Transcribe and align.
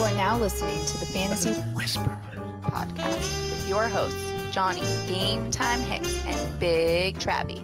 You 0.00 0.06
are 0.06 0.14
now 0.14 0.38
listening 0.38 0.82
to 0.86 0.98
the 0.98 1.04
Fantasy 1.04 1.52
Whisper 1.74 2.18
podcast 2.62 3.50
with 3.50 3.68
your 3.68 3.86
hosts, 3.86 4.32
Johnny 4.50 4.80
Game 5.06 5.50
Time 5.50 5.78
Hicks 5.80 6.24
and 6.24 6.58
Big 6.58 7.18
Travie. 7.18 7.62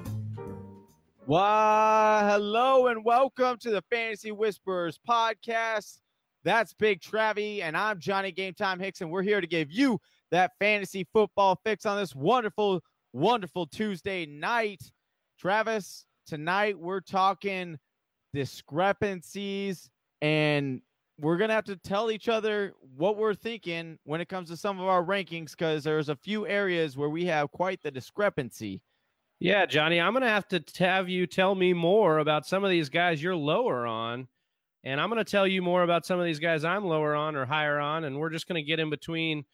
Why, 1.25 2.29
hello 2.30 2.88
and 2.88 3.07
welcome 3.07 3.57
to 3.61 3.70
the 3.70 3.80
Fantasy 3.91 4.32
Whispers 4.32 5.00
podcast. 5.09 6.00
That's 6.45 6.75
Big 6.75 7.00
Travie, 7.00 7.62
and 7.62 7.75
I'm 7.75 8.00
Johnny 8.00 8.32
Game 8.32 8.53
Time 8.53 8.80
Hicks, 8.80 9.00
and 9.00 9.11
we're 9.11 9.23
here 9.23 9.41
to 9.41 9.46
give 9.46 9.73
you 9.73 9.98
that 10.30 10.50
fantasy 10.59 11.07
football 11.14 11.59
fix 11.64 11.87
on 11.87 11.96
this 11.96 12.14
wonderful, 12.14 12.82
wonderful 13.14 13.66
Tuesday 13.66 14.27
night. 14.27 14.82
Travis, 15.39 16.05
tonight 16.27 16.79
we're 16.79 17.00
talking 17.00 17.79
discrepancies 18.34 19.89
and 20.21 20.82
we're 21.19 21.37
gonna 21.37 21.55
have 21.55 21.65
to 21.65 21.77
tell 21.77 22.11
each 22.11 22.29
other 22.29 22.75
what 22.97 23.16
we're 23.16 23.34
thinking 23.34 23.98
when 24.05 24.20
it 24.20 24.29
comes 24.29 24.48
to 24.51 24.57
some 24.57 24.79
of 24.79 24.87
our 24.87 25.02
rankings 25.05 25.52
because 25.52 25.83
there's 25.84 26.09
a 26.09 26.16
few 26.16 26.47
areas 26.47 26.97
where 26.97 27.09
we 27.09 27.24
have 27.27 27.51
quite 27.51 27.83
the 27.83 27.91
discrepancy. 27.91 28.83
Yeah, 29.38 29.66
Johnny, 29.66 30.01
I'm 30.01 30.12
gonna 30.12 30.29
have 30.29 30.48
to 30.48 30.62
have 30.79 31.09
you 31.09 31.27
tell 31.27 31.55
me 31.55 31.73
more 31.73 32.19
about 32.19 32.47
some 32.47 32.65
of 32.65 32.71
these 32.71 32.88
guys 32.88 33.23
you're 33.23 33.37
lower 33.37 33.87
on, 33.87 34.29
and 34.84 35.01
I'm 35.01 35.09
gonna 35.09 35.24
tell 35.24 35.47
you 35.47 35.62
more 35.62 35.83
about 35.83 36.05
some 36.07 36.19
of 36.19 36.24
these 36.24 36.38
guys 36.38 36.65
I'm 36.65 36.84
lower 36.84 37.15
on 37.15 37.37
or 37.37 37.46
higher 37.46 37.79
on, 37.79 38.05
and 38.05 38.19
we're 38.19 38.30
just 38.30 38.46
gonna 38.46 38.62
get 38.62 38.80
in 38.80 38.91
between 38.91 39.45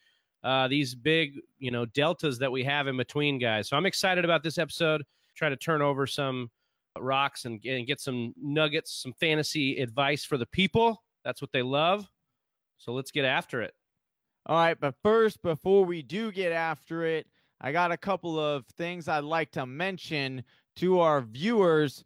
uh, 0.43 0.67
these 0.67 0.93
big, 0.93 1.39
you 1.59 1.71
know, 1.71 1.85
deltas 1.85 2.37
that 2.39 2.51
we 2.51 2.63
have 2.63 2.87
in 2.87 2.97
between 2.97 3.39
guys. 3.39 3.69
So 3.69 3.77
I'm 3.77 3.85
excited 3.85 4.25
about 4.25 4.43
this 4.43 4.57
episode. 4.57 5.03
Try 5.35 5.49
to 5.49 5.55
turn 5.55 5.81
over 5.81 6.05
some 6.05 6.51
rocks 6.99 7.45
and, 7.45 7.63
and 7.65 7.87
get 7.87 7.99
some 7.99 8.33
nuggets, 8.37 9.01
some 9.01 9.13
fantasy 9.13 9.79
advice 9.79 10.25
for 10.25 10.37
the 10.37 10.45
people. 10.45 11.01
That's 11.23 11.41
what 11.41 11.51
they 11.51 11.61
love. 11.61 12.09
So 12.77 12.93
let's 12.93 13.11
get 13.11 13.25
after 13.25 13.61
it. 13.61 13.73
All 14.45 14.57
right, 14.57 14.77
but 14.79 14.95
first, 15.01 15.41
before 15.41 15.85
we 15.85 16.01
do 16.01 16.31
get 16.31 16.51
after 16.51 17.05
it, 17.05 17.27
I 17.61 17.71
got 17.71 17.93
a 17.93 17.97
couple 17.97 18.37
of 18.37 18.65
things 18.77 19.07
I'd 19.07 19.23
like 19.23 19.51
to 19.51 19.65
mention 19.65 20.43
to 20.77 20.99
our 20.99 21.21
viewers. 21.21 22.03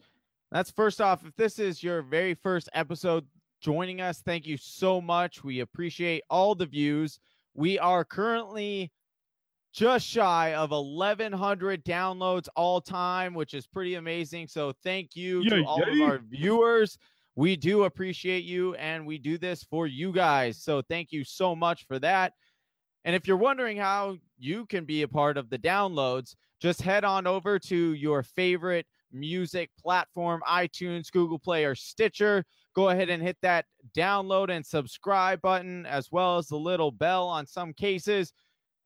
That's 0.52 0.70
first 0.70 1.02
off, 1.02 1.26
if 1.26 1.36
this 1.36 1.58
is 1.58 1.82
your 1.82 2.04
very 2.04 2.36
first 2.36 2.70
episode 2.74 3.26
joining 3.60 4.02
us, 4.02 4.22
thank 4.22 4.46
you 4.46 4.56
so 4.58 5.02
much. 5.02 5.44
We 5.44 5.62
appreciate 5.62 6.24
all 6.30 6.54
the 6.54 6.68
views. 6.68 7.20
We 7.56 7.80
are 7.80 8.06
currently 8.06 8.92
just 9.74 10.08
shy 10.08 10.54
of 10.54 10.72
1100 10.72 11.84
downloads 11.84 12.48
all 12.56 12.82
time, 12.82 13.34
which 13.34 13.54
is 13.54 13.66
pretty 13.66 13.96
amazing. 13.96 14.48
So 14.48 14.74
thank 14.84 15.16
you 15.16 15.42
yeah, 15.42 15.50
to 15.50 15.64
all 15.64 15.82
yeah. 15.88 16.04
of 16.06 16.10
our 16.12 16.20
viewers. 16.20 16.98
We 17.38 17.56
do 17.56 17.84
appreciate 17.84 18.46
you 18.46 18.74
and 18.76 19.06
we 19.06 19.20
do 19.20 19.38
this 19.38 19.64
for 19.64 19.86
you 19.86 20.12
guys. 20.12 20.58
So 20.64 20.82
thank 20.82 21.12
you 21.12 21.24
so 21.24 21.56
much 21.56 21.86
for 21.86 22.00
that. 22.00 22.34
And 23.06 23.16
if 23.16 23.28
you're 23.28 23.38
wondering 23.38 23.78
how 23.78 24.18
you 24.40 24.66
can 24.66 24.86
be 24.86 25.04
a 25.04 25.08
part 25.08 25.38
of 25.38 25.52
the 25.52 25.60
downloads, 25.60 26.36
just 26.60 26.82
head 26.82 27.04
on 27.04 27.28
over 27.28 27.60
to 27.60 27.94
your 27.94 28.24
favorite 28.24 28.88
music 29.12 29.70
platform, 29.80 30.42
iTunes, 30.50 31.12
Google 31.12 31.38
Play, 31.38 31.64
or 31.64 31.76
Stitcher. 31.76 32.44
Go 32.76 32.90
ahead 32.90 33.10
and 33.10 33.22
hit 33.22 33.38
that 33.44 33.66
download 33.96 34.50
and 34.50 34.66
subscribe 34.66 35.40
button, 35.40 35.86
as 35.86 36.12
well 36.12 36.40
as 36.40 36.48
the 36.48 36.58
little 36.58 36.92
bell 36.92 37.28
on 37.28 37.46
some 37.46 37.72
cases. 37.72 38.34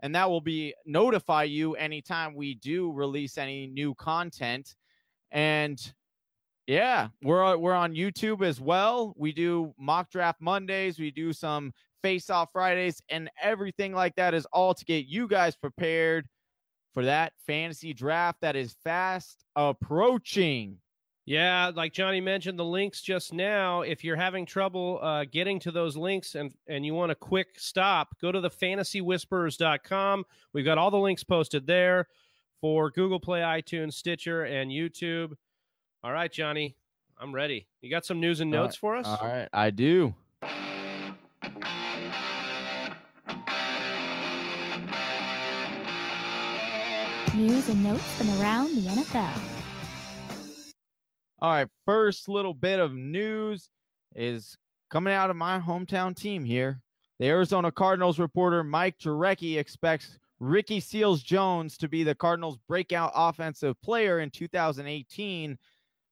And 0.02 0.14
that 0.14 0.30
will 0.30 0.42
be 0.42 0.74
notify 0.86 1.44
you 1.44 1.76
anytime 1.76 2.36
we 2.36 2.56
do 2.56 2.92
release 2.92 3.38
any 3.38 3.66
new 3.68 3.96
content. 3.96 4.76
And 5.32 5.80
yeah, 6.68 7.10
we're 7.22 7.58
we're 7.58 7.74
on 7.74 7.94
YouTube 7.94 8.44
as 8.44 8.60
well. 8.60 9.14
We 9.18 9.32
do 9.32 9.74
mock 9.80 10.12
draft 10.12 10.42
Mondays, 10.42 11.00
we 11.00 11.12
do 11.12 11.34
some 11.34 11.74
face 12.02 12.30
off 12.30 12.50
Fridays, 12.54 13.02
and 13.10 13.30
everything 13.42 13.94
like 13.94 14.16
that 14.16 14.34
is 14.34 14.46
all 14.54 14.74
to 14.74 14.86
get 14.86 15.06
you 15.06 15.28
guys 15.28 15.56
prepared 15.56 16.28
for 16.94 17.06
that 17.06 17.34
fantasy 17.48 17.94
draft 17.94 18.42
that 18.42 18.56
is 18.56 18.76
fast 18.84 19.44
approaching. 19.56 20.78
Yeah, 21.26 21.72
like 21.74 21.94
Johnny 21.94 22.20
mentioned, 22.20 22.58
the 22.58 22.66
links 22.66 23.02
just 23.02 23.32
now. 23.32 23.82
If 23.82 24.04
you're 24.04 24.16
having 24.16 24.46
trouble 24.46 25.00
uh, 25.02 25.26
getting 25.32 25.60
to 25.62 25.72
those 25.72 25.96
links 25.96 26.36
and 26.36 26.52
and 26.68 26.86
you 26.86 26.94
want 26.94 27.12
a 27.12 27.16
quick 27.16 27.48
stop, 27.58 28.10
go 28.20 28.32
to 28.32 28.42
the 28.42 28.50
fantasywhisperers.com. 28.50 30.24
We've 30.54 30.66
got 30.66 30.78
all 30.78 30.92
the 30.92 30.98
links 30.98 31.24
posted 31.24 31.68
there 31.68 32.08
for 32.60 32.92
Google 32.92 33.20
Play, 33.20 33.42
iTunes, 33.42 33.94
Stitcher, 33.94 34.44
and 34.44 34.72
YouTube. 34.72 35.34
All 36.04 36.12
right, 36.12 36.32
Johnny, 36.32 36.76
I'm 37.20 37.32
ready. 37.32 37.68
You 37.82 37.92
got 37.92 38.06
some 38.06 38.20
news 38.20 38.40
and 38.40 38.50
notes 38.50 38.76
for 38.76 38.96
us? 38.96 39.06
All 39.06 39.20
right, 39.22 39.48
I 39.54 39.70
do. 39.70 40.16
News 47.36 47.70
and 47.70 47.84
notes 47.84 48.12
from 48.18 48.32
around 48.42 48.76
the 48.76 48.82
NFL. 48.90 49.42
All 51.40 51.52
right, 51.52 51.68
first 51.86 52.28
little 52.28 52.56
bit 52.56 52.80
of 52.80 52.94
news 52.94 53.70
is 54.16 54.58
coming 54.90 55.14
out 55.14 55.30
of 55.30 55.36
my 55.36 55.60
hometown 55.60 56.16
team 56.16 56.44
here. 56.44 56.82
The 57.20 57.28
Arizona 57.28 57.72
Cardinals 57.72 58.18
reporter 58.18 58.64
Mike 58.64 58.98
Jurecki 58.98 59.60
expects 59.60 60.18
Ricky 60.40 60.80
Seals 60.80 61.22
Jones 61.22 61.78
to 61.78 61.88
be 61.88 62.04
the 62.04 62.16
Cardinals' 62.16 62.58
breakout 62.68 63.12
offensive 63.14 63.80
player 63.84 64.22
in 64.22 64.32
2018 64.32 65.60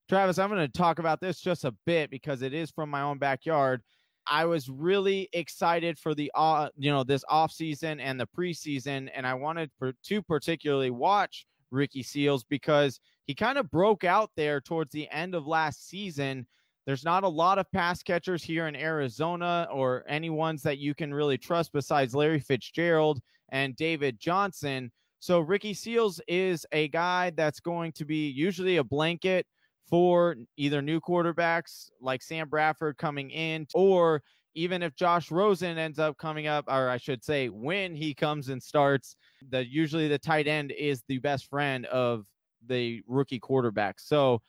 Travis, 0.09 0.39
I'm 0.39 0.49
going 0.49 0.65
to 0.65 0.77
talk 0.77 0.97
about 0.97 1.21
this 1.21 1.39
just 1.39 1.65
a 1.65 1.75
bit 1.85 2.09
because 2.09 2.41
it 2.41 2.51
is 2.51 2.71
from 2.71 2.89
my 2.89 3.01
own 3.01 3.19
backyard. 3.19 3.83
I 4.25 4.45
was 4.45 4.67
really 4.67 5.29
excited 5.33 5.99
for 5.99 6.15
the 6.15 6.31
uh, 6.33 6.69
you 6.75 6.91
know 6.91 7.03
this 7.03 7.23
off 7.29 7.51
season 7.51 7.99
and 7.99 8.19
the 8.19 8.27
preseason, 8.27 9.09
and 9.15 9.25
I 9.25 9.35
wanted 9.35 9.69
to 10.05 10.21
particularly 10.23 10.89
watch 10.89 11.45
Ricky 11.69 12.01
Seals 12.01 12.43
because 12.43 12.99
he 13.27 13.35
kind 13.35 13.59
of 13.59 13.69
broke 13.69 14.03
out 14.03 14.31
there 14.35 14.59
towards 14.59 14.91
the 14.91 15.07
end 15.11 15.35
of 15.35 15.45
last 15.45 15.87
season. 15.87 16.47
There's 16.87 17.05
not 17.05 17.23
a 17.23 17.29
lot 17.29 17.59
of 17.59 17.71
pass 17.71 18.01
catchers 18.01 18.43
here 18.43 18.67
in 18.67 18.75
Arizona 18.75 19.67
or 19.71 20.03
any 20.07 20.31
ones 20.31 20.63
that 20.63 20.79
you 20.79 20.95
can 20.95 21.13
really 21.13 21.37
trust 21.37 21.71
besides 21.71 22.15
Larry 22.15 22.39
Fitzgerald 22.39 23.19
and 23.49 23.75
David 23.75 24.19
Johnson. 24.19 24.91
So 25.19 25.39
Ricky 25.39 25.75
Seals 25.75 26.19
is 26.27 26.65
a 26.71 26.87
guy 26.87 27.29
that's 27.35 27.59
going 27.59 27.91
to 27.91 28.05
be 28.05 28.29
usually 28.29 28.77
a 28.77 28.83
blanket 28.83 29.45
for 29.89 30.35
either 30.57 30.81
new 30.81 30.99
quarterbacks 31.01 31.89
like 31.99 32.21
Sam 32.21 32.47
Bradford 32.47 32.97
coming 32.97 33.31
in, 33.31 33.67
or 33.73 34.21
even 34.55 34.83
if 34.83 34.95
Josh 34.95 35.31
Rosen 35.31 35.77
ends 35.77 35.99
up 35.99 36.17
coming 36.17 36.47
up, 36.47 36.65
or 36.67 36.89
I 36.89 36.97
should 36.97 37.23
say, 37.23 37.49
when 37.49 37.95
he 37.95 38.13
comes 38.13 38.49
and 38.49 38.61
starts, 38.61 39.15
that 39.49 39.67
usually 39.67 40.07
the 40.07 40.19
tight 40.19 40.47
end 40.47 40.71
is 40.71 41.03
the 41.07 41.19
best 41.19 41.49
friend 41.49 41.85
of 41.87 42.25
the 42.67 43.01
rookie 43.07 43.39
quarterback. 43.39 43.99
So 43.99 44.41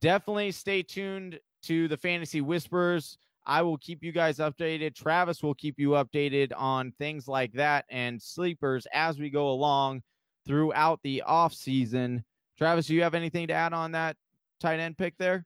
definitely 0.00 0.52
stay 0.52 0.82
tuned 0.82 1.38
to 1.64 1.88
the 1.88 1.96
Fantasy 1.96 2.40
Whispers. 2.40 3.18
I 3.46 3.62
will 3.62 3.78
keep 3.78 4.02
you 4.02 4.12
guys 4.12 4.38
updated. 4.38 4.94
Travis 4.94 5.42
will 5.42 5.54
keep 5.54 5.78
you 5.78 5.90
updated 5.90 6.52
on 6.56 6.92
things 6.92 7.26
like 7.28 7.52
that 7.52 7.84
and 7.88 8.20
sleepers 8.20 8.86
as 8.92 9.18
we 9.18 9.30
go 9.30 9.50
along 9.50 10.02
throughout 10.46 11.00
the 11.02 11.22
off 11.22 11.54
season. 11.54 12.24
Travis, 12.58 12.86
do 12.86 12.94
you 12.94 13.02
have 13.02 13.14
anything 13.14 13.48
to 13.48 13.54
add 13.54 13.72
on 13.72 13.92
that 13.92 14.16
tight 14.62 14.80
end 14.80 14.96
pick 14.96 15.18
there? 15.18 15.44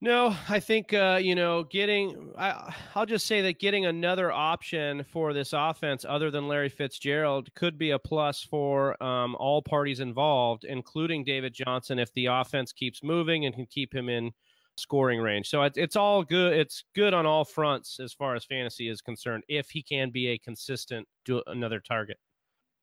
No, 0.00 0.36
I 0.48 0.60
think 0.60 0.92
uh, 0.92 1.18
you 1.22 1.34
know 1.34 1.64
getting. 1.64 2.32
I, 2.36 2.74
I'll 2.94 3.06
just 3.06 3.26
say 3.26 3.40
that 3.42 3.58
getting 3.58 3.86
another 3.86 4.30
option 4.30 5.04
for 5.04 5.32
this 5.32 5.52
offense 5.54 6.04
other 6.06 6.30
than 6.30 6.46
Larry 6.46 6.68
Fitzgerald 6.68 7.48
could 7.54 7.78
be 7.78 7.90
a 7.90 7.98
plus 7.98 8.42
for 8.42 9.02
um, 9.02 9.34
all 9.36 9.62
parties 9.62 10.00
involved, 10.00 10.64
including 10.64 11.24
David 11.24 11.54
Johnson, 11.54 11.98
if 11.98 12.12
the 12.12 12.26
offense 12.26 12.72
keeps 12.72 13.02
moving 13.02 13.46
and 13.46 13.54
can 13.54 13.66
keep 13.66 13.94
him 13.94 14.08
in 14.08 14.32
scoring 14.76 15.20
range. 15.20 15.48
So 15.48 15.62
it's 15.62 15.78
it's 15.78 15.96
all 15.96 16.22
good. 16.22 16.52
It's 16.52 16.84
good 16.94 17.14
on 17.14 17.24
all 17.24 17.44
fronts 17.44 17.98
as 17.98 18.12
far 18.12 18.34
as 18.34 18.44
fantasy 18.44 18.88
is 18.88 19.00
concerned. 19.00 19.44
If 19.48 19.70
he 19.70 19.82
can 19.82 20.10
be 20.10 20.28
a 20.28 20.38
consistent 20.38 21.08
do 21.24 21.42
another 21.46 21.80
target. 21.80 22.18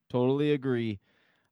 Totally 0.09 0.53
agree. 0.53 0.99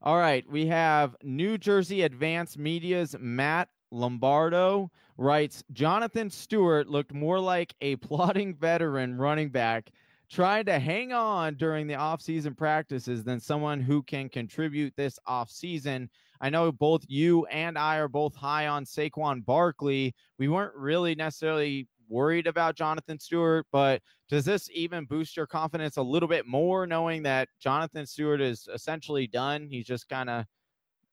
All 0.02 0.18
right, 0.18 0.50
we 0.50 0.66
have 0.68 1.16
New 1.24 1.58
Jersey 1.58 2.04
Advanced 2.04 2.58
Media's 2.58 3.16
Matt 3.20 3.68
Lombardo 3.92 4.92
writes 5.18 5.64
Jonathan 5.74 6.30
Stewart 6.30 6.88
looked 6.88 7.14
more 7.14 7.40
like 7.40 7.74
a 7.82 7.96
plodding 7.98 8.56
veteran 8.56 9.18
running 9.18 9.50
back 9.50 9.92
trying 10.30 10.66
to 10.66 10.80
hang 10.80 11.12
on 11.12 11.56
during 11.56 11.88
the 11.88 11.96
offseason 11.96 12.56
practices 12.56 13.24
than 13.24 13.40
someone 13.40 13.82
who 13.82 14.04
can 14.04 14.30
contribute 14.30 14.94
this 14.96 15.18
offseason. 15.28 16.08
I 16.40 16.50
know 16.50 16.72
both 16.72 17.04
you 17.08 17.46
and 17.48 17.78
I 17.78 17.98
are 17.98 18.08
both 18.08 18.36
high 18.36 18.68
on 18.68 18.86
Saquon 18.86 19.44
Barkley. 19.44 20.14
We 20.38 20.48
weren't 20.48 20.76
really 20.76 21.16
necessarily 21.16 21.88
worried 22.08 22.48
about 22.48 22.76
Jonathan 22.76 23.20
Stewart, 23.20 23.66
but 23.72 24.02
does 24.30 24.46
this 24.46 24.70
even 24.74 25.06
boost 25.06 25.36
your 25.36 25.48
confidence 25.48 25.98
a 25.98 26.02
little 26.02 26.30
bit 26.30 26.46
more 26.46 26.86
knowing 26.86 27.24
that 27.24 27.50
Jonathan 27.60 28.06
Stewart 28.06 28.40
is 28.40 28.68
essentially 28.74 29.28
done? 29.28 29.68
He's 29.68 29.86
just 29.86 30.08
kind 30.10 30.30
of 30.30 30.46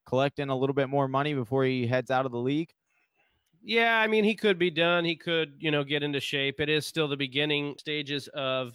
collecting 0.07 0.49
a 0.49 0.57
little 0.57 0.75
bit 0.75 0.89
more 0.89 1.09
money 1.09 1.35
before 1.35 1.65
he 1.65 1.87
heads 1.87 2.11
out 2.11 2.27
of 2.27 2.33
the 2.33 2.39
league? 2.39 2.73
Yeah, 3.63 3.99
I 3.99 4.07
mean, 4.07 4.23
he 4.23 4.35
could 4.35 4.59
be 4.59 4.71
done. 4.71 5.05
He 5.05 5.17
could, 5.17 5.55
you 5.59 5.71
know, 5.71 5.83
get 5.83 6.03
into 6.03 6.21
shape. 6.21 6.61
It 6.61 6.69
is 6.69 6.87
still 6.87 7.09
the 7.09 7.17
beginning 7.17 7.75
stages 7.79 8.29
of 8.29 8.75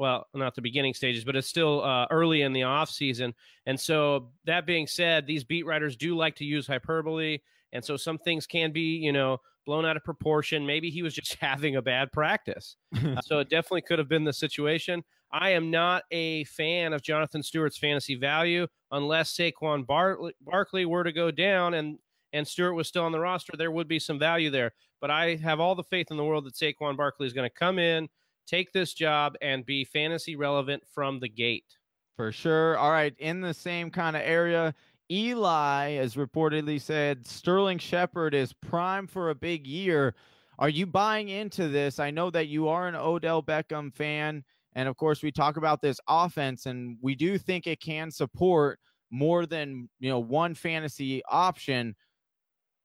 well, 0.00 0.26
not 0.32 0.54
the 0.54 0.62
beginning 0.62 0.94
stages, 0.94 1.24
but 1.24 1.36
it's 1.36 1.46
still 1.46 1.84
uh, 1.84 2.06
early 2.10 2.40
in 2.40 2.54
the 2.54 2.62
off 2.62 2.88
season. 2.88 3.34
And 3.66 3.78
so 3.78 4.30
that 4.46 4.64
being 4.64 4.86
said, 4.86 5.26
these 5.26 5.44
beat 5.44 5.66
writers 5.66 5.94
do 5.94 6.16
like 6.16 6.36
to 6.36 6.44
use 6.44 6.66
hyperbole, 6.66 7.38
and 7.74 7.84
so 7.84 7.98
some 7.98 8.16
things 8.16 8.46
can 8.46 8.72
be, 8.72 8.96
you 8.96 9.12
know, 9.12 9.36
blown 9.66 9.84
out 9.84 9.98
of 9.98 10.04
proportion. 10.04 10.64
Maybe 10.64 10.88
he 10.88 11.02
was 11.02 11.12
just 11.20 11.34
having 11.34 11.76
a 11.76 11.82
bad 11.82 12.12
practice. 12.12 12.76
so 13.22 13.40
it 13.40 13.50
definitely 13.50 13.82
could 13.82 13.98
have 13.98 14.08
been 14.08 14.24
the 14.24 14.32
situation. 14.32 15.04
I 15.32 15.50
am 15.50 15.70
not 15.70 16.04
a 16.10 16.44
fan 16.44 16.92
of 16.92 17.02
Jonathan 17.02 17.42
Stewart's 17.42 17.78
fantasy 17.78 18.14
value 18.14 18.66
unless 18.90 19.36
Saquon 19.36 19.86
Bar- 19.86 20.18
Barkley 20.40 20.84
were 20.84 21.04
to 21.04 21.12
go 21.12 21.30
down 21.30 21.74
and 21.74 21.98
and 22.32 22.46
Stewart 22.46 22.76
was 22.76 22.86
still 22.86 23.04
on 23.04 23.12
the 23.12 23.18
roster. 23.18 23.54
There 23.56 23.72
would 23.72 23.88
be 23.88 23.98
some 23.98 24.18
value 24.18 24.50
there, 24.50 24.72
but 25.00 25.10
I 25.10 25.34
have 25.36 25.58
all 25.58 25.74
the 25.74 25.82
faith 25.82 26.08
in 26.10 26.16
the 26.16 26.24
world 26.24 26.44
that 26.46 26.54
Saquon 26.54 26.96
Barkley 26.96 27.26
is 27.26 27.32
going 27.32 27.48
to 27.48 27.54
come 27.54 27.78
in, 27.78 28.08
take 28.46 28.72
this 28.72 28.94
job, 28.94 29.34
and 29.42 29.66
be 29.66 29.84
fantasy 29.84 30.36
relevant 30.36 30.84
from 30.94 31.18
the 31.18 31.28
gate. 31.28 31.76
For 32.16 32.30
sure. 32.30 32.76
All 32.76 32.92
right, 32.92 33.14
in 33.18 33.40
the 33.40 33.54
same 33.54 33.90
kind 33.90 34.14
of 34.14 34.22
area. 34.22 34.74
Eli 35.10 35.92
has 35.94 36.14
reportedly 36.14 36.80
said 36.80 37.26
Sterling 37.26 37.78
Shepard 37.78 38.32
is 38.32 38.52
prime 38.52 39.08
for 39.08 39.30
a 39.30 39.34
big 39.34 39.66
year. 39.66 40.14
Are 40.60 40.68
you 40.68 40.86
buying 40.86 41.30
into 41.30 41.68
this? 41.68 41.98
I 41.98 42.10
know 42.10 42.30
that 42.30 42.46
you 42.46 42.68
are 42.68 42.86
an 42.86 42.94
Odell 42.94 43.42
Beckham 43.42 43.92
fan. 43.92 44.44
And 44.74 44.88
of 44.88 44.96
course, 44.96 45.22
we 45.22 45.32
talk 45.32 45.56
about 45.56 45.82
this 45.82 45.98
offense, 46.08 46.66
and 46.66 46.96
we 47.00 47.14
do 47.14 47.38
think 47.38 47.66
it 47.66 47.80
can 47.80 48.10
support 48.10 48.78
more 49.10 49.46
than 49.46 49.88
you 49.98 50.08
know 50.08 50.20
one 50.20 50.54
fantasy 50.54 51.22
option. 51.28 51.94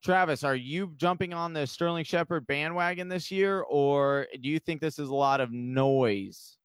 Travis, 0.03 0.43
are 0.43 0.55
you 0.55 0.93
jumping 0.97 1.33
on 1.33 1.53
the 1.53 1.65
Sterling 1.65 2.03
Shepard 2.03 2.45
bandwagon 2.47 3.07
this 3.07 3.31
year, 3.31 3.61
or 3.61 4.27
do 4.41 4.49
you 4.49 4.59
think 4.59 4.81
this 4.81 4.99
is 4.99 5.09
a 5.09 5.15
lot 5.15 5.41
of 5.41 5.51
noise? 5.51 6.57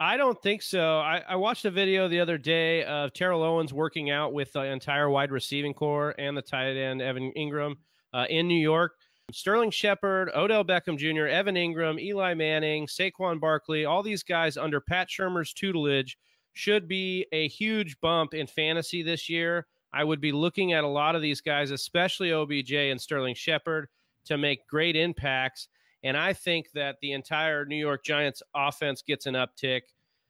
I 0.00 0.16
don't 0.16 0.40
think 0.40 0.62
so. 0.62 1.00
I, 1.00 1.24
I, 1.28 1.34
watched 1.34 1.64
a 1.64 1.72
video 1.72 2.06
the 2.06 2.20
other 2.20 2.38
day 2.38 2.84
of 2.84 3.12
Terrell 3.12 3.42
Owens 3.42 3.72
working 3.72 4.10
out 4.10 4.32
with 4.32 4.52
the 4.52 4.60
entire 4.60 5.10
wide 5.10 5.32
receiving 5.32 5.74
core 5.74 6.14
and 6.18 6.36
the 6.36 6.42
tight 6.42 6.76
end 6.76 7.02
Evan 7.02 7.32
Engram 7.36 7.74
uh, 8.14 8.26
in 8.30 8.46
New 8.46 8.60
York. 8.60 8.92
Sterling 9.30 9.70
Shepard, 9.70 10.30
Odell 10.34 10.64
Beckham 10.64 10.96
Jr., 10.96 11.26
Evan 11.26 11.54
Engram, 11.54 12.00
Eli 12.00 12.34
Manning, 12.34 12.86
Saquon 12.86 13.38
Barkley, 13.38 13.84
all 13.84 14.02
these 14.02 14.22
guys 14.22 14.56
under 14.56 14.80
Pat 14.80 15.08
Shurmur's 15.08 15.52
tutelage 15.52 16.16
should 16.54 16.88
be 16.88 17.26
a 17.32 17.48
huge 17.48 18.00
bump 18.00 18.32
in 18.32 18.46
fantasy 18.46 19.02
this 19.02 19.28
year. 19.28 19.66
I 19.92 20.04
would 20.04 20.20
be 20.20 20.32
looking 20.32 20.72
at 20.72 20.84
a 20.84 20.88
lot 20.88 21.14
of 21.14 21.22
these 21.22 21.40
guys, 21.40 21.70
especially 21.70 22.32
OBJ 22.32 22.72
and 22.72 23.00
Sterling 23.00 23.34
Shepard, 23.34 23.88
to 24.24 24.38
make 24.38 24.66
great 24.66 24.96
impacts. 24.96 25.68
And 26.02 26.16
I 26.16 26.32
think 26.32 26.70
that 26.72 26.96
the 27.00 27.12
entire 27.12 27.64
New 27.64 27.76
York 27.76 28.04
Giants 28.04 28.42
offense 28.54 29.02
gets 29.02 29.26
an 29.26 29.34
uptick. 29.34 29.82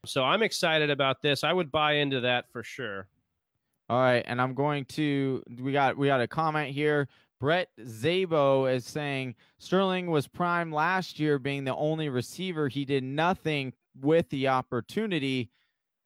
So 0.06 0.25
I'm 0.25 0.43
excited 0.43 0.91
about 0.91 1.23
this. 1.23 1.44
I 1.44 1.53
would 1.53 1.71
buy 1.71 1.94
into 1.94 2.21
that 2.21 2.51
for 2.51 2.62
sure. 2.62 3.09
All 3.91 4.01
right, 4.01 4.23
and 4.27 4.41
I'm 4.41 4.55
going 4.55 4.85
to 4.87 5.43
we 5.61 5.73
got 5.73 5.97
we 5.97 6.09
got 6.09 6.21
a 6.21 6.29
comment 6.29 6.75
here 6.75 7.09
Brett 7.40 7.69
Zabo 7.81 8.73
is 8.73 8.85
saying 8.85 9.35
Sterling 9.58 10.11
was 10.11 10.26
prime 10.26 10.73
last 10.73 11.20
year, 11.20 11.38
being 11.38 11.64
the 11.64 11.75
only 11.75 12.08
receiver. 12.08 12.69
He 12.69 12.85
did 12.85 13.05
nothing 13.05 13.73
with 14.00 14.29
the 14.31 14.49
opportunity. 14.49 15.50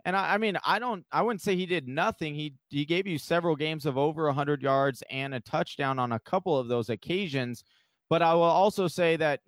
And 0.05 0.17
I, 0.17 0.35
I, 0.35 0.39
mean, 0.39 0.59
I 0.67 0.79
don't, 0.79 1.07
I 1.11 1.23
wouldn't 1.23 1.41
say 1.41 1.57
he 1.57 1.67
did 1.67 1.89
nothing. 1.89 2.35
He 2.35 2.55
he 2.69 2.85
gave 2.85 3.07
you 3.07 3.19
several 3.19 3.57
games 3.57 3.87
of 3.87 3.97
over 3.97 4.27
100 4.27 4.63
yards 4.63 5.03
and 5.11 5.35
a 5.35 5.41
touchdown 5.41 5.99
on 5.99 6.13
a 6.13 6.21
couple 6.21 6.59
of 6.59 6.69
those 6.69 6.91
occasions. 6.91 7.65
But 8.11 8.21
I 8.21 8.35
will 8.35 8.43
also 8.43 8.89
say 8.89 9.17
that 9.17 9.41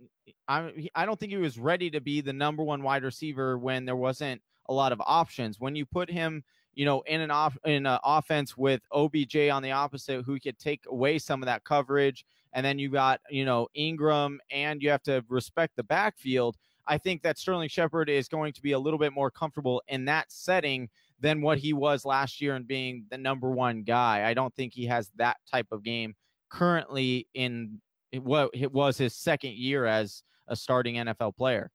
I 0.49 0.89
I 0.95 1.05
don't 1.05 1.19
think 1.19 1.33
he 1.33 1.39
was 1.39 1.59
ready 1.59 1.91
to 1.91 2.01
be 2.01 2.21
the 2.21 2.33
number 2.33 2.63
one 2.63 2.83
wide 2.83 3.03
receiver 3.03 3.59
when 3.59 3.85
there 3.85 3.97
wasn't 3.97 4.41
a 4.69 4.73
lot 4.73 4.93
of 4.93 5.03
options. 5.05 5.61
When 5.61 5.77
you 5.77 5.85
put 5.85 6.11
him 6.11 6.45
you 6.75 6.85
know, 6.85 7.03
in 7.03 7.21
an 7.21 7.31
off 7.31 7.57
in 7.65 7.87
an 7.87 7.99
offense 8.05 8.57
with 8.57 8.81
OBJ 8.93 9.37
on 9.51 9.63
the 9.63 9.73
opposite, 9.73 10.25
who 10.25 10.39
could 10.39 10.59
take 10.59 10.85
away 10.89 11.19
some 11.19 11.43
of 11.43 11.47
that 11.47 11.65
coverage, 11.65 12.25
and 12.53 12.65
then 12.65 12.79
you 12.79 12.91
got 12.91 13.21
you 13.31 13.45
know 13.45 13.69
Engram, 13.77 14.39
and 14.51 14.83
you 14.83 14.91
have 14.91 15.03
to 15.05 15.25
respect 15.29 15.77
the 15.77 15.85
backfield. 15.85 16.57
I 16.87 16.99
think 16.99 17.23
that 17.23 17.39
Sterling 17.39 17.69
Shepard 17.69 18.11
is 18.11 18.29
going 18.29 18.53
to 18.53 18.63
be 18.63 18.73
a 18.73 18.79
little 18.79 18.99
bit 18.99 19.13
more 19.13 19.31
comfortable 19.31 19.83
in 19.89 20.05
that 20.07 20.31
setting 20.31 20.89
than 21.21 21.41
what 21.41 21.59
he 21.59 21.73
was 21.73 22.05
last 22.05 22.41
year 22.41 22.55
and 22.55 22.67
being 22.67 23.07
the 23.11 23.17
number 23.17 23.51
one 23.51 23.83
guy. 23.83 24.29
I 24.29 24.35
don't 24.35 24.55
think 24.55 24.75
he 24.75 24.85
has 24.87 25.11
that 25.17 25.39
type 25.51 25.69
of 25.73 25.83
game 25.83 26.15
currently 26.51 27.27
in 27.35 27.81
what 28.13 28.51
it 28.53 28.73
was 28.73 28.99
his 28.99 29.17
second 29.17 29.55
year 29.55 29.87
as 29.87 30.23
a 30.49 30.57
starting 30.57 30.97
NFL 30.97 31.37
player. 31.37 31.71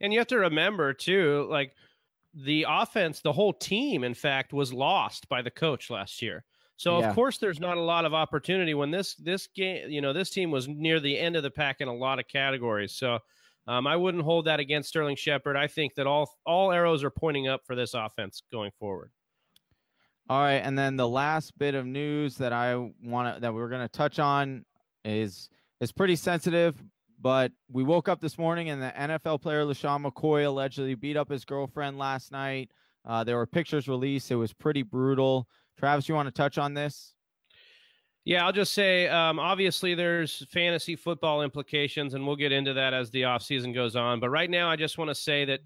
And 0.00 0.12
you 0.12 0.18
have 0.18 0.28
to 0.28 0.38
remember 0.38 0.92
too, 0.92 1.46
like 1.50 1.74
the 2.36 2.66
offense, 2.68 3.20
the 3.20 3.32
whole 3.32 3.52
team, 3.52 4.04
in 4.04 4.14
fact, 4.14 4.52
was 4.52 4.72
lost 4.72 5.28
by 5.28 5.42
the 5.42 5.50
coach 5.50 5.90
last 5.90 6.20
year. 6.20 6.44
So 6.76 7.00
yeah. 7.00 7.08
of 7.08 7.14
course, 7.14 7.38
there's 7.38 7.58
not 7.58 7.78
a 7.78 7.82
lot 7.82 8.04
of 8.04 8.12
opportunity 8.12 8.74
when 8.74 8.90
this 8.90 9.14
this 9.14 9.48
game, 9.54 9.90
you 9.90 10.02
know, 10.02 10.12
this 10.12 10.30
team 10.30 10.50
was 10.50 10.68
near 10.68 11.00
the 11.00 11.18
end 11.18 11.34
of 11.34 11.42
the 11.42 11.50
pack 11.50 11.80
in 11.80 11.88
a 11.88 11.94
lot 11.94 12.18
of 12.18 12.28
categories. 12.28 12.92
So 12.92 13.18
um, 13.66 13.86
I 13.86 13.96
wouldn't 13.96 14.24
hold 14.24 14.44
that 14.44 14.60
against 14.60 14.90
Sterling 14.90 15.16
Shepard. 15.16 15.56
I 15.56 15.66
think 15.66 15.94
that 15.94 16.06
all 16.06 16.30
all 16.44 16.72
arrows 16.72 17.02
are 17.02 17.10
pointing 17.10 17.48
up 17.48 17.62
for 17.66 17.74
this 17.74 17.94
offense 17.94 18.42
going 18.52 18.70
forward. 18.78 19.10
All 20.28 20.40
right, 20.40 20.54
and 20.54 20.78
then 20.78 20.96
the 20.96 21.08
last 21.08 21.56
bit 21.56 21.74
of 21.74 21.86
news 21.86 22.36
that 22.36 22.52
I 22.52 22.74
want 23.02 23.36
to 23.36 23.40
that 23.40 23.54
we're 23.54 23.68
going 23.70 23.82
to 23.82 23.88
touch 23.88 24.18
on 24.18 24.64
is 25.04 25.48
is 25.80 25.92
pretty 25.92 26.16
sensitive, 26.16 26.82
but 27.26 27.50
we 27.72 27.82
woke 27.82 28.08
up 28.08 28.20
this 28.20 28.38
morning 28.38 28.70
and 28.70 28.80
the 28.80 28.92
NFL 28.96 29.42
player 29.42 29.64
LeSean 29.64 30.06
McCoy 30.06 30.46
allegedly 30.46 30.94
beat 30.94 31.16
up 31.16 31.28
his 31.28 31.44
girlfriend 31.44 31.98
last 31.98 32.30
night. 32.30 32.70
Uh, 33.04 33.24
there 33.24 33.34
were 33.34 33.48
pictures 33.48 33.88
released. 33.88 34.30
It 34.30 34.36
was 34.36 34.52
pretty 34.52 34.84
brutal. 34.84 35.48
Travis, 35.76 36.08
you 36.08 36.14
want 36.14 36.28
to 36.28 36.32
touch 36.32 36.56
on 36.56 36.72
this? 36.72 37.14
Yeah, 38.24 38.46
I'll 38.46 38.52
just 38.52 38.74
say 38.74 39.08
um, 39.08 39.40
obviously 39.40 39.96
there's 39.96 40.46
fantasy 40.52 40.94
football 40.94 41.42
implications, 41.42 42.14
and 42.14 42.24
we'll 42.24 42.36
get 42.36 42.52
into 42.52 42.74
that 42.74 42.94
as 42.94 43.10
the 43.10 43.22
offseason 43.22 43.74
goes 43.74 43.96
on. 43.96 44.20
But 44.20 44.30
right 44.30 44.48
now, 44.48 44.70
I 44.70 44.76
just 44.76 44.96
want 44.96 45.08
to 45.08 45.14
say 45.16 45.44
that 45.46 45.58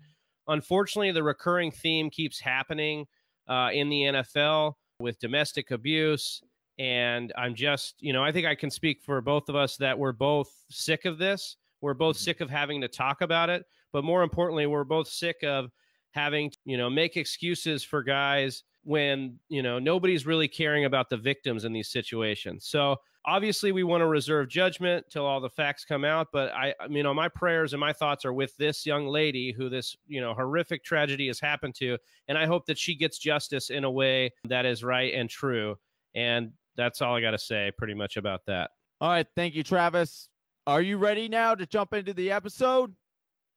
unfortunately, 0.48 1.12
the 1.12 1.22
recurring 1.22 1.72
theme 1.72 2.08
keeps 2.08 2.40
happening 2.40 3.04
uh, 3.46 3.68
in 3.70 3.90
the 3.90 4.00
NFL 4.04 4.76
with 4.98 5.18
domestic 5.18 5.72
abuse 5.72 6.40
and 6.80 7.30
I'm 7.36 7.54
just, 7.54 7.96
you 8.00 8.14
know, 8.14 8.24
I 8.24 8.32
think 8.32 8.46
I 8.46 8.54
can 8.54 8.70
speak 8.70 9.02
for 9.02 9.20
both 9.20 9.50
of 9.50 9.54
us 9.54 9.76
that 9.76 9.98
we're 9.98 10.12
both 10.12 10.50
sick 10.70 11.04
of 11.04 11.18
this. 11.18 11.58
We're 11.82 11.92
both 11.92 12.16
mm-hmm. 12.16 12.24
sick 12.24 12.40
of 12.40 12.48
having 12.48 12.80
to 12.80 12.88
talk 12.88 13.20
about 13.20 13.50
it. 13.50 13.66
But 13.92 14.02
more 14.02 14.22
importantly, 14.22 14.64
we're 14.64 14.84
both 14.84 15.06
sick 15.06 15.36
of 15.42 15.70
having, 16.12 16.50
you 16.64 16.78
know, 16.78 16.88
make 16.88 17.18
excuses 17.18 17.84
for 17.84 18.02
guys 18.02 18.64
when, 18.82 19.38
you 19.50 19.62
know, 19.62 19.78
nobody's 19.78 20.24
really 20.24 20.48
caring 20.48 20.86
about 20.86 21.10
the 21.10 21.18
victims 21.18 21.66
in 21.66 21.74
these 21.74 21.90
situations. 21.90 22.64
So 22.64 22.96
obviously 23.26 23.72
we 23.72 23.84
want 23.84 24.00
to 24.00 24.06
reserve 24.06 24.48
judgment 24.48 25.04
till 25.10 25.26
all 25.26 25.38
the 25.42 25.50
facts 25.50 25.84
come 25.84 26.02
out. 26.02 26.28
But 26.32 26.50
I, 26.54 26.72
you 26.88 27.02
know, 27.02 27.12
my 27.12 27.28
prayers 27.28 27.74
and 27.74 27.80
my 27.80 27.92
thoughts 27.92 28.24
are 28.24 28.32
with 28.32 28.56
this 28.56 28.86
young 28.86 29.06
lady 29.06 29.52
who 29.52 29.68
this, 29.68 29.98
you 30.08 30.22
know, 30.22 30.32
horrific 30.32 30.82
tragedy 30.82 31.26
has 31.26 31.40
happened 31.40 31.74
to. 31.74 31.98
And 32.26 32.38
I 32.38 32.46
hope 32.46 32.64
that 32.66 32.78
she 32.78 32.94
gets 32.94 33.18
justice 33.18 33.68
in 33.68 33.84
a 33.84 33.90
way 33.90 34.32
that 34.48 34.64
is 34.64 34.82
right 34.82 35.12
and 35.12 35.28
true. 35.28 35.76
And 36.14 36.52
that's 36.76 37.02
all 37.02 37.16
I 37.16 37.20
got 37.20 37.32
to 37.32 37.38
say 37.38 37.72
pretty 37.76 37.94
much 37.94 38.16
about 38.16 38.40
that. 38.46 38.70
All 39.00 39.08
right. 39.08 39.26
Thank 39.34 39.54
you, 39.54 39.62
Travis. 39.62 40.28
Are 40.66 40.82
you 40.82 40.98
ready 40.98 41.28
now 41.28 41.54
to 41.54 41.66
jump 41.66 41.94
into 41.94 42.12
the 42.12 42.30
episode? 42.30 42.94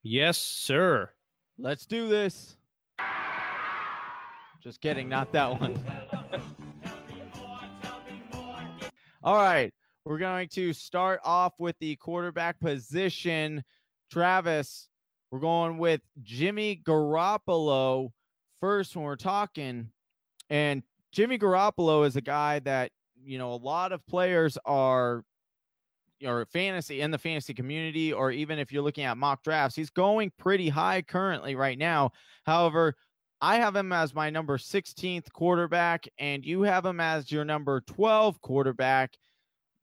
Yes, 0.01 0.37
sir. 0.37 1.09
Let's 1.57 1.85
do 1.85 2.07
this. 2.07 2.57
Just 4.61 4.81
kidding, 4.81 5.09
not 5.09 5.31
that 5.33 5.59
one. 5.59 5.77
All 9.23 9.35
right. 9.35 9.73
We're 10.05 10.17
going 10.17 10.49
to 10.49 10.73
start 10.73 11.21
off 11.23 11.53
with 11.59 11.77
the 11.79 11.95
quarterback 11.95 12.59
position. 12.59 13.63
Travis, 14.11 14.89
we're 15.31 15.39
going 15.39 15.77
with 15.77 16.01
Jimmy 16.21 16.81
Garoppolo 16.85 18.09
first 18.59 18.95
when 18.95 19.05
we're 19.05 19.15
talking. 19.15 19.89
And 20.49 20.83
Jimmy 21.11 21.37
Garoppolo 21.37 22.05
is 22.05 22.15
a 22.15 22.21
guy 22.21 22.59
that 22.59 22.91
you 23.25 23.37
know, 23.37 23.53
a 23.53 23.55
lot 23.55 23.91
of 23.91 24.05
players 24.05 24.57
are 24.65 25.23
or 26.25 26.45
fantasy 26.45 27.01
in 27.01 27.11
the 27.11 27.17
fantasy 27.17 27.53
community, 27.53 28.13
or 28.13 28.31
even 28.31 28.59
if 28.59 28.71
you're 28.71 28.83
looking 28.83 29.03
at 29.03 29.17
mock 29.17 29.43
drafts, 29.43 29.75
he's 29.75 29.89
going 29.89 30.31
pretty 30.37 30.69
high 30.69 31.01
currently 31.01 31.55
right 31.55 31.77
now. 31.77 32.11
However, 32.45 32.95
I 33.41 33.57
have 33.57 33.75
him 33.75 33.91
as 33.91 34.15
my 34.15 34.29
number 34.29 34.57
16th 34.57 35.31
quarterback, 35.33 36.07
and 36.17 36.45
you 36.45 36.61
have 36.61 36.85
him 36.85 37.01
as 37.01 37.29
your 37.31 37.43
number 37.43 37.81
12 37.81 38.39
quarterback. 38.41 39.17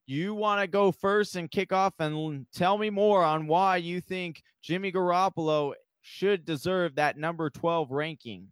You 0.07 0.35
want 0.35 0.63
to 0.63 0.67
go 0.67 0.91
first 0.91 1.37
and 1.37 1.51
kick 1.51 1.73
off 1.73 1.95
and 1.99 2.47
tell 2.55 2.79
me 2.79 2.89
more 2.89 3.23
on 3.23 3.47
why 3.47 3.77
you 3.77 4.01
think 4.01 4.43
Jimmy 4.63 4.91
Garoppolo 4.91 5.75
should 6.01 6.45
deserve 6.45 6.95
that 6.95 7.19
number 7.19 7.51
12 7.51 7.91
ranking. 7.91 8.49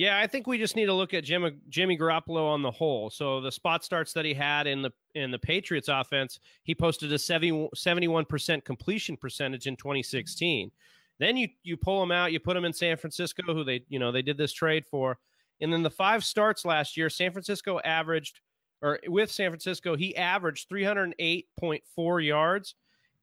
Yeah, 0.00 0.18
I 0.18 0.26
think 0.26 0.46
we 0.46 0.56
just 0.56 0.76
need 0.76 0.86
to 0.86 0.94
look 0.94 1.12
at 1.12 1.24
Jimmy, 1.24 1.58
Jimmy 1.68 1.98
Garoppolo 1.98 2.48
on 2.48 2.62
the 2.62 2.70
whole. 2.70 3.10
So 3.10 3.42
the 3.42 3.52
spot 3.52 3.84
starts 3.84 4.14
that 4.14 4.24
he 4.24 4.32
had 4.32 4.66
in 4.66 4.80
the 4.80 4.92
in 5.14 5.30
the 5.30 5.38
Patriots 5.38 5.88
offense, 5.88 6.40
he 6.62 6.74
posted 6.74 7.12
a 7.12 7.18
70, 7.18 7.68
71% 7.76 8.64
completion 8.64 9.18
percentage 9.18 9.66
in 9.66 9.76
2016. 9.76 10.70
Then 11.18 11.36
you 11.36 11.48
you 11.64 11.76
pull 11.76 12.02
him 12.02 12.10
out, 12.10 12.32
you 12.32 12.40
put 12.40 12.56
him 12.56 12.64
in 12.64 12.72
San 12.72 12.96
Francisco, 12.96 13.42
who 13.52 13.62
they 13.62 13.84
you 13.90 13.98
know 13.98 14.10
they 14.10 14.22
did 14.22 14.38
this 14.38 14.54
trade 14.54 14.86
for, 14.86 15.18
and 15.60 15.70
then 15.70 15.82
the 15.82 15.90
five 15.90 16.24
starts 16.24 16.64
last 16.64 16.96
year, 16.96 17.10
San 17.10 17.30
Francisco 17.30 17.78
averaged, 17.84 18.40
or 18.80 19.00
with 19.06 19.30
San 19.30 19.50
Francisco, 19.50 19.96
he 19.96 20.16
averaged 20.16 20.70
308.4 20.70 22.26
yards 22.26 22.74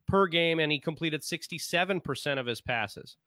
per 0.07 0.27
game, 0.27 0.60
and 0.60 0.72
he 0.72 0.79
completed 0.79 1.24
67% 1.24 2.39
of 2.39 2.46
his 2.46 2.62
passes. 2.62 3.17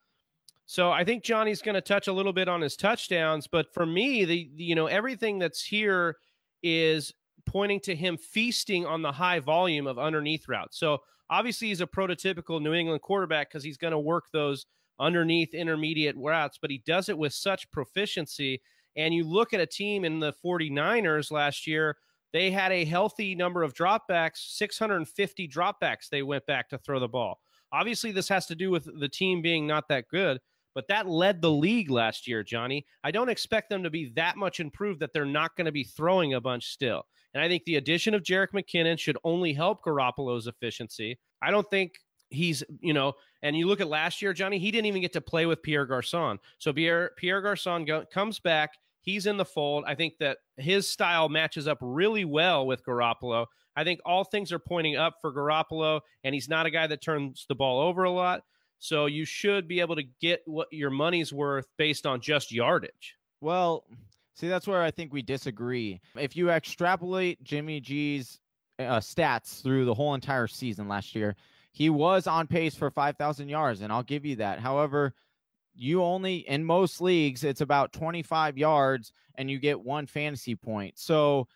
So 0.70 0.92
I 0.92 1.02
think 1.02 1.24
Johnny's 1.24 1.62
going 1.62 1.74
to 1.74 1.80
touch 1.80 2.06
a 2.06 2.12
little 2.12 2.32
bit 2.32 2.46
on 2.46 2.60
his 2.60 2.76
touchdowns, 2.76 3.48
but 3.48 3.74
for 3.74 3.84
me, 3.84 4.24
the, 4.24 4.48
the 4.54 4.62
you 4.62 4.76
know 4.76 4.86
everything 4.86 5.40
that's 5.40 5.64
here 5.64 6.18
is 6.62 7.12
pointing 7.44 7.80
to 7.80 7.96
him 7.96 8.16
feasting 8.16 8.86
on 8.86 9.02
the 9.02 9.10
high 9.10 9.40
volume 9.40 9.88
of 9.88 9.98
underneath 9.98 10.48
routes. 10.48 10.78
So 10.78 10.98
obviously 11.28 11.66
he's 11.66 11.80
a 11.80 11.88
prototypical 11.88 12.62
New 12.62 12.72
England 12.72 13.02
quarterback 13.02 13.48
because 13.48 13.64
he's 13.64 13.78
going 13.78 13.90
to 13.90 13.98
work 13.98 14.26
those 14.32 14.66
underneath 15.00 15.54
intermediate 15.54 16.14
routes, 16.16 16.56
but 16.62 16.70
he 16.70 16.80
does 16.86 17.08
it 17.08 17.18
with 17.18 17.32
such 17.32 17.68
proficiency. 17.72 18.62
And 18.94 19.12
you 19.12 19.24
look 19.24 19.52
at 19.52 19.58
a 19.58 19.66
team 19.66 20.04
in 20.04 20.20
the 20.20 20.34
49ers 20.44 21.32
last 21.32 21.66
year, 21.66 21.96
they 22.32 22.52
had 22.52 22.70
a 22.70 22.84
healthy 22.84 23.34
number 23.34 23.64
of 23.64 23.74
dropbacks, 23.74 24.54
650 24.54 25.48
dropbacks 25.48 26.08
they 26.08 26.22
went 26.22 26.46
back 26.46 26.68
to 26.68 26.78
throw 26.78 27.00
the 27.00 27.08
ball. 27.08 27.40
Obviously, 27.72 28.12
this 28.12 28.28
has 28.28 28.46
to 28.46 28.54
do 28.54 28.70
with 28.70 28.88
the 29.00 29.08
team 29.08 29.42
being 29.42 29.66
not 29.66 29.88
that 29.88 30.06
good, 30.08 30.38
but 30.74 30.88
that 30.88 31.08
led 31.08 31.40
the 31.40 31.50
league 31.50 31.90
last 31.90 32.26
year, 32.26 32.42
Johnny. 32.42 32.86
I 33.04 33.10
don't 33.10 33.28
expect 33.28 33.70
them 33.70 33.82
to 33.82 33.90
be 33.90 34.12
that 34.16 34.36
much 34.36 34.60
improved 34.60 35.00
that 35.00 35.12
they're 35.12 35.24
not 35.24 35.56
going 35.56 35.66
to 35.66 35.72
be 35.72 35.84
throwing 35.84 36.34
a 36.34 36.40
bunch 36.40 36.66
still. 36.66 37.02
And 37.34 37.42
I 37.42 37.48
think 37.48 37.64
the 37.64 37.76
addition 37.76 38.14
of 38.14 38.22
Jerick 38.22 38.52
McKinnon 38.54 38.98
should 38.98 39.18
only 39.24 39.52
help 39.52 39.84
Garoppolo's 39.84 40.46
efficiency. 40.46 41.18
I 41.42 41.50
don't 41.50 41.68
think 41.70 41.92
he's, 42.30 42.62
you 42.80 42.92
know, 42.92 43.14
and 43.42 43.56
you 43.56 43.66
look 43.66 43.80
at 43.80 43.88
last 43.88 44.22
year, 44.22 44.32
Johnny, 44.32 44.58
he 44.58 44.70
didn't 44.70 44.86
even 44.86 45.00
get 45.00 45.12
to 45.14 45.20
play 45.20 45.46
with 45.46 45.62
Pierre 45.62 45.86
Garcon. 45.86 46.38
So 46.58 46.72
Pierre, 46.72 47.12
Pierre 47.16 47.42
Garcon 47.42 47.84
go, 47.84 48.04
comes 48.12 48.38
back. 48.38 48.70
He's 49.02 49.26
in 49.26 49.36
the 49.36 49.44
fold. 49.44 49.84
I 49.86 49.94
think 49.94 50.14
that 50.20 50.38
his 50.56 50.86
style 50.86 51.28
matches 51.28 51.66
up 51.66 51.78
really 51.80 52.24
well 52.24 52.66
with 52.66 52.84
Garoppolo. 52.84 53.46
I 53.76 53.84
think 53.84 54.00
all 54.04 54.24
things 54.24 54.52
are 54.52 54.58
pointing 54.58 54.96
up 54.96 55.14
for 55.20 55.32
Garoppolo, 55.32 56.00
and 56.24 56.34
he's 56.34 56.48
not 56.48 56.66
a 56.66 56.70
guy 56.70 56.86
that 56.86 57.00
turns 57.00 57.46
the 57.48 57.54
ball 57.54 57.80
over 57.80 58.04
a 58.04 58.10
lot. 58.10 58.42
So 58.80 59.06
you 59.06 59.24
should 59.24 59.68
be 59.68 59.80
able 59.80 59.94
to 59.96 60.02
get 60.20 60.40
what 60.46 60.68
your 60.72 60.90
money's 60.90 61.32
worth 61.32 61.66
based 61.76 62.06
on 62.06 62.20
just 62.20 62.50
yardage. 62.50 63.16
Well, 63.42 63.84
see, 64.34 64.48
that's 64.48 64.66
where 64.66 64.82
I 64.82 64.90
think 64.90 65.12
we 65.12 65.22
disagree. 65.22 66.00
If 66.16 66.34
you 66.34 66.50
extrapolate 66.50 67.44
Jimmy 67.44 67.80
G's 67.80 68.40
uh, 68.78 68.98
stats 68.98 69.62
through 69.62 69.84
the 69.84 69.94
whole 69.94 70.14
entire 70.14 70.46
season 70.46 70.88
last 70.88 71.14
year, 71.14 71.36
he 71.72 71.90
was 71.90 72.26
on 72.26 72.46
pace 72.46 72.74
for 72.74 72.90
5,000 72.90 73.48
yards, 73.48 73.82
and 73.82 73.92
I'll 73.92 74.02
give 74.02 74.24
you 74.24 74.36
that. 74.36 74.60
However, 74.60 75.14
you 75.74 76.02
only 76.02 76.38
in 76.38 76.64
most 76.64 77.00
leagues 77.00 77.44
it's 77.44 77.60
about 77.60 77.92
25 77.92 78.58
yards 78.58 79.12
and 79.36 79.50
you 79.50 79.58
get 79.58 79.80
one 79.80 80.06
fantasy 80.06 80.54
point. 80.54 80.98
So 80.98 81.48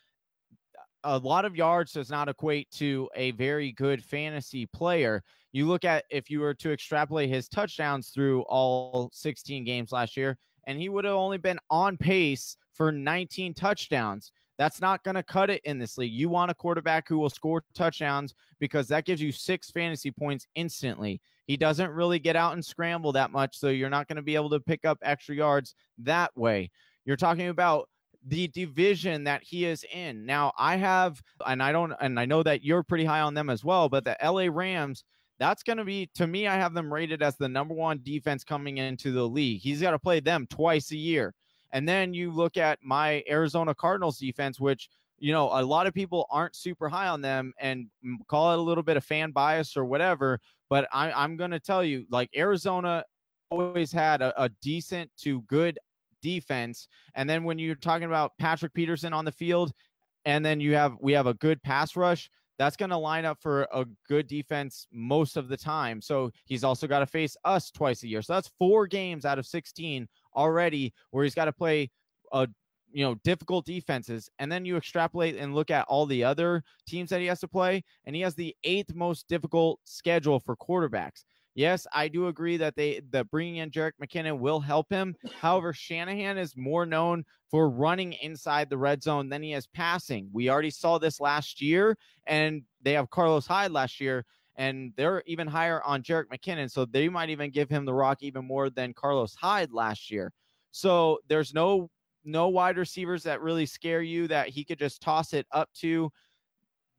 a 1.05 1.19
lot 1.19 1.45
of 1.45 1.55
yards 1.55 1.93
does 1.93 2.11
not 2.11 2.29
equate 2.29 2.71
to 2.73 3.09
a 3.15 3.31
very 3.33 3.73
good 3.73 4.03
fantasy 4.03 4.67
player. 4.67 5.23
You 5.53 5.67
look 5.67 5.85
at 5.85 6.05
if 6.11 6.31
you 6.31 6.41
were 6.41 6.55
to 6.55 6.73
extrapolate 6.73 7.29
his 7.29 7.49
touchdowns 7.49 8.09
through 8.09 8.43
all 8.43 9.11
16 9.13 9.65
games 9.65 9.93
last 9.93 10.17
year, 10.17 10.37
and 10.67 10.81
he 10.81 10.89
would 10.89 11.05
have 11.05 11.15
only 11.15 11.39
been 11.39 11.59
on 11.71 11.97
pace 11.97 12.57
for 12.73 12.91
19 12.91 13.55
touchdowns. 13.55 14.33
That's 14.57 14.81
not 14.81 15.03
going 15.05 15.17
to 15.17 15.23
cut 15.23 15.51
it 15.51 15.61
in 15.65 15.79
this 15.79 15.99
league. 15.99 16.13
You 16.13 16.29
want 16.29 16.51
a 16.51 16.55
quarterback 16.55 17.09
who 17.09 17.19
will 17.19 17.31
score 17.31 17.63
touchdowns 17.75 18.35
because 18.61 18.89
that 18.89 19.05
gives 19.05 19.21
you 19.21 19.33
six 19.33 19.71
fantasy 19.71 20.11
points 20.11 20.47
instantly. 20.55 21.21
He 21.47 21.57
doesn't 21.57 21.91
really 21.91 22.19
get 22.19 22.37
out 22.37 22.55
and 22.55 22.65
scramble 22.65 23.13
that 23.13 23.31
much, 23.31 23.59
so 23.59 23.69
you're 23.69 23.91
not 23.91 24.09
going 24.09 24.17
to 24.17 24.23
be 24.23 24.37
able 24.37 24.51
to 24.51 24.61
pick 24.61 24.85
up 24.85 24.99
extra 25.03 25.35
yards 25.35 25.75
that 25.99 26.31
way. 26.37 26.71
You're 27.05 27.17
talking 27.17 27.49
about 27.49 27.89
the 28.27 28.49
division 28.49 29.25
that 29.25 29.43
he 29.43 29.67
is 29.67 29.85
in. 29.93 30.25
Now, 30.25 30.53
I 30.59 30.77
have, 30.77 31.23
and 31.47 31.63
I 31.63 31.73
don't, 31.73 31.93
and 32.01 32.19
I 32.19 32.25
know 32.25 32.43
that 32.43 32.65
you're 32.65 32.83
pretty 32.83 33.05
high 33.05 33.21
on 33.21 33.35
them 33.35 33.51
as 33.51 33.65
well, 33.65 33.89
but 33.89 34.05
the 34.05 34.17
LA 34.23 34.49
Rams, 34.51 35.05
that's 35.39 35.63
going 35.63 35.79
to 35.79 35.85
be, 35.85 36.09
to 36.15 36.27
me, 36.27 36.47
I 36.47 36.55
have 36.55 36.75
them 36.75 36.93
rated 36.93 37.23
as 37.23 37.37
the 37.37 37.49
number 37.49 37.75
one 37.75 38.01
defense 38.03 38.45
coming 38.45 38.79
into 38.79 39.13
the 39.13 39.27
league. 39.27 39.61
He's 39.61 39.81
got 39.81 39.91
to 39.91 39.99
play 39.99 40.21
them 40.21 40.47
twice 40.49 40.91
a 40.93 40.97
year. 40.97 41.35
And 41.73 41.89
then 41.89 42.15
you 42.15 42.31
look 42.31 42.57
at 42.57 42.79
my 42.83 43.25
Arizona 43.29 43.75
Cardinals 43.75 44.19
defense, 44.19 44.61
which, 44.61 44.89
you 45.19 45.33
know, 45.33 45.51
a 45.53 45.63
lot 45.65 45.87
of 45.87 45.93
people 45.93 46.27
aren't 46.31 46.55
super 46.55 46.89
high 46.89 47.09
on 47.09 47.21
them 47.21 47.53
and 47.59 47.89
call 48.29 48.53
it 48.53 48.59
a 48.59 48.63
little 48.63 48.85
bit 48.85 48.97
of 48.97 49.05
fan 49.05 49.33
bias 49.33 49.77
or 49.77 49.85
whatever. 49.85 50.39
But 50.71 50.89
I, 50.93 51.11
I'm 51.13 51.37
going 51.37 51.51
to 51.51 51.61
tell 51.61 51.83
you, 51.83 52.07
like, 52.11 52.31
Arizona 52.37 53.05
always 53.51 53.91
had 53.91 54.23
a, 54.23 54.33
a 54.41 54.49
decent 54.63 55.11
to 55.19 55.43
good 55.43 55.79
defense. 56.25 56.89
And 57.15 57.29
then 57.29 57.45
when 57.45 57.59
you're 57.59 57.75
talking 57.75 58.07
about 58.07 58.33
Patrick 58.39 58.73
Peterson 58.73 59.13
on 59.13 59.27
the 59.27 59.33
field, 59.33 59.73
and 60.25 60.45
then 60.45 60.59
you 60.59 60.75
have 60.75 60.97
we 61.01 61.13
have 61.13 61.27
a 61.27 61.35
good 61.35 61.63
pass 61.63 61.97
rush, 61.97 62.31
that's 62.59 62.77
going 62.77 62.91
to 62.91 62.97
line 62.97 63.27
up 63.27 63.39
for 63.43 63.69
a 63.73 63.85
good 64.09 64.27
defense 64.27 64.87
most 64.91 65.37
of 65.37 65.49
the 65.49 65.57
time. 65.57 66.01
So 66.01 66.31
he's 66.47 66.65
also 66.65 66.87
got 66.87 67.01
to 67.01 67.07
face 67.07 67.37
us 67.45 67.71
twice 67.71 68.03
a 68.03 68.09
year. 68.09 68.23
So 68.23 68.33
that's 68.33 68.51
four 68.59 68.87
games 68.87 69.27
out 69.27 69.39
of 69.39 69.47
16 69.47 70.09
already 70.35 70.95
where 71.11 71.25
he's 71.25 71.35
got 71.35 71.45
to 71.45 71.53
play 71.53 71.91
a 72.33 72.49
you 72.91 73.05
know 73.05 73.17
difficult 73.25 73.67
defenses 73.67 74.31
and 74.39 74.51
then 74.51 74.65
you 74.65 74.77
extrapolate 74.77 75.37
and 75.37 75.55
look 75.55 75.71
at 75.71 75.85
all 75.89 76.07
the 76.07 76.23
other 76.23 76.63
teams 76.87 77.11
that 77.11 77.21
he 77.21 77.27
has 77.27 77.41
to 77.41 77.49
play 77.49 77.83
and 78.05 78.15
he 78.15 78.23
has 78.23 78.37
the 78.37 78.55
eighth 78.63 78.95
most 78.95 79.27
difficult 79.29 79.81
schedule 79.85 80.39
for 80.39 80.57
quarterbacks 80.57 81.25
Yes, 81.55 81.87
I 81.93 82.09
do 82.09 82.27
agree 82.27 82.57
that 82.57 82.75
they 82.75 83.01
that 83.11 83.31
bringing 83.31 83.57
in 83.57 83.71
Jerick 83.71 83.93
McKinnon 84.03 84.41
will 84.41 84.59
help 84.59 84.91
him. 84.91 85.15
However, 85.41 85.73
Shanahan 85.73 86.37
is 86.37 86.57
more 86.57 86.85
known 86.85 87.25
for 87.49 87.71
running 87.71 88.15
inside 88.15 88.69
the 88.71 88.79
red 88.79 89.05
zone 89.05 89.29
than 89.29 89.43
he 89.43 89.53
is 89.53 89.67
passing. 89.69 90.29
We 90.33 90.51
already 90.51 90.71
saw 90.71 90.99
this 90.99 91.21
last 91.21 91.61
year, 91.61 91.97
and 92.27 92.63
they 92.83 92.95
have 92.95 93.11
Carlos 93.11 93.47
Hyde 93.47 93.71
last 93.71 94.01
year, 94.01 94.25
and 94.57 94.93
they're 94.97 95.23
even 95.27 95.47
higher 95.47 95.81
on 95.85 96.03
Jerick 96.03 96.27
McKinnon, 96.27 96.71
so 96.71 96.85
they 96.85 97.09
might 97.09 97.31
even 97.31 97.51
give 97.53 97.71
him 97.71 97.85
the 97.85 97.95
rock 97.95 98.23
even 98.23 98.45
more 98.45 98.69
than 98.69 98.93
Carlos 98.93 99.37
Hyde 99.37 99.73
last 99.73 100.11
year. 100.11 100.33
So 100.73 101.21
there's 101.29 101.55
no 101.55 101.89
no 102.25 102.49
wide 102.49 102.79
receivers 102.79 103.23
that 103.25 103.43
really 103.43 103.67
scare 103.67 104.03
you 104.03 104.27
that 104.29 104.49
he 104.49 104.65
could 104.65 104.79
just 104.79 105.01
toss 105.03 105.33
it 105.35 105.47
up 105.53 105.71
to 105.75 106.11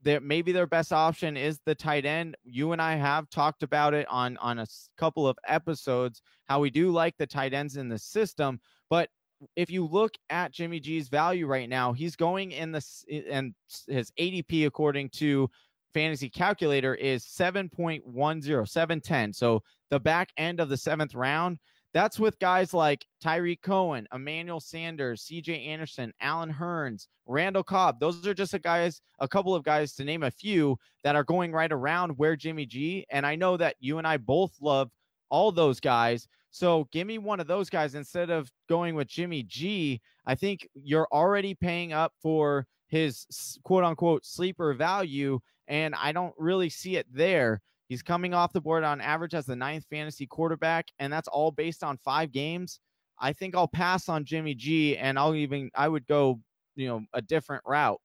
that 0.06 0.24
maybe 0.24 0.52
their 0.52 0.68
best 0.68 0.94
option 0.94 1.36
is 1.36 1.60
the 1.66 1.76
tight 1.76 2.06
end. 2.06 2.38
You 2.44 2.72
and 2.72 2.82
I 2.82 2.96
have 2.96 3.30
talked 3.30 3.64
about 3.64 3.94
it 3.94 4.08
on 4.08 4.38
on 4.38 4.60
a 4.60 4.68
couple 4.98 5.28
of 5.28 5.38
episodes 5.48 6.22
how 6.46 6.60
we 6.60 6.70
do 6.70 6.92
like 6.92 7.18
the 7.18 7.28
tight 7.28 7.54
ends 7.54 7.76
in 7.76 7.90
the 7.90 7.98
system, 7.98 8.60
but 8.90 9.10
if 9.56 9.70
you 9.70 9.86
look 9.86 10.14
at 10.30 10.54
Jimmy 10.54 10.80
G's 10.80 11.10
value 11.10 11.46
right 11.46 11.68
now, 11.68 11.92
he's 11.92 12.16
going 12.16 12.52
in 12.52 12.72
the 12.72 12.86
and 13.30 13.54
his 13.88 14.12
ADP 14.20 14.66
according 14.66 15.10
to 15.10 15.50
fantasy 15.94 16.30
calculator 16.30 16.94
is 16.94 17.24
7.10 17.24 18.68
710 18.68 19.32
so 19.32 19.64
the 19.90 20.00
back 20.00 20.28
end 20.38 20.60
of 20.60 20.68
the 20.68 20.76
seventh 20.76 21.16
round 21.16 21.58
that's 21.96 22.20
with 22.20 22.38
guys 22.40 22.74
like 22.74 23.06
Tarik 23.22 23.62
Cohen, 23.62 24.06
Emmanuel 24.14 24.60
Sanders, 24.60 25.24
CJ 25.24 25.66
Anderson, 25.66 26.12
Allen 26.20 26.52
Hurns, 26.52 27.08
Randall 27.26 27.64
Cobb. 27.64 28.02
Those 28.02 28.28
are 28.28 28.34
just 28.34 28.54
a 28.54 28.60
guys, 28.60 29.00
a 29.20 29.30
couple 29.30 29.56
of 29.56 29.64
guys 29.64 29.96
to 29.96 30.04
name 30.04 30.24
a 30.24 30.30
few 30.30 30.78
that 31.06 31.16
are 31.16 31.24
going 31.24 31.54
right 31.54 31.72
around 31.72 32.12
where 32.18 32.36
Jimmy 32.36 32.66
G. 32.66 33.06
And 33.10 33.26
I 33.26 33.36
know 33.38 33.56
that 33.56 33.78
you 33.80 33.98
and 33.98 34.06
I 34.06 34.18
both 34.18 34.52
love 34.60 34.92
all 35.30 35.54
those 35.54 35.80
guys. 35.80 36.28
So 36.52 36.90
give 36.92 37.08
me 37.08 37.18
one 37.18 37.40
of 37.40 37.48
those 37.48 37.70
guys 37.70 37.96
instead 37.96 38.30
of 38.30 38.52
going 38.68 38.96
with 38.96 39.08
Jimmy 39.08 39.44
G. 39.44 40.02
I 40.26 40.36
think 40.36 40.68
you're 40.74 41.08
already 41.14 41.54
paying 41.54 41.94
up 41.94 42.12
for 42.22 42.68
his 42.90 43.26
quote 43.64 43.86
unquote 43.86 44.26
sleeper 44.26 44.74
value. 44.74 45.40
And 45.70 45.96
I 45.96 46.12
don't 46.12 46.36
really 46.38 46.70
see 46.70 46.98
it 46.98 47.08
there. 47.10 47.62
He's 47.88 48.02
coming 48.02 48.34
off 48.34 48.54
the 48.54 48.62
board 48.62 48.84
on 48.84 49.00
average 49.00 49.36
as 49.36 49.46
the 49.46 49.56
ninth 49.56 49.86
fantasy 49.90 50.26
quarterback, 50.26 50.88
and 51.00 51.12
that's 51.12 51.28
all 51.28 51.52
based 51.52 51.84
on 51.84 51.98
five 51.98 52.32
games. 52.32 52.80
I 53.20 53.34
think 53.34 53.56
I'll 53.56 53.68
pass 53.68 54.10
on 54.10 54.26
Jimmy 54.26 54.56
G, 54.56 54.98
and 54.98 55.18
I'll 55.20 55.36
even 55.36 55.70
I 55.76 55.88
would 55.88 56.06
go, 56.08 56.42
you 56.76 56.88
know, 56.88 57.04
a 57.14 57.22
different 57.22 57.64
route. 57.66 58.02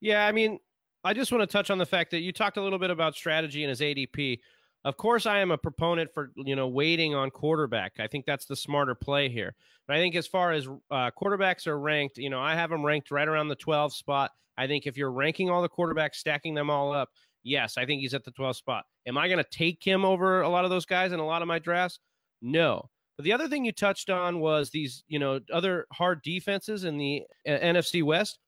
Yeah, 0.00 0.26
I 0.26 0.32
mean, 0.32 0.58
I 1.04 1.12
just 1.12 1.30
want 1.30 1.42
to 1.42 1.52
touch 1.52 1.70
on 1.70 1.78
the 1.78 1.86
fact 1.86 2.10
that 2.12 2.20
you 2.20 2.32
talked 2.32 2.56
a 2.56 2.62
little 2.62 2.78
bit 2.78 2.90
about 2.90 3.14
strategy 3.14 3.62
and 3.62 3.70
his 3.70 3.80
ADP. 3.80 4.38
Of 4.84 4.96
course, 4.96 5.26
I 5.26 5.38
am 5.38 5.50
a 5.50 5.58
proponent 5.58 6.12
for 6.14 6.32
you 6.36 6.56
know 6.56 6.68
waiting 6.68 7.14
on 7.14 7.30
quarterback. 7.30 7.94
I 7.98 8.06
think 8.06 8.24
that's 8.24 8.46
the 8.46 8.56
smarter 8.56 8.94
play 8.94 9.28
here. 9.28 9.54
But 9.86 9.96
I 9.96 10.00
think 10.00 10.14
as 10.14 10.26
far 10.26 10.52
as 10.52 10.66
uh, 10.90 11.10
quarterbacks 11.10 11.66
are 11.66 11.78
ranked, 11.78 12.18
you 12.18 12.30
know, 12.30 12.40
I 12.40 12.54
have 12.54 12.70
them 12.70 12.84
ranked 12.84 13.10
right 13.10 13.26
around 13.26 13.48
the 13.48 13.56
12 13.56 13.94
spot. 13.94 14.30
I 14.56 14.66
think 14.66 14.86
if 14.86 14.96
you're 14.96 15.12
ranking 15.12 15.48
all 15.50 15.62
the 15.62 15.68
quarterbacks, 15.68 16.16
stacking 16.16 16.54
them 16.54 16.68
all 16.68 16.92
up, 16.92 17.10
Yes, 17.42 17.78
I 17.78 17.86
think 17.86 18.00
he's 18.00 18.14
at 18.14 18.24
the 18.24 18.32
12th 18.32 18.56
spot. 18.56 18.84
Am 19.06 19.16
I 19.16 19.28
going 19.28 19.42
to 19.42 19.50
take 19.50 19.82
him 19.82 20.04
over 20.04 20.42
a 20.42 20.48
lot 20.48 20.64
of 20.64 20.70
those 20.70 20.86
guys 20.86 21.12
in 21.12 21.20
a 21.20 21.26
lot 21.26 21.42
of 21.42 21.48
my 21.48 21.58
drafts? 21.58 22.00
No. 22.42 22.88
But 23.16 23.24
the 23.24 23.32
other 23.32 23.48
thing 23.48 23.64
you 23.64 23.72
touched 23.72 24.10
on 24.10 24.38
was 24.40 24.70
these, 24.70 25.02
you 25.08 25.18
know, 25.18 25.40
other 25.52 25.86
hard 25.92 26.22
defenses 26.22 26.84
in 26.84 26.98
the 26.98 27.24
uh, 27.46 27.52
NFC 27.52 28.02
West. 28.02 28.38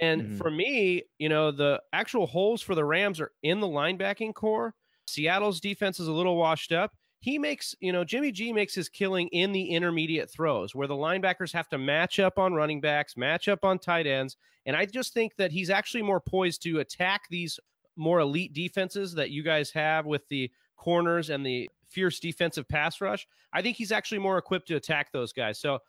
And 0.00 0.22
mm-hmm. 0.22 0.36
for 0.36 0.50
me, 0.50 1.02
you 1.18 1.28
know, 1.28 1.50
the 1.50 1.80
actual 1.92 2.26
holes 2.26 2.62
for 2.62 2.74
the 2.74 2.84
Rams 2.84 3.20
are 3.20 3.32
in 3.42 3.60
the 3.60 3.66
linebacking 3.66 4.34
core. 4.34 4.74
Seattle's 5.06 5.60
defense 5.60 5.98
is 5.98 6.08
a 6.08 6.12
little 6.12 6.36
washed 6.36 6.72
up. 6.72 6.92
he 7.20 7.38
makes, 7.38 7.74
you 7.80 7.92
know, 7.92 8.04
Jimmy 8.04 8.32
G 8.32 8.52
makes 8.52 8.74
his 8.74 8.88
killing 8.88 9.28
in 9.28 9.52
the 9.52 9.70
intermediate 9.70 10.30
throws 10.30 10.74
where 10.74 10.86
the 10.86 10.94
linebackers 10.94 11.52
have 11.52 11.68
to 11.70 11.78
match 11.78 12.18
up 12.18 12.38
on 12.38 12.54
running 12.54 12.80
backs, 12.80 13.16
match 13.16 13.48
up 13.48 13.64
on 13.64 13.78
tight 13.78 14.06
ends. 14.06 14.36
And 14.66 14.76
I 14.76 14.86
just 14.86 15.12
think 15.12 15.36
that 15.36 15.52
he's 15.52 15.70
actually 15.70 16.02
more 16.02 16.20
poised 16.20 16.62
to 16.62 16.80
attack 16.80 17.22
these 17.30 17.58
more 17.96 18.20
elite 18.20 18.52
defenses 18.52 19.14
that 19.14 19.30
you 19.30 19.42
guys 19.42 19.70
have 19.70 20.06
with 20.06 20.26
the 20.28 20.50
corners 20.76 21.30
and 21.30 21.44
the 21.44 21.68
fierce 21.88 22.20
defensive 22.20 22.68
pass 22.68 23.00
rush. 23.00 23.26
I 23.52 23.62
think 23.62 23.76
he's 23.76 23.92
actually 23.92 24.18
more 24.18 24.38
equipped 24.38 24.68
to 24.68 24.76
attack 24.76 25.12
those 25.12 25.32
guys. 25.32 25.58
So 25.58 25.80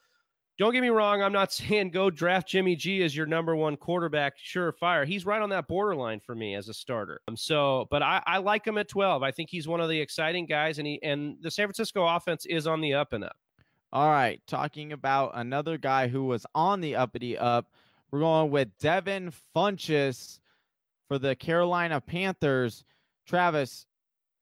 don't 0.58 0.74
get 0.74 0.82
me 0.82 0.90
wrong. 0.90 1.22
I'm 1.22 1.32
not 1.32 1.52
saying 1.54 1.92
go 1.92 2.10
draft 2.10 2.48
Jimmy 2.48 2.76
G 2.76 3.04
as 3.04 3.16
your 3.16 3.26
number 3.26 3.56
one 3.56 3.78
quarterback, 3.78 4.34
surefire. 4.38 5.06
He's 5.06 5.26
right 5.26 5.42
on 5.42 5.50
that 5.50 5.68
borderline 5.68 6.20
for 6.20 6.36
me 6.36 6.56
as 6.56 6.70
a 6.70 6.74
starter. 6.74 7.22
Um, 7.28 7.36
so, 7.36 7.88
but 7.90 8.04
I, 8.04 8.22
I 8.26 8.38
like 8.38 8.66
him 8.66 8.78
at 8.78 8.88
12. 8.88 9.24
I 9.24 9.32
think 9.32 9.50
he's 9.50 9.68
one 9.68 9.82
of 9.82 9.90
the 9.90 10.00
exciting 10.00 10.46
guys, 10.46 10.78
and 10.78 10.88
he 10.88 11.02
and 11.04 11.38
the 11.42 11.52
San 11.52 11.68
Francisco 11.68 12.06
offense 12.06 12.46
is 12.46 12.68
on 12.68 12.82
the 12.82 12.94
up 12.94 13.14
and 13.14 13.24
up. 13.24 13.36
All 13.94 14.10
right, 14.10 14.42
talking 14.48 14.94
about 14.94 15.32
another 15.36 15.78
guy 15.78 16.08
who 16.08 16.26
was 16.26 16.46
on 16.56 16.80
the 16.80 16.96
uppity 16.96 17.38
up. 17.38 17.68
We're 18.12 18.20
going 18.20 18.52
with 18.52 18.70
Devin 18.80 19.34
Funchess 19.56 20.40
for 21.12 21.20
the 21.20 21.36
Carolina 21.36 22.00
Panthers. 22.00 22.86
Travis, 23.28 23.86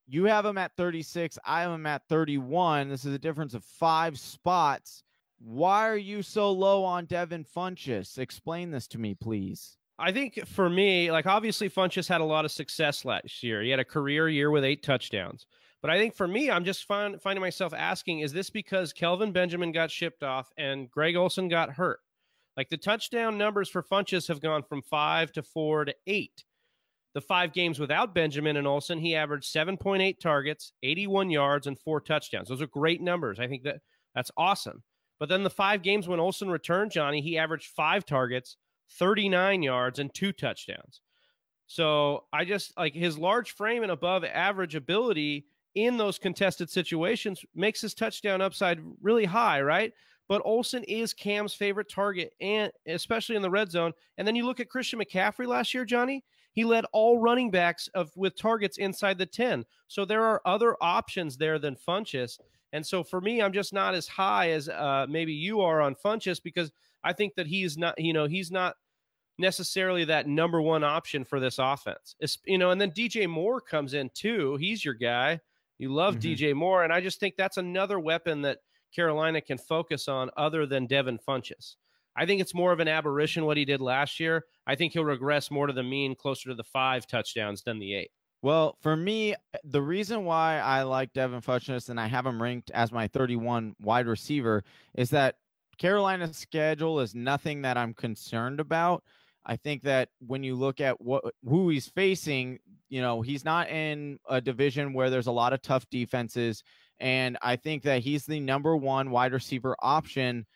you 0.06 0.26
have 0.26 0.46
him 0.46 0.56
at 0.56 0.70
36. 0.76 1.36
I 1.44 1.62
have 1.62 1.72
him 1.72 1.84
at 1.84 2.02
31. 2.08 2.88
This 2.88 3.04
is 3.04 3.12
a 3.12 3.18
difference 3.18 3.54
of 3.54 3.64
five 3.64 4.16
spots. 4.20 5.02
Why 5.40 5.88
are 5.88 5.96
you 5.96 6.22
so 6.22 6.52
low 6.52 6.84
on 6.84 7.06
Devin 7.06 7.44
Funchess? 7.44 8.18
Explain 8.18 8.70
this 8.70 8.86
to 8.86 8.98
me, 8.98 9.16
please. 9.16 9.78
I 9.98 10.12
think 10.12 10.46
for 10.46 10.70
me, 10.70 11.10
like 11.10 11.26
obviously 11.26 11.68
Funchess 11.68 12.06
had 12.06 12.20
a 12.20 12.24
lot 12.24 12.44
of 12.44 12.52
success 12.52 13.04
last 13.04 13.42
year. 13.42 13.62
He 13.62 13.70
had 13.70 13.80
a 13.80 13.84
career 13.84 14.28
year 14.28 14.52
with 14.52 14.62
eight 14.62 14.84
touchdowns. 14.84 15.46
But 15.82 15.90
I 15.90 15.98
think 15.98 16.14
for 16.14 16.28
me, 16.28 16.52
I'm 16.52 16.64
just 16.64 16.84
find, 16.84 17.20
finding 17.20 17.40
myself 17.40 17.74
asking, 17.74 18.20
is 18.20 18.32
this 18.32 18.48
because 18.48 18.92
Kelvin 18.92 19.32
Benjamin 19.32 19.72
got 19.72 19.90
shipped 19.90 20.22
off 20.22 20.52
and 20.56 20.88
Greg 20.88 21.16
Olsen 21.16 21.48
got 21.48 21.72
hurt? 21.72 21.98
Like 22.56 22.68
the 22.68 22.76
touchdown 22.76 23.38
numbers 23.38 23.68
for 23.68 23.82
Funchess 23.82 24.28
have 24.28 24.40
gone 24.40 24.62
from 24.62 24.82
five 24.82 25.32
to 25.32 25.42
four 25.42 25.84
to 25.84 25.94
eight. 26.06 26.44
The 27.14 27.20
five 27.20 27.52
games 27.52 27.80
without 27.80 28.14
Benjamin 28.14 28.56
and 28.56 28.66
Olsen, 28.66 28.98
he 28.98 29.16
averaged 29.16 29.52
7.8 29.52 30.20
targets, 30.20 30.72
81 30.82 31.30
yards, 31.30 31.66
and 31.66 31.78
four 31.78 32.00
touchdowns. 32.00 32.48
Those 32.48 32.62
are 32.62 32.68
great 32.68 33.00
numbers. 33.00 33.40
I 33.40 33.48
think 33.48 33.64
that 33.64 33.80
that's 34.14 34.30
awesome. 34.36 34.82
But 35.18 35.28
then 35.28 35.42
the 35.42 35.50
five 35.50 35.82
games 35.82 36.08
when 36.08 36.20
Olsen 36.20 36.50
returned, 36.50 36.92
Johnny, 36.92 37.20
he 37.20 37.36
averaged 37.36 37.72
five 37.74 38.06
targets, 38.06 38.56
39 38.98 39.62
yards, 39.62 39.98
and 39.98 40.12
two 40.12 40.32
touchdowns. 40.32 41.00
So 41.66 42.24
I 42.32 42.44
just 42.44 42.76
like 42.76 42.94
his 42.94 43.18
large 43.18 43.52
frame 43.54 43.82
and 43.82 43.92
above 43.92 44.24
average 44.24 44.74
ability 44.74 45.46
in 45.74 45.96
those 45.96 46.18
contested 46.18 46.70
situations 46.70 47.44
makes 47.54 47.80
his 47.80 47.94
touchdown 47.94 48.40
upside 48.40 48.80
really 49.00 49.24
high, 49.24 49.62
right? 49.62 49.92
But 50.28 50.42
Olsen 50.44 50.84
is 50.84 51.12
Cam's 51.12 51.54
favorite 51.54 51.88
target, 51.88 52.32
and 52.40 52.72
especially 52.86 53.36
in 53.36 53.42
the 53.42 53.50
red 53.50 53.70
zone. 53.70 53.92
And 54.16 54.26
then 54.26 54.36
you 54.36 54.46
look 54.46 54.60
at 54.60 54.68
Christian 54.68 55.00
McCaffrey 55.00 55.46
last 55.46 55.74
year, 55.74 55.84
Johnny. 55.84 56.24
He 56.52 56.64
led 56.64 56.84
all 56.92 57.18
running 57.18 57.50
backs 57.50 57.88
of 57.94 58.10
with 58.16 58.36
targets 58.36 58.78
inside 58.78 59.18
the 59.18 59.26
10. 59.26 59.64
So 59.88 60.04
there 60.04 60.24
are 60.24 60.42
other 60.44 60.76
options 60.80 61.36
there 61.36 61.58
than 61.58 61.76
Funchess. 61.76 62.38
And 62.72 62.86
so 62.86 63.02
for 63.02 63.20
me, 63.20 63.42
I'm 63.42 63.52
just 63.52 63.72
not 63.72 63.94
as 63.94 64.06
high 64.06 64.50
as 64.50 64.68
uh, 64.68 65.06
maybe 65.08 65.32
you 65.32 65.60
are 65.60 65.80
on 65.80 65.94
Funchess 65.94 66.42
because 66.42 66.70
I 67.02 67.12
think 67.12 67.34
that 67.34 67.46
he's 67.46 67.76
not, 67.78 67.98
you 67.98 68.12
know, 68.12 68.26
he's 68.26 68.50
not 68.50 68.76
necessarily 69.38 70.04
that 70.04 70.26
number 70.26 70.60
one 70.60 70.84
option 70.84 71.24
for 71.24 71.40
this 71.40 71.58
offense. 71.58 72.14
It's, 72.20 72.38
you 72.44 72.58
know, 72.58 72.70
and 72.70 72.80
then 72.80 72.90
DJ 72.90 73.28
Moore 73.28 73.60
comes 73.60 73.94
in 73.94 74.10
too. 74.14 74.56
He's 74.56 74.84
your 74.84 74.94
guy. 74.94 75.40
You 75.78 75.92
love 75.92 76.16
mm-hmm. 76.16 76.42
DJ 76.42 76.54
Moore. 76.54 76.84
And 76.84 76.92
I 76.92 77.00
just 77.00 77.20
think 77.20 77.36
that's 77.36 77.56
another 77.56 77.98
weapon 77.98 78.42
that 78.42 78.58
Carolina 78.94 79.40
can 79.40 79.56
focus 79.56 80.08
on 80.08 80.30
other 80.36 80.66
than 80.66 80.86
Devin 80.86 81.18
Funchess. 81.26 81.76
I 82.16 82.26
think 82.26 82.40
it's 82.40 82.54
more 82.54 82.72
of 82.72 82.80
an 82.80 82.88
aberration 82.88 83.44
what 83.44 83.56
he 83.56 83.64
did 83.64 83.80
last 83.80 84.20
year. 84.20 84.44
I 84.66 84.74
think 84.74 84.92
he'll 84.92 85.04
regress 85.04 85.50
more 85.50 85.66
to 85.66 85.72
the 85.72 85.82
mean, 85.82 86.14
closer 86.14 86.48
to 86.50 86.54
the 86.54 86.64
five 86.64 87.06
touchdowns 87.06 87.62
than 87.62 87.78
the 87.78 87.94
eight. 87.94 88.10
Well, 88.42 88.76
for 88.80 88.96
me, 88.96 89.34
the 89.64 89.82
reason 89.82 90.24
why 90.24 90.60
I 90.60 90.82
like 90.82 91.12
Devin 91.12 91.42
Funchess 91.42 91.90
and 91.90 92.00
I 92.00 92.06
have 92.06 92.24
him 92.24 92.42
ranked 92.42 92.70
as 92.70 92.90
my 92.90 93.06
31 93.06 93.76
wide 93.80 94.06
receiver 94.06 94.64
is 94.94 95.10
that 95.10 95.36
Carolina's 95.78 96.36
schedule 96.36 97.00
is 97.00 97.14
nothing 97.14 97.62
that 97.62 97.76
I'm 97.76 97.94
concerned 97.94 98.60
about. 98.60 99.02
I 99.44 99.56
think 99.56 99.82
that 99.82 100.08
when 100.26 100.42
you 100.42 100.54
look 100.54 100.80
at 100.80 101.00
what 101.00 101.24
who 101.46 101.68
he's 101.70 101.88
facing, 101.88 102.58
you 102.88 103.00
know, 103.00 103.22
he's 103.22 103.44
not 103.44 103.68
in 103.68 104.18
a 104.28 104.40
division 104.40 104.92
where 104.92 105.10
there's 105.10 105.26
a 105.26 105.32
lot 105.32 105.52
of 105.52 105.62
tough 105.62 105.88
defenses. 105.90 106.62
And 106.98 107.38
I 107.40 107.56
think 107.56 107.82
that 107.84 108.02
he's 108.02 108.26
the 108.26 108.40
number 108.40 108.76
one 108.76 109.10
wide 109.10 109.32
receiver 109.32 109.74
option 109.80 110.46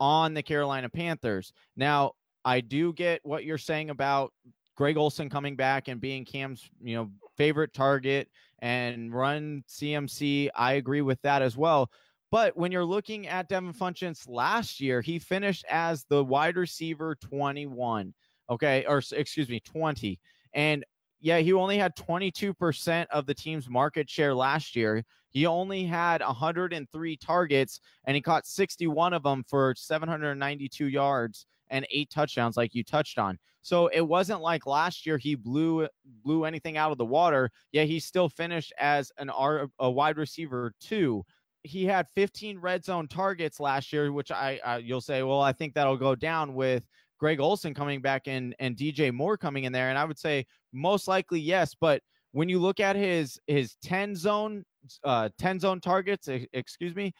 on 0.00 0.34
the 0.34 0.42
Carolina 0.42 0.88
Panthers. 0.88 1.52
Now, 1.76 2.12
I 2.44 2.60
do 2.60 2.92
get 2.92 3.20
what 3.24 3.44
you're 3.44 3.58
saying 3.58 3.90
about 3.90 4.32
Greg 4.76 4.96
Olsen 4.96 5.28
coming 5.28 5.56
back 5.56 5.88
and 5.88 6.00
being 6.00 6.24
Cam's, 6.24 6.68
you 6.82 6.94
know, 6.96 7.10
favorite 7.36 7.72
target 7.72 8.28
and 8.60 9.12
run 9.12 9.64
CMC. 9.68 10.50
I 10.54 10.74
agree 10.74 11.02
with 11.02 11.20
that 11.22 11.42
as 11.42 11.56
well. 11.56 11.90
But 12.30 12.56
when 12.56 12.72
you're 12.72 12.84
looking 12.84 13.26
at 13.28 13.48
Devin 13.48 13.72
Funchess 13.72 14.28
last 14.28 14.80
year, 14.80 15.00
he 15.00 15.18
finished 15.18 15.64
as 15.70 16.04
the 16.04 16.22
wide 16.22 16.56
receiver 16.56 17.14
21. 17.14 18.12
Okay. 18.50 18.84
Or 18.86 19.02
excuse 19.12 19.48
me, 19.48 19.60
20. 19.60 20.18
And 20.52 20.84
yeah, 21.26 21.38
he 21.38 21.52
only 21.52 21.76
had 21.76 21.96
22% 21.96 23.06
of 23.10 23.26
the 23.26 23.34
team's 23.34 23.68
market 23.68 24.08
share 24.08 24.32
last 24.32 24.76
year. 24.76 25.02
He 25.30 25.44
only 25.44 25.82
had 25.82 26.20
103 26.20 27.16
targets 27.16 27.80
and 28.04 28.14
he 28.14 28.22
caught 28.22 28.46
61 28.46 29.12
of 29.12 29.24
them 29.24 29.42
for 29.48 29.74
792 29.76 30.86
yards 30.86 31.46
and 31.68 31.84
eight 31.90 32.10
touchdowns, 32.10 32.56
like 32.56 32.76
you 32.76 32.84
touched 32.84 33.18
on. 33.18 33.40
So 33.62 33.88
it 33.88 34.02
wasn't 34.02 34.40
like 34.40 34.66
last 34.66 35.04
year 35.04 35.18
he 35.18 35.34
blew 35.34 35.88
blew 36.22 36.44
anything 36.44 36.76
out 36.76 36.92
of 36.92 36.98
the 36.98 37.04
water. 37.04 37.50
Yeah, 37.72 37.82
he 37.82 37.98
still 37.98 38.28
finished 38.28 38.72
as 38.78 39.10
an 39.18 39.28
R, 39.28 39.66
a 39.80 39.90
wide 39.90 40.18
receiver 40.18 40.74
too. 40.80 41.24
He 41.64 41.86
had 41.86 42.06
15 42.14 42.60
red 42.60 42.84
zone 42.84 43.08
targets 43.08 43.58
last 43.58 43.92
year, 43.92 44.12
which 44.12 44.30
I, 44.30 44.60
I 44.64 44.76
you'll 44.76 45.00
say, 45.00 45.24
well, 45.24 45.40
I 45.40 45.52
think 45.52 45.74
that'll 45.74 45.96
go 45.96 46.14
down 46.14 46.54
with 46.54 46.84
Greg 47.18 47.40
Olsen 47.40 47.74
coming 47.74 48.00
back 48.00 48.28
in 48.28 48.54
and 48.58 48.76
DJ 48.76 49.12
Moore 49.12 49.36
coming 49.36 49.64
in 49.64 49.72
there. 49.72 49.88
And 49.90 49.98
I 49.98 50.04
would 50.04 50.18
say 50.18 50.46
most 50.72 51.08
likely 51.08 51.40
yes, 51.40 51.74
but 51.78 52.02
when 52.32 52.48
you 52.48 52.58
look 52.58 52.80
at 52.80 52.96
his 52.96 53.38
his 53.46 53.76
10 53.82 54.14
zone 54.14 54.64
uh 55.04 55.28
10 55.38 55.60
zone 55.60 55.80
targets, 55.80 56.28
excuse 56.52 56.94
me, 56.94 57.12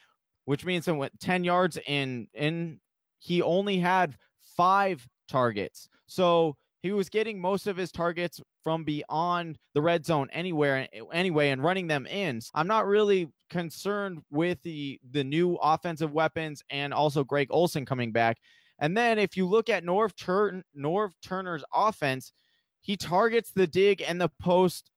which 0.44 0.64
means 0.64 0.88
in 0.88 1.08
10 1.20 1.44
yards 1.44 1.78
in 1.86 2.28
in 2.34 2.80
he 3.18 3.42
only 3.42 3.78
had 3.78 4.16
five 4.56 5.06
targets. 5.28 5.88
So 6.06 6.56
he 6.82 6.92
was 6.92 7.08
getting 7.08 7.40
most 7.40 7.66
of 7.66 7.76
his 7.76 7.90
targets 7.90 8.40
from 8.62 8.84
beyond 8.84 9.58
the 9.74 9.82
red 9.82 10.04
zone 10.06 10.28
anywhere 10.32 10.86
anyway 11.12 11.50
and 11.50 11.62
running 11.62 11.86
them 11.86 12.06
in. 12.06 12.40
I'm 12.54 12.68
not 12.68 12.86
really 12.86 13.28
concerned 13.50 14.20
with 14.30 14.62
the 14.62 15.00
the 15.10 15.24
new 15.24 15.54
offensive 15.56 16.12
weapons 16.12 16.62
and 16.70 16.92
also 16.92 17.24
Greg 17.24 17.48
Olsen 17.50 17.86
coming 17.86 18.12
back. 18.12 18.38
And 18.78 18.96
then 18.96 19.18
if 19.18 19.36
you 19.36 19.46
look 19.46 19.68
at 19.68 19.84
Norv 19.84 20.16
Turn 20.16 20.62
Norv 20.76 21.12
Turner's 21.22 21.64
offense, 21.72 22.32
he 22.80 22.96
targets 22.96 23.50
the 23.54 23.66
dig 23.66 24.02
and 24.02 24.20
the 24.20 24.30
post 24.40 24.90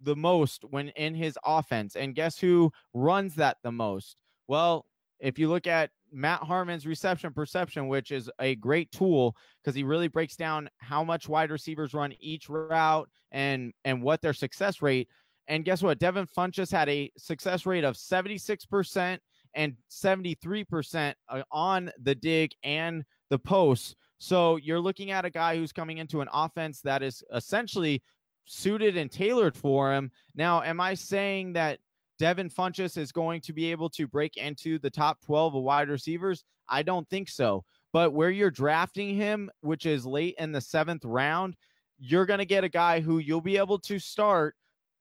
the 0.00 0.16
most 0.16 0.64
when 0.70 0.88
in 0.90 1.14
his 1.14 1.38
offense. 1.44 1.96
And 1.96 2.14
guess 2.14 2.38
who 2.38 2.70
runs 2.94 3.34
that 3.36 3.58
the 3.62 3.72
most? 3.72 4.16
Well, 4.48 4.86
if 5.20 5.38
you 5.38 5.48
look 5.48 5.66
at 5.66 5.90
Matt 6.12 6.42
Harmon's 6.42 6.86
reception 6.86 7.32
perception, 7.32 7.88
which 7.88 8.10
is 8.10 8.30
a 8.38 8.54
great 8.54 8.90
tool 8.92 9.36
because 9.62 9.74
he 9.74 9.82
really 9.82 10.08
breaks 10.08 10.36
down 10.36 10.68
how 10.78 11.02
much 11.04 11.28
wide 11.28 11.50
receivers 11.50 11.94
run 11.94 12.14
each 12.20 12.48
route 12.48 13.08
and 13.32 13.72
and 13.84 14.02
what 14.02 14.22
their 14.22 14.32
success 14.32 14.82
rate. 14.82 15.08
And 15.48 15.64
guess 15.64 15.82
what? 15.82 15.98
Devin 15.98 16.26
Funchess 16.26 16.72
had 16.72 16.88
a 16.88 17.10
success 17.16 17.66
rate 17.66 17.84
of 17.84 17.94
76% 17.94 19.18
and 19.54 19.74
73% 19.90 21.14
uh, 21.28 21.42
on 21.52 21.90
the 22.02 22.14
dig 22.14 22.52
and 22.64 23.04
the 23.30 23.38
post. 23.38 23.96
So 24.18 24.56
you're 24.56 24.80
looking 24.80 25.10
at 25.10 25.24
a 25.24 25.30
guy 25.30 25.56
who's 25.56 25.72
coming 25.72 25.98
into 25.98 26.20
an 26.20 26.28
offense 26.32 26.80
that 26.82 27.02
is 27.02 27.22
essentially 27.34 28.02
suited 28.46 28.96
and 28.96 29.10
tailored 29.10 29.56
for 29.56 29.92
him. 29.92 30.10
Now, 30.34 30.62
am 30.62 30.80
I 30.80 30.94
saying 30.94 31.52
that 31.54 31.78
Devin 32.18 32.48
Funchess 32.48 32.96
is 32.96 33.12
going 33.12 33.40
to 33.42 33.52
be 33.52 33.70
able 33.70 33.90
to 33.90 34.06
break 34.06 34.36
into 34.36 34.78
the 34.78 34.90
top 34.90 35.20
12 35.20 35.56
of 35.56 35.62
wide 35.62 35.88
receivers? 35.88 36.44
I 36.68 36.82
don't 36.82 37.08
think 37.10 37.28
so. 37.28 37.64
But 37.92 38.12
where 38.12 38.30
you're 38.30 38.50
drafting 38.50 39.14
him, 39.14 39.50
which 39.60 39.86
is 39.86 40.06
late 40.06 40.34
in 40.38 40.52
the 40.52 40.60
seventh 40.60 41.04
round, 41.04 41.56
you're 41.98 42.26
going 42.26 42.38
to 42.38 42.46
get 42.46 42.64
a 42.64 42.68
guy 42.68 43.00
who 43.00 43.18
you'll 43.18 43.40
be 43.40 43.56
able 43.56 43.78
to 43.80 43.98
start 43.98 44.54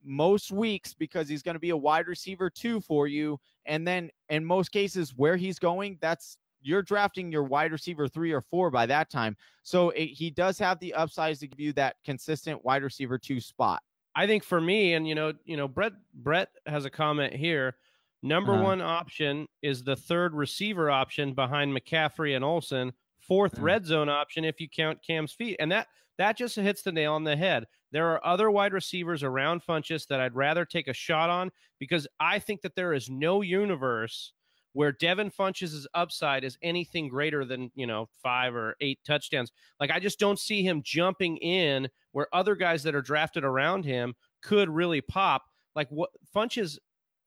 most 0.03 0.51
weeks 0.51 0.93
because 0.93 1.27
he's 1.27 1.41
going 1.41 1.55
to 1.55 1.59
be 1.59 1.71
a 1.71 1.77
wide 1.77 2.07
receiver 2.07 2.49
two 2.49 2.79
for 2.81 3.07
you. 3.07 3.39
And 3.65 3.87
then 3.87 4.09
in 4.29 4.45
most 4.45 4.71
cases, 4.71 5.13
where 5.15 5.35
he's 5.35 5.59
going, 5.59 5.97
that's 6.01 6.37
you're 6.65 6.81
drafting 6.81 7.31
your 7.31 7.43
wide 7.43 7.71
receiver 7.71 8.07
three 8.07 8.31
or 8.31 8.41
four 8.41 8.71
by 8.71 8.85
that 8.87 9.09
time. 9.09 9.37
So 9.63 9.91
it, 9.91 10.07
he 10.07 10.29
does 10.31 10.57
have 10.59 10.79
the 10.79 10.93
upsides 10.95 11.39
to 11.39 11.47
give 11.47 11.59
you 11.59 11.73
that 11.73 11.97
consistent 12.03 12.63
wide 12.65 12.83
receiver 12.83 13.17
two 13.17 13.39
spot. 13.39 13.81
I 14.15 14.25
think 14.25 14.43
for 14.43 14.59
me, 14.59 14.93
and 14.93 15.07
you 15.07 15.13
know, 15.15 15.33
you 15.45 15.57
know, 15.57 15.67
Brett 15.67 15.93
Brett 16.13 16.49
has 16.65 16.85
a 16.85 16.89
comment 16.89 17.33
here. 17.33 17.75
Number 18.23 18.53
Uh-huh. 18.53 18.63
one 18.63 18.81
option 18.81 19.47
is 19.61 19.83
the 19.83 19.95
third 19.95 20.33
receiver 20.33 20.89
option 20.89 21.33
behind 21.33 21.71
McCaffrey 21.71 22.35
and 22.35 22.43
Olsen. 22.43 22.91
4th 23.29 23.53
Uh-huh. 23.55 23.63
red 23.63 23.85
zone 23.85 24.09
option 24.09 24.43
if 24.45 24.59
you 24.59 24.67
count 24.69 24.99
Cam's 25.05 25.33
feet, 25.33 25.57
and 25.59 25.71
that 25.71 25.87
that 26.17 26.37
just 26.37 26.55
hits 26.55 26.81
the 26.81 26.91
nail 26.93 27.13
on 27.13 27.23
the 27.25 27.35
head. 27.35 27.65
There 27.91 28.07
are 28.11 28.25
other 28.25 28.49
wide 28.49 28.71
receivers 28.73 29.21
around 29.21 29.61
Funchess 29.63 30.07
that 30.07 30.19
I'd 30.21 30.33
rather 30.35 30.63
take 30.65 30.87
a 30.87 30.93
shot 30.93 31.29
on 31.29 31.51
because 31.79 32.07
I 32.19 32.39
think 32.39 32.61
that 32.61 32.75
there 32.75 32.93
is 32.93 33.09
no 33.09 33.41
universe 33.41 34.31
where 34.75 34.91
Devin 34.91 35.31
Funchess' 35.31 35.85
upside 35.93 36.43
is 36.43 36.57
anything 36.61 37.07
greater 37.07 37.45
than, 37.45 37.71
you 37.75 37.87
know, 37.87 38.09
five 38.21 38.53
or 38.53 38.75
eight 38.81 38.99
touchdowns. 39.07 39.49
Like, 39.79 39.89
I 39.89 40.01
just 40.01 40.19
don't 40.19 40.37
see 40.37 40.63
him 40.63 40.81
jumping 40.83 41.37
in 41.37 41.87
where 42.11 42.27
other 42.33 42.55
guys 42.55 42.83
that 42.83 42.93
are 42.93 43.01
drafted 43.01 43.45
around 43.45 43.85
him 43.85 44.15
could 44.43 44.69
really 44.69 44.99
pop. 44.99 45.43
Like, 45.75 45.87
what 45.91 46.09
Funchess, 46.35 46.77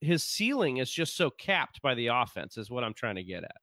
his 0.03 0.23
ceiling 0.23 0.77
is 0.77 0.91
just 0.91 1.17
so 1.17 1.31
capped 1.31 1.81
by 1.81 1.95
the 1.95 2.09
offense, 2.09 2.59
is 2.59 2.71
what 2.71 2.85
I'm 2.85 2.93
trying 2.93 3.17
to 3.17 3.25
get 3.25 3.45
at. 3.45 3.57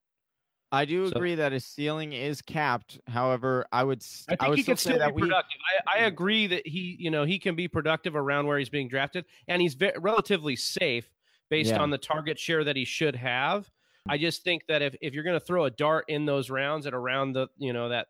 I 0.72 0.86
do 0.86 1.08
So- 1.08 1.16
agree 1.16 1.36
that 1.36 1.52
his 1.52 1.64
ceiling 1.64 2.12
is 2.12 2.42
capped. 2.42 3.00
However, 3.08 3.68
I 3.72 3.84
would 3.84 4.04
I 4.28 4.36
think 4.36 4.50
would 4.50 4.58
he 4.58 4.64
can 4.64 4.78
say 4.78 4.90
still 4.90 5.00
that 5.00 5.16
be 5.16 5.22
we. 5.22 5.32
I, 5.32 5.44
I 5.86 6.00
hmm. 6.00 6.06
agree 6.06 6.48
that 6.48 6.66
he, 6.66 6.98
you 7.00 7.12
know, 7.12 7.24
he 7.24 7.38
can 7.38 7.56
be 7.56 7.68
productive 7.68 8.16
around 8.16 8.48
where 8.48 8.58
he's 8.58 8.70
being 8.70 8.88
drafted, 8.88 9.26
and 9.48 9.62
he's 9.62 9.76
ve- 9.76 9.94
relatively 10.00 10.56
safe 10.56 11.08
based 11.56 11.72
Yeah. 11.72 11.82
on 11.82 11.90
the 11.90 11.98
target 11.98 12.38
share 12.38 12.64
that 12.66 12.76
he 12.76 12.84
should 12.86 13.16
have. 13.16 13.70
I 14.10 14.18
just 14.18 14.44
think 14.44 14.68
that 14.68 14.82
if, 14.82 14.96
if 15.02 15.14
you're 15.14 15.24
going 15.24 15.40
to 15.40 15.46
throw 15.46 15.66
a 15.66 15.72
dart 15.72 16.06
in 16.10 16.26
those 16.26 16.50
rounds 16.50 16.86
at 16.86 16.94
around 16.94 17.34
the, 17.34 17.48
you 17.58 17.72
know, 17.74 17.90
that 17.90 18.08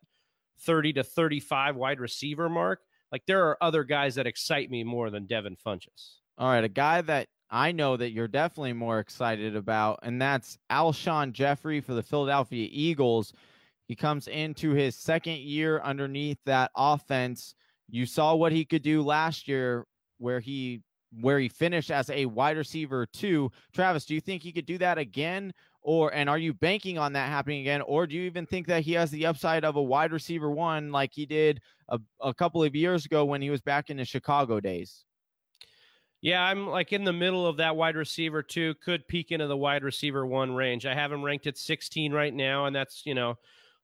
30 0.61 0.93
to 0.93 1.03
35 1.03 1.75
wide 1.75 1.99
receiver 1.99 2.49
mark, 2.49 2.81
like 3.11 3.25
there 3.27 3.45
are 3.47 3.57
other 3.61 3.83
guys 3.83 4.15
that 4.15 4.25
excite 4.27 4.69
me 4.71 4.83
more 4.83 5.09
than 5.09 5.25
Devin 5.25 5.55
Funchess. 5.55 6.15
All 6.37 6.49
right, 6.49 6.63
a 6.63 6.69
guy 6.69 7.01
that 7.01 7.27
I 7.49 7.71
know 7.71 7.95
that 7.97 8.11
you're 8.11 8.27
definitely 8.27 8.73
more 8.73 8.99
excited 8.99 9.55
about, 9.55 9.99
and 10.03 10.19
that's 10.21 10.57
Alshon 10.71 11.31
Jeffery 11.31 11.79
for 11.79 11.93
the 11.93 12.03
Philadelphia 12.03 12.67
Eagles. 12.71 13.31
He 13.87 13.95
comes 13.95 14.27
into 14.27 14.71
his 14.71 14.95
second 14.95 15.37
year 15.37 15.79
underneath 15.81 16.39
that 16.45 16.71
offense. 16.75 17.53
You 17.89 18.05
saw 18.07 18.33
what 18.35 18.51
he 18.51 18.65
could 18.65 18.81
do 18.81 19.01
last 19.03 19.47
year, 19.47 19.85
where 20.17 20.39
he 20.39 20.81
where 21.21 21.39
he 21.39 21.49
finished 21.49 21.91
as 21.91 22.09
a 22.09 22.25
wide 22.25 22.57
receiver 22.57 23.05
two. 23.05 23.51
Travis, 23.73 24.05
do 24.05 24.13
you 24.13 24.21
think 24.21 24.43
he 24.43 24.51
could 24.51 24.65
do 24.65 24.77
that 24.77 24.97
again? 24.97 25.53
Or 25.81 26.13
and 26.13 26.29
are 26.29 26.37
you 26.37 26.53
banking 26.53 26.97
on 26.97 27.13
that 27.13 27.29
happening 27.29 27.61
again? 27.61 27.81
Or 27.81 28.07
do 28.07 28.15
you 28.15 28.23
even 28.23 28.45
think 28.45 28.67
that 28.67 28.83
he 28.83 28.93
has 28.93 29.11
the 29.11 29.25
upside 29.25 29.63
of 29.63 29.75
a 29.75 29.83
wide 29.83 30.11
receiver 30.11 30.49
one 30.49 30.91
like 30.91 31.11
he 31.13 31.25
did 31.25 31.61
a, 31.89 31.99
a 32.21 32.33
couple 32.33 32.63
of 32.63 32.75
years 32.75 33.05
ago 33.05 33.23
when 33.23 33.41
he 33.41 33.49
was 33.49 33.61
back 33.61 33.89
in 33.89 33.97
the 33.97 34.05
Chicago 34.05 34.59
days? 34.59 35.05
Yeah, 36.21 36.41
I'm 36.41 36.65
like 36.65 36.91
in 36.91 37.03
the 37.03 37.13
middle 37.13 37.45
of 37.45 37.57
that 37.57 37.75
wide 37.75 37.95
receiver 37.95 38.41
two, 38.41 38.73
could 38.83 39.07
peak 39.07 39.31
into 39.31 39.45
the 39.45 39.55
wide 39.55 39.83
receiver 39.83 40.25
one 40.25 40.55
range. 40.55 40.87
I 40.87 40.95
have 40.95 41.11
him 41.11 41.23
ranked 41.23 41.45
at 41.45 41.55
16 41.55 42.11
right 42.11 42.33
now, 42.33 42.65
and 42.65 42.75
that's, 42.75 43.03
you 43.05 43.13
know, 43.13 43.37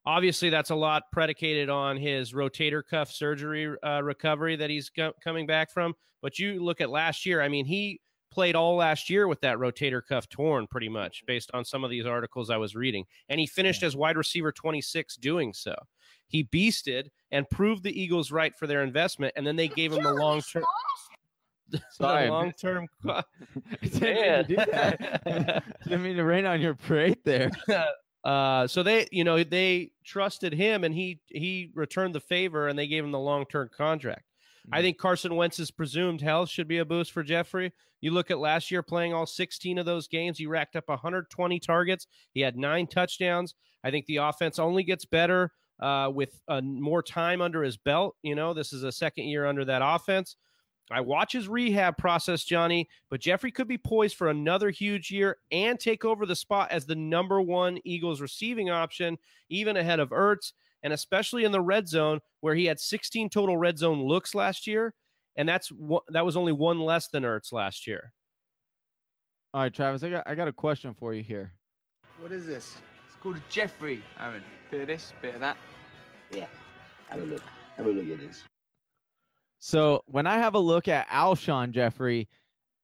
obviously 0.05 0.49
that's 0.49 0.69
a 0.69 0.75
lot 0.75 1.03
predicated 1.11 1.69
on 1.69 1.97
his 1.97 2.33
rotator 2.33 2.81
cuff 2.87 3.11
surgery 3.11 3.75
uh, 3.83 4.01
recovery 4.01 4.55
that 4.55 4.69
he's 4.69 4.89
co- 4.89 5.13
coming 5.23 5.45
back 5.45 5.71
from. 5.71 5.93
But 6.21 6.39
you 6.39 6.63
look 6.63 6.81
at 6.81 6.89
last 6.89 7.25
year, 7.25 7.41
I 7.41 7.47
mean, 7.47 7.65
he 7.65 7.99
played 8.31 8.55
all 8.55 8.75
last 8.75 9.09
year 9.09 9.27
with 9.27 9.41
that 9.41 9.57
rotator 9.57 10.01
cuff 10.07 10.29
torn 10.29 10.65
pretty 10.67 10.89
much 10.89 11.23
based 11.27 11.51
on 11.53 11.65
some 11.65 11.83
of 11.83 11.89
these 11.89 12.05
articles 12.05 12.49
I 12.49 12.57
was 12.57 12.75
reading. 12.75 13.05
And 13.29 13.39
he 13.39 13.45
finished 13.45 13.83
as 13.83 13.95
wide 13.95 14.17
receiver 14.17 14.51
26 14.51 15.17
doing 15.17 15.53
so. 15.53 15.75
He 16.27 16.45
beasted 16.45 17.07
and 17.31 17.49
proved 17.49 17.83
the 17.83 17.99
Eagles 17.99 18.31
right 18.31 18.55
for 18.55 18.65
their 18.65 18.83
investment, 18.83 19.33
and 19.35 19.45
then 19.45 19.57
they 19.57 19.67
gave 19.67 19.91
him 19.91 20.03
the 20.03 20.13
long 20.13 20.41
term. 20.41 20.63
Sorry, 21.91 22.29
long 22.29 22.53
term. 22.53 22.87
I 23.07 23.23
didn't 23.81 24.47
do 24.47 24.55
that. 24.55 25.63
didn't 25.83 26.03
mean 26.03 26.15
to 26.15 26.23
rain 26.23 26.45
on 26.45 26.61
your 26.61 26.75
parade 26.75 27.17
there. 27.25 27.51
Uh, 28.23 28.67
so 28.67 28.83
they, 28.83 29.07
you 29.11 29.23
know, 29.23 29.43
they 29.43 29.91
trusted 30.05 30.53
him, 30.53 30.83
and 30.83 30.93
he 30.93 31.19
he 31.27 31.71
returned 31.73 32.13
the 32.15 32.19
favor, 32.19 32.67
and 32.67 32.77
they 32.77 32.87
gave 32.87 33.03
him 33.03 33.11
the 33.11 33.19
long 33.19 33.45
term 33.45 33.69
contract. 33.75 34.25
I 34.71 34.79
Mhm. 34.79 34.81
think 34.83 34.97
Carson 34.99 35.35
Wentz's 35.35 35.71
presumed 35.71 36.21
health 36.21 36.49
should 36.49 36.67
be 36.67 36.77
a 36.77 36.85
boost 36.85 37.11
for 37.11 37.23
Jeffery. 37.23 37.71
You 37.99 38.11
look 38.11 38.29
at 38.29 38.37
last 38.39 38.69
year 38.69 38.83
playing 38.83 39.13
all 39.13 39.25
16 39.25 39.77
of 39.79 39.85
those 39.87 40.07
games, 40.07 40.37
he 40.37 40.45
racked 40.45 40.75
up 40.75 40.87
120 40.87 41.59
targets. 41.59 42.05
He 42.33 42.41
had 42.41 42.55
nine 42.57 42.85
touchdowns. 42.87 43.55
I 43.83 43.89
think 43.89 44.05
the 44.05 44.17
offense 44.17 44.59
only 44.59 44.83
gets 44.83 45.05
better 45.05 45.51
uh, 45.79 46.11
with 46.13 46.39
uh, 46.47 46.61
more 46.61 47.01
time 47.01 47.41
under 47.41 47.63
his 47.63 47.75
belt. 47.75 48.15
You 48.21 48.35
know, 48.35 48.53
this 48.53 48.71
is 48.71 48.83
a 48.83 48.91
second 48.91 49.25
year 49.25 49.47
under 49.47 49.65
that 49.65 49.81
offense. 49.83 50.35
I 50.91 51.01
watch 51.01 51.31
his 51.31 51.47
rehab 51.47 51.97
process, 51.97 52.43
Johnny, 52.43 52.89
but 53.09 53.21
Jeffery 53.21 53.51
could 53.51 53.67
be 53.67 53.77
poised 53.77 54.15
for 54.15 54.29
another 54.29 54.69
huge 54.69 55.09
year 55.09 55.37
and 55.51 55.79
take 55.79 56.03
over 56.03 56.25
the 56.25 56.35
spot 56.35 56.71
as 56.71 56.85
the 56.85 56.95
number 56.95 57.41
one 57.41 57.79
Eagles 57.85 58.21
receiving 58.21 58.69
option, 58.69 59.17
even 59.49 59.77
ahead 59.77 59.99
of 59.99 60.09
Ertz, 60.09 60.53
and 60.83 60.91
especially 60.91 61.43
in 61.43 61.51
the 61.51 61.61
red 61.61 61.87
zone 61.87 62.19
where 62.41 62.55
he 62.55 62.65
had 62.65 62.79
16 62.79 63.29
total 63.29 63.57
red 63.57 63.77
zone 63.77 64.03
looks 64.03 64.35
last 64.35 64.67
year, 64.67 64.93
and 65.35 65.47
that's 65.47 65.71
that 66.09 66.25
was 66.25 66.35
only 66.35 66.51
one 66.51 66.79
less 66.79 67.07
than 67.07 67.23
Ertz 67.23 67.53
last 67.53 67.87
year. 67.87 68.11
All 69.53 69.61
right, 69.61 69.73
Travis, 69.73 70.03
I 70.03 70.09
got 70.09 70.23
I 70.27 70.35
got 70.35 70.47
a 70.47 70.53
question 70.53 70.93
for 70.93 71.13
you 71.13 71.23
here. 71.23 71.53
What 72.19 72.31
is 72.31 72.45
this? 72.45 72.77
It's 73.07 73.15
called 73.21 73.37
a 73.37 73.41
Jeffrey, 73.49 74.01
Aaron. 74.19 74.43
Bit 74.69 74.81
of 74.81 74.87
this, 74.87 75.13
bit 75.21 75.35
of 75.35 75.41
that. 75.41 75.57
Yeah. 76.31 76.45
Have 77.09 77.21
a 77.21 77.25
look. 77.25 77.43
Have 77.77 77.85
a 77.85 77.89
look 77.89 78.09
at 78.09 78.19
this. 78.19 78.43
So 79.63 80.03
when 80.07 80.25
I 80.25 80.39
have 80.39 80.55
a 80.55 80.59
look 80.59 80.87
at 80.87 81.07
Alshon 81.09 81.69
Jeffery, 81.69 82.27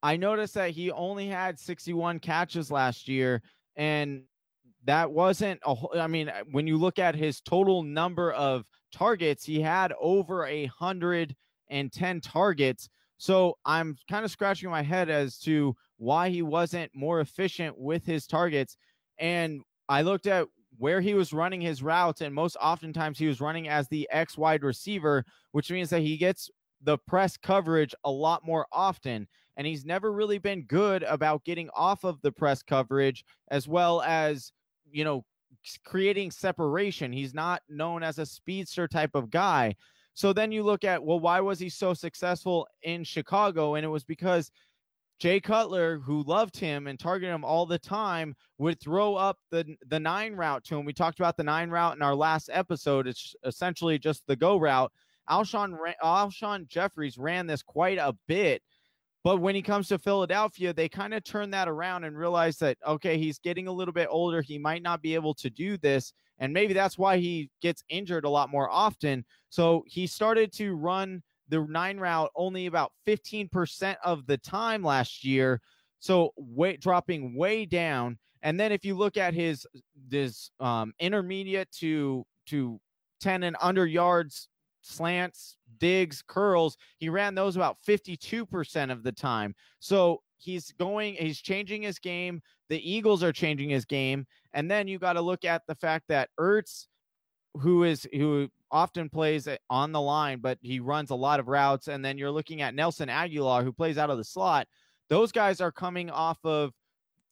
I 0.00 0.16
noticed 0.16 0.54
that 0.54 0.70
he 0.70 0.92
only 0.92 1.26
had 1.26 1.58
61 1.58 2.20
catches 2.20 2.70
last 2.70 3.08
year, 3.08 3.42
and 3.74 4.22
that 4.84 5.10
wasn't 5.10 5.60
a. 5.66 5.74
I 5.96 6.06
mean, 6.06 6.30
when 6.52 6.68
you 6.68 6.76
look 6.76 7.00
at 7.00 7.16
his 7.16 7.40
total 7.40 7.82
number 7.82 8.30
of 8.30 8.64
targets, 8.92 9.44
he 9.44 9.60
had 9.60 9.92
over 10.00 10.46
a 10.46 10.66
hundred 10.66 11.34
and 11.68 11.92
ten 11.92 12.20
targets. 12.20 12.88
So 13.16 13.58
I'm 13.64 13.96
kind 14.08 14.24
of 14.24 14.30
scratching 14.30 14.70
my 14.70 14.82
head 14.82 15.10
as 15.10 15.36
to 15.40 15.74
why 15.96 16.28
he 16.28 16.42
wasn't 16.42 16.92
more 16.94 17.18
efficient 17.20 17.76
with 17.76 18.04
his 18.04 18.28
targets. 18.28 18.76
And 19.18 19.62
I 19.88 20.02
looked 20.02 20.28
at 20.28 20.46
where 20.76 21.00
he 21.00 21.14
was 21.14 21.32
running 21.32 21.60
his 21.60 21.82
routes, 21.82 22.20
and 22.20 22.32
most 22.32 22.56
oftentimes 22.62 23.18
he 23.18 23.26
was 23.26 23.40
running 23.40 23.68
as 23.68 23.88
the 23.88 24.08
X 24.12 24.38
wide 24.38 24.62
receiver, 24.62 25.24
which 25.50 25.72
means 25.72 25.90
that 25.90 26.02
he 26.02 26.16
gets 26.16 26.48
the 26.82 26.98
press 26.98 27.36
coverage 27.36 27.94
a 28.04 28.10
lot 28.10 28.44
more 28.44 28.66
often. 28.72 29.26
And 29.56 29.66
he's 29.66 29.84
never 29.84 30.12
really 30.12 30.38
been 30.38 30.62
good 30.62 31.02
about 31.02 31.44
getting 31.44 31.68
off 31.74 32.04
of 32.04 32.20
the 32.22 32.30
press 32.30 32.62
coverage 32.62 33.24
as 33.50 33.66
well 33.66 34.02
as, 34.02 34.52
you 34.90 35.04
know, 35.04 35.24
creating 35.84 36.30
separation. 36.30 37.12
He's 37.12 37.34
not 37.34 37.62
known 37.68 38.02
as 38.02 38.18
a 38.18 38.26
speedster 38.26 38.86
type 38.86 39.14
of 39.14 39.30
guy. 39.30 39.74
So 40.14 40.32
then 40.32 40.52
you 40.52 40.62
look 40.62 40.84
at, 40.84 41.02
well, 41.02 41.20
why 41.20 41.40
was 41.40 41.58
he 41.58 41.68
so 41.68 41.94
successful 41.94 42.68
in 42.82 43.04
Chicago? 43.04 43.74
And 43.74 43.84
it 43.84 43.88
was 43.88 44.04
because 44.04 44.50
Jay 45.18 45.40
Cutler, 45.40 45.98
who 45.98 46.22
loved 46.22 46.56
him 46.56 46.86
and 46.86 46.98
targeted 46.98 47.34
him 47.34 47.44
all 47.44 47.66
the 47.66 47.78
time, 47.78 48.36
would 48.58 48.80
throw 48.80 49.16
up 49.16 49.38
the 49.50 49.76
the 49.88 49.98
nine 49.98 50.34
route 50.34 50.64
to 50.64 50.76
him. 50.76 50.84
We 50.84 50.92
talked 50.92 51.18
about 51.18 51.36
the 51.36 51.44
nine 51.44 51.70
route 51.70 51.96
in 51.96 52.02
our 52.02 52.14
last 52.14 52.50
episode. 52.52 53.08
It's 53.08 53.34
essentially 53.44 53.98
just 53.98 54.24
the 54.26 54.36
go 54.36 54.56
route. 54.56 54.92
Alshon 55.30 55.76
Alshon 56.02 56.66
Jeffries 56.66 57.18
ran 57.18 57.46
this 57.46 57.62
quite 57.62 57.98
a 57.98 58.14
bit, 58.26 58.62
but 59.24 59.38
when 59.38 59.54
he 59.54 59.62
comes 59.62 59.88
to 59.88 59.98
Philadelphia, 59.98 60.72
they 60.72 60.88
kind 60.88 61.14
of 61.14 61.24
turn 61.24 61.50
that 61.50 61.68
around 61.68 62.04
and 62.04 62.16
realize 62.16 62.56
that 62.58 62.78
okay, 62.86 63.18
he's 63.18 63.38
getting 63.38 63.68
a 63.68 63.72
little 63.72 63.94
bit 63.94 64.08
older. 64.10 64.42
He 64.42 64.58
might 64.58 64.82
not 64.82 65.02
be 65.02 65.14
able 65.14 65.34
to 65.34 65.50
do 65.50 65.76
this, 65.76 66.12
and 66.38 66.52
maybe 66.52 66.74
that's 66.74 66.98
why 66.98 67.18
he 67.18 67.50
gets 67.60 67.82
injured 67.88 68.24
a 68.24 68.30
lot 68.30 68.50
more 68.50 68.70
often. 68.70 69.24
So 69.50 69.84
he 69.86 70.06
started 70.06 70.52
to 70.54 70.74
run 70.74 71.22
the 71.48 71.64
nine 71.68 71.98
route 71.98 72.30
only 72.36 72.66
about 72.66 72.92
15% 73.06 73.96
of 74.04 74.26
the 74.26 74.36
time 74.38 74.82
last 74.82 75.24
year. 75.24 75.60
So 76.00 76.32
weight 76.36 76.80
dropping 76.80 77.36
way 77.36 77.64
down. 77.64 78.18
And 78.42 78.58
then 78.60 78.70
if 78.70 78.84
you 78.84 78.94
look 78.94 79.16
at 79.16 79.34
his 79.34 79.66
this 80.08 80.50
um, 80.60 80.92
intermediate 81.00 81.70
to 81.72 82.24
to 82.46 82.80
10 83.20 83.42
and 83.42 83.56
under 83.60 83.84
yards 83.84 84.48
slants, 84.88 85.56
digs, 85.78 86.22
curls, 86.26 86.76
he 86.98 87.08
ran 87.08 87.34
those 87.34 87.56
about 87.56 87.76
52% 87.86 88.90
of 88.90 89.02
the 89.02 89.12
time. 89.12 89.54
So 89.80 90.22
he's 90.36 90.72
going 90.72 91.14
he's 91.14 91.40
changing 91.40 91.82
his 91.82 91.98
game. 91.98 92.40
The 92.68 92.90
Eagles 92.90 93.22
are 93.22 93.32
changing 93.32 93.70
his 93.70 93.84
game. 93.84 94.26
And 94.52 94.70
then 94.70 94.88
you 94.88 94.98
got 94.98 95.14
to 95.14 95.20
look 95.20 95.44
at 95.44 95.62
the 95.66 95.74
fact 95.74 96.04
that 96.08 96.30
Ertz 96.38 96.86
who 97.60 97.84
is 97.84 98.06
who 98.12 98.48
often 98.70 99.08
plays 99.08 99.48
on 99.70 99.92
the 99.92 100.00
line, 100.00 100.40
but 100.40 100.58
he 100.60 100.80
runs 100.80 101.10
a 101.10 101.14
lot 101.14 101.40
of 101.40 101.48
routes. 101.48 101.88
And 101.88 102.04
then 102.04 102.18
you're 102.18 102.30
looking 102.30 102.62
at 102.62 102.74
Nelson 102.74 103.08
Agholor, 103.08 103.64
who 103.64 103.72
plays 103.72 103.98
out 103.98 104.10
of 104.10 104.18
the 104.18 104.24
slot. 104.24 104.66
Those 105.08 105.32
guys 105.32 105.60
are 105.60 105.72
coming 105.72 106.10
off 106.10 106.38
of 106.44 106.72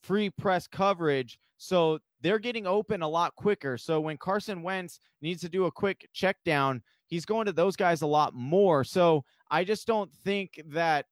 free 0.02 0.30
press 0.30 0.66
coverage. 0.66 1.38
So 1.58 1.98
they're 2.22 2.38
getting 2.38 2.66
open 2.66 3.02
a 3.02 3.08
lot 3.08 3.34
quicker. 3.34 3.76
So 3.76 4.00
when 4.00 4.16
Carson 4.16 4.62
Wentz 4.62 5.00
needs 5.20 5.40
to 5.42 5.48
do 5.48 5.66
a 5.66 5.72
quick 5.72 6.08
check 6.12 6.36
down, 6.44 6.82
he's 7.06 7.24
going 7.24 7.46
to 7.46 7.52
those 7.52 7.76
guys 7.76 8.02
a 8.02 8.06
lot 8.06 8.34
more. 8.34 8.84
So 8.84 9.24
I 9.50 9.64
just 9.64 9.86
don't 9.86 10.12
think 10.24 10.60
that 10.66 11.06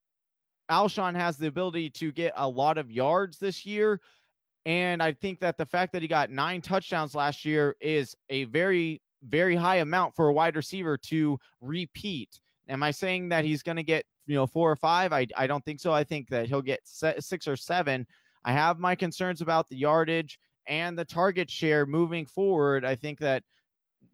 Alshon 0.70 1.14
has 1.14 1.36
the 1.36 1.46
ability 1.46 1.90
to 1.90 2.10
get 2.12 2.32
a 2.36 2.48
lot 2.48 2.78
of 2.78 2.90
yards 2.90 3.38
this 3.38 3.66
year. 3.66 4.00
And 4.66 5.02
I 5.02 5.12
think 5.12 5.40
that 5.40 5.58
the 5.58 5.66
fact 5.66 5.92
that 5.92 6.02
he 6.02 6.08
got 6.08 6.30
nine 6.30 6.62
touchdowns 6.62 7.14
last 7.14 7.44
year 7.44 7.76
is 7.80 8.16
a 8.30 8.44
very, 8.44 9.02
very 9.22 9.56
high 9.56 9.76
amount 9.76 10.16
for 10.16 10.28
a 10.28 10.32
wide 10.32 10.56
receiver 10.56 10.96
to 10.96 11.38
repeat. 11.60 12.40
Am 12.68 12.82
I 12.82 12.90
saying 12.90 13.28
that 13.28 13.44
he's 13.44 13.62
going 13.62 13.76
to 13.76 13.82
get, 13.82 14.06
you 14.26 14.34
know, 14.34 14.46
four 14.46 14.70
or 14.70 14.76
five? 14.76 15.12
I, 15.12 15.26
I 15.36 15.46
don't 15.46 15.62
think 15.66 15.80
so. 15.80 15.92
I 15.92 16.02
think 16.02 16.30
that 16.30 16.46
he'll 16.46 16.62
get 16.62 16.80
six 16.84 17.46
or 17.46 17.56
seven. 17.56 18.06
I 18.46 18.52
have 18.52 18.78
my 18.78 18.94
concerns 18.94 19.42
about 19.42 19.68
the 19.68 19.76
yardage 19.76 20.38
and 20.66 20.98
the 20.98 21.04
target 21.04 21.50
share 21.50 21.84
moving 21.84 22.24
forward. 22.24 22.86
I 22.86 22.94
think 22.94 23.18
that 23.18 23.42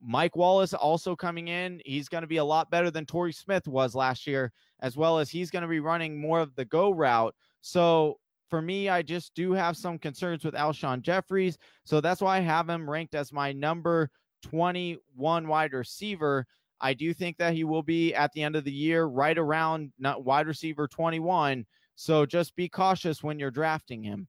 Mike 0.02 0.36
Wallace 0.36 0.72
also 0.72 1.14
coming 1.14 1.48
in, 1.48 1.80
he's 1.84 2.08
going 2.08 2.22
to 2.22 2.28
be 2.28 2.38
a 2.38 2.44
lot 2.44 2.70
better 2.70 2.90
than 2.90 3.04
Torrey 3.04 3.32
Smith 3.32 3.68
was 3.68 3.94
last 3.94 4.26
year, 4.26 4.52
as 4.80 4.96
well 4.96 5.18
as 5.18 5.30
he's 5.30 5.50
going 5.50 5.62
to 5.62 5.68
be 5.68 5.80
running 5.80 6.20
more 6.20 6.40
of 6.40 6.54
the 6.54 6.64
go 6.64 6.90
route. 6.90 7.34
So 7.60 8.18
for 8.48 8.62
me, 8.62 8.88
I 8.88 9.02
just 9.02 9.34
do 9.34 9.52
have 9.52 9.76
some 9.76 9.98
concerns 9.98 10.44
with 10.44 10.54
Alshon 10.54 11.02
Jeffries. 11.02 11.58
So 11.84 12.00
that's 12.00 12.20
why 12.20 12.38
I 12.38 12.40
have 12.40 12.68
him 12.68 12.88
ranked 12.88 13.14
as 13.14 13.32
my 13.32 13.52
number 13.52 14.10
21 14.42 15.46
wide 15.46 15.72
receiver. 15.72 16.46
I 16.80 16.94
do 16.94 17.12
think 17.12 17.36
that 17.36 17.52
he 17.52 17.64
will 17.64 17.82
be 17.82 18.14
at 18.14 18.32
the 18.32 18.42
end 18.42 18.56
of 18.56 18.64
the 18.64 18.72
year 18.72 19.04
right 19.04 19.36
around 19.36 19.92
not 19.98 20.24
wide 20.24 20.46
receiver 20.46 20.88
21. 20.88 21.66
So 21.94 22.24
just 22.24 22.56
be 22.56 22.68
cautious 22.68 23.22
when 23.22 23.38
you're 23.38 23.50
drafting 23.50 24.02
him. 24.02 24.26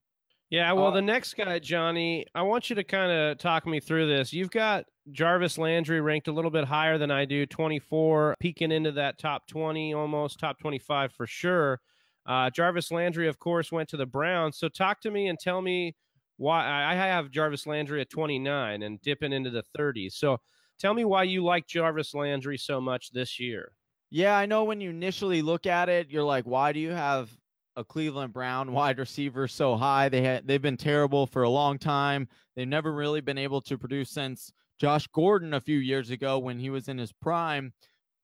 Yeah, 0.50 0.70
well, 0.72 0.88
uh, 0.88 0.90
the 0.90 1.00
next 1.00 1.34
guy, 1.34 1.58
Johnny, 1.58 2.26
I 2.34 2.42
want 2.42 2.68
you 2.68 2.76
to 2.76 2.84
kind 2.84 3.10
of 3.10 3.38
talk 3.38 3.66
me 3.66 3.80
through 3.80 4.06
this. 4.06 4.34
You've 4.34 4.50
got 4.50 4.84
Jarvis 5.10 5.58
Landry 5.58 6.00
ranked 6.00 6.28
a 6.28 6.32
little 6.32 6.50
bit 6.50 6.64
higher 6.64 6.96
than 6.96 7.10
I 7.10 7.24
do, 7.24 7.44
24, 7.44 8.36
peeking 8.38 8.70
into 8.70 8.92
that 8.92 9.18
top 9.18 9.48
20, 9.48 9.94
almost 9.94 10.38
top 10.38 10.58
25 10.58 11.12
for 11.12 11.26
sure. 11.26 11.80
Uh, 12.24 12.50
Jarvis 12.50 12.92
Landry, 12.92 13.26
of 13.26 13.38
course, 13.38 13.72
went 13.72 13.88
to 13.88 13.96
the 13.96 14.06
Browns. 14.06 14.58
So 14.58 14.68
talk 14.68 15.00
to 15.00 15.10
me 15.10 15.26
and 15.26 15.38
tell 15.38 15.60
me 15.60 15.96
why 16.36 16.64
I 16.64 16.94
have 16.94 17.30
Jarvis 17.30 17.66
Landry 17.66 18.00
at 18.00 18.10
29 18.10 18.82
and 18.82 19.00
dipping 19.02 19.32
into 19.32 19.50
the 19.50 19.64
30s. 19.76 20.12
So 20.12 20.38
tell 20.78 20.94
me 20.94 21.04
why 21.04 21.24
you 21.24 21.42
like 21.42 21.66
Jarvis 21.66 22.14
Landry 22.14 22.56
so 22.56 22.80
much 22.80 23.10
this 23.10 23.40
year. 23.40 23.72
Yeah, 24.10 24.36
I 24.36 24.46
know 24.46 24.64
when 24.64 24.80
you 24.80 24.90
initially 24.90 25.42
look 25.42 25.66
at 25.66 25.88
it, 25.88 26.10
you're 26.10 26.22
like, 26.22 26.44
why 26.44 26.72
do 26.72 26.78
you 26.78 26.90
have 26.90 27.30
a 27.76 27.84
Cleveland 27.84 28.32
Brown 28.32 28.72
wide 28.72 28.98
receiver 28.98 29.48
so 29.48 29.76
high. 29.76 30.08
They 30.08 30.22
had 30.22 30.46
they've 30.46 30.60
been 30.60 30.76
terrible 30.76 31.26
for 31.26 31.42
a 31.42 31.48
long 31.48 31.78
time. 31.78 32.28
They've 32.54 32.68
never 32.68 32.92
really 32.92 33.20
been 33.20 33.38
able 33.38 33.62
to 33.62 33.78
produce 33.78 34.10
since 34.10 34.52
Josh 34.82 35.06
Gordon 35.14 35.54
a 35.54 35.60
few 35.60 35.78
years 35.78 36.10
ago 36.10 36.40
when 36.40 36.58
he 36.58 36.68
was 36.68 36.88
in 36.88 36.98
his 36.98 37.12
prime, 37.12 37.72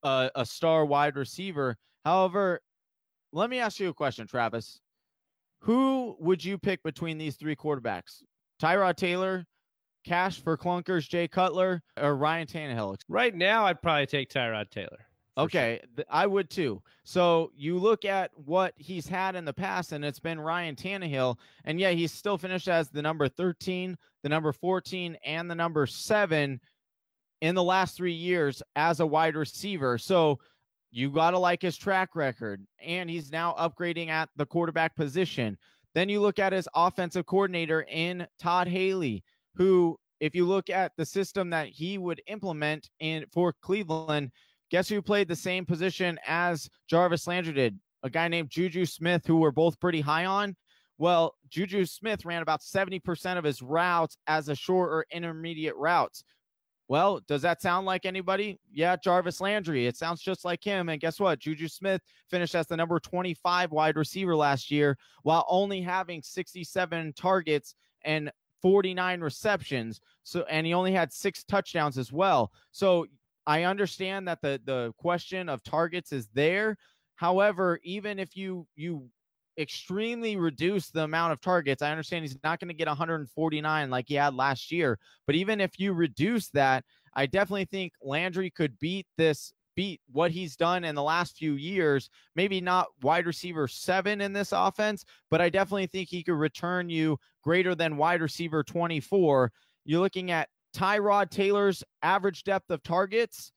uh, 0.03 0.29
a 0.35 0.45
star 0.45 0.85
wide 0.85 1.15
receiver. 1.15 1.77
However, 2.05 2.59
let 3.33 3.49
me 3.49 3.61
ask 3.61 3.79
you 3.79 3.91
a 3.91 3.95
question, 3.95 4.27
Travis. 4.27 4.81
Who 5.61 6.17
would 6.19 6.45
you 6.45 6.59
pick 6.59 6.83
between 6.83 7.17
these 7.17 7.37
three 7.37 7.55
quarterbacks? 7.55 8.25
Tyrod 8.61 8.97
Taylor, 8.97 9.47
Cash 10.05 10.43
for 10.43 10.57
Clunkers, 10.57 11.09
Jay 11.09 11.29
Cutler, 11.29 11.81
or 11.97 12.17
Ryan 12.17 12.49
Tannehill? 12.49 12.97
Right 13.09 13.37
now, 13.37 13.67
I'd 13.67 13.81
probably 13.81 14.07
take 14.07 14.29
Tyrod 14.29 14.69
Taylor. 14.71 15.07
Okay, 15.39 15.81
sure. 15.97 16.05
I 16.11 16.27
would 16.27 16.51
too. 16.51 16.83
So 17.05 17.53
you 17.57 17.79
look 17.79 18.05
at 18.05 18.31
what 18.35 18.75
he's 18.77 19.07
had 19.07 19.37
in 19.37 19.45
the 19.45 19.53
past, 19.53 19.93
and 19.93 20.05
it's 20.05 20.19
been 20.19 20.41
Ryan 20.41 20.75
Tannehill, 20.75 21.37
and 21.65 21.79
yeah, 21.79 21.91
he's 21.91 22.13
still 22.13 22.37
finished 22.37 22.69
as 22.69 22.91
the 22.91 23.03
number 23.03 23.29
13, 23.29 23.97
the 24.23 24.29
number 24.29 24.53
14, 24.53 25.17
and 25.25 25.51
the 25.51 25.55
number 25.55 25.87
seven 25.87 26.61
in 27.41 27.55
the 27.55 27.63
last 27.63 27.97
three 27.97 28.13
years 28.13 28.63
as 28.75 29.01
a 29.01 29.07
wide 29.07 29.37
receiver. 29.37 29.97
So 29.97 30.41
you 30.91 31.11
got 31.11 31.31
to 31.33 31.39
like 31.39 31.63
his 31.63 31.77
track 31.77 32.17
record, 32.17 32.67
and 32.83 33.09
he's 33.09 33.31
now 33.31 33.55
upgrading 33.59 34.09
at 34.09 34.29
the 34.37 34.47
quarterback 34.47 34.97
position. 34.97 35.57
Then 35.95 36.09
you 36.09 36.21
look 36.21 36.39
at 36.39 36.53
his 36.53 36.69
offensive 36.75 37.27
coordinator 37.27 37.87
in 37.89 38.27
Todd 38.39 38.67
Haley, 38.69 39.23
who, 39.55 39.99
if 40.21 40.35
you 40.35 40.47
look 40.47 40.69
at 40.69 40.93
the 40.97 41.07
system 41.07 41.51
that 41.51 41.69
he 41.69 41.99
would 41.99 42.21
implement 42.27 42.91
in 43.01 43.25
for 43.33 43.55
Cleveland, 43.63 44.33
Guess 44.71 44.89
who 44.89 45.01
played 45.01 45.29
the 45.29 45.37
same 45.37 45.65
position 45.65 46.19
as 46.27 46.69
Jarvis 46.89 47.27
Landry 47.27 47.55
did? 47.55 47.79
A 48.03 48.11
guy 48.11 48.29
named 48.29 48.51
Juju 48.51 48.85
Smith, 48.85 49.27
who 49.27 49.37
we're 49.37 49.51
both 49.51 49.81
pretty 49.81 50.01
high 50.01 50.27
on. 50.27 50.55
Well, 50.99 51.35
Juju 51.49 51.85
Smith 51.87 52.25
ran 52.25 52.43
about 52.43 52.61
70% 52.61 53.39
of 53.39 53.45
his 53.45 53.63
routes 53.63 54.17
as 54.27 54.49
a 54.49 54.55
short 54.55 54.91
or 54.91 55.07
intermediate 55.11 55.77
routes. 55.77 56.25
Well, 56.89 57.21
does 57.29 57.43
that 57.43 57.61
sound 57.61 57.87
like 57.87 58.07
anybody? 58.07 58.59
Yeah, 58.73 58.97
Jarvis 58.97 59.41
Landry. 59.41 59.87
It 59.87 59.97
sounds 59.97 60.23
just 60.23 60.45
like 60.45 60.65
him. 60.65 60.89
And 60.89 61.01
guess 61.01 61.21
what? 61.21 61.39
Juju 61.39 61.69
Smith 61.69 62.01
finished 62.31 62.55
as 62.55 62.67
the 62.67 62.77
number 62.77 62.99
25 62.99 63.73
wide 63.73 63.97
receiver 63.97 64.35
last 64.35 64.71
year 64.71 64.97
while 65.23 65.45
only 65.49 65.83
having 65.83 66.23
67 66.23 67.13
targets 67.15 67.75
and 68.03 68.33
49 68.63 69.21
receptions. 69.21 70.01
So 70.25 70.45
and 70.49 70.67
he 70.67 70.73
only 70.73 70.93
had 70.93 71.13
6 71.13 71.45
touchdowns 71.45 71.99
as 71.99 72.11
well. 72.11 72.53
So 72.73 73.07
I 73.49 73.65
understand 73.65 74.29
that 74.29 74.43
the 74.43 74.61
the 74.67 74.93
question 74.99 75.49
of 75.49 75.65
targets 75.65 76.13
is 76.13 76.29
there. 76.35 76.77
However, 77.17 77.81
even 77.83 78.19
if 78.19 78.37
you 78.37 78.67
you 78.77 79.09
extremely 79.59 80.37
reduce 80.37 80.91
the 80.91 81.05
amount 81.05 81.33
of 81.33 81.41
targets, 81.41 81.81
I 81.81 81.91
understand 81.91 82.25
he's 82.25 82.37
not 82.45 82.61
going 82.61 82.69
to 82.69 82.75
get 82.75 82.89
149 82.89 83.91
like 83.91 84.05
he 84.07 84.15
had 84.15 84.35
last 84.35 84.71
year. 84.71 84.99
But 85.27 85.35
even 85.35 85.63
if 85.63 85.81
you 85.81 85.95
reduce 85.95 86.51
that, 86.51 86.85
I 87.15 87.25
definitely 87.25 87.65
think 87.65 87.95
Landry 88.03 88.51
could 88.51 88.79
beat 88.79 89.07
this 89.17 89.55
beat 89.75 90.03
what 90.13 90.31
he's 90.31 90.55
done 90.55 90.85
in 90.85 90.95
the 90.95 91.03
last 91.03 91.39
few 91.39 91.55
years. 91.55 92.11
Maybe 92.37 92.61
not 92.61 92.89
wide 93.01 93.25
receiver 93.25 93.67
seven 93.67 94.21
in 94.21 94.35
this 94.35 94.53
offense, 94.53 95.07
but 95.31 95.41
I 95.41 95.49
definitely 95.49 95.87
think 95.87 96.11
he 96.11 96.23
could 96.23 96.35
return 96.35 96.91
you 96.91 97.19
greater 97.43 97.75
than 97.75 97.97
wide 97.97 98.21
receiver 98.21 98.63
24. 98.63 99.51
You're 99.87 100.01
looking 100.01 100.33
at 100.33 100.51
Tyrod 100.79 101.31
Taylor's 101.31 101.83
average 102.03 102.45
depth 102.45 102.71
of 102.71 102.85
targets 102.85 103.51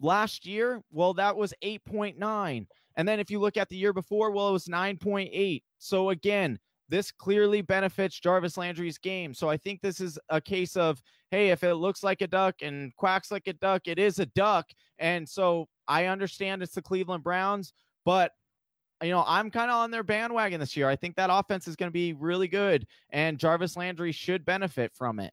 last 0.00 0.46
year, 0.46 0.80
well, 0.90 1.12
that 1.14 1.36
was 1.36 1.52
8.9. 1.62 2.66
And 2.96 3.08
then 3.08 3.20
if 3.20 3.30
you 3.30 3.38
look 3.38 3.58
at 3.58 3.68
the 3.68 3.76
year 3.76 3.92
before, 3.92 4.30
well, 4.30 4.48
it 4.48 4.52
was 4.52 4.64
9.8. 4.64 5.62
So 5.78 6.08
again, 6.08 6.58
this 6.88 7.12
clearly 7.12 7.60
benefits 7.60 8.18
Jarvis 8.18 8.56
Landry's 8.56 8.96
game. 8.96 9.34
So 9.34 9.50
I 9.50 9.58
think 9.58 9.82
this 9.82 10.00
is 10.00 10.18
a 10.30 10.40
case 10.40 10.74
of, 10.74 11.02
hey, 11.30 11.50
if 11.50 11.62
it 11.62 11.74
looks 11.74 12.02
like 12.02 12.22
a 12.22 12.26
duck 12.26 12.54
and 12.62 12.96
quacks 12.96 13.30
like 13.30 13.46
a 13.46 13.52
duck, 13.52 13.82
it 13.86 13.98
is 13.98 14.18
a 14.18 14.26
duck. 14.26 14.70
And 14.98 15.28
so 15.28 15.68
I 15.86 16.06
understand 16.06 16.62
it's 16.62 16.74
the 16.74 16.80
Cleveland 16.80 17.24
Browns, 17.24 17.74
but 18.06 18.32
you 19.02 19.10
know, 19.10 19.22
I'm 19.26 19.50
kind 19.50 19.70
of 19.70 19.76
on 19.76 19.90
their 19.90 20.02
bandwagon 20.02 20.58
this 20.58 20.76
year. 20.76 20.88
I 20.88 20.96
think 20.96 21.14
that 21.16 21.30
offense 21.30 21.68
is 21.68 21.76
going 21.76 21.88
to 21.88 21.92
be 21.92 22.14
really 22.14 22.48
good, 22.48 22.84
and 23.10 23.38
Jarvis 23.38 23.76
Landry 23.76 24.10
should 24.10 24.44
benefit 24.44 24.90
from 24.92 25.20
it 25.20 25.32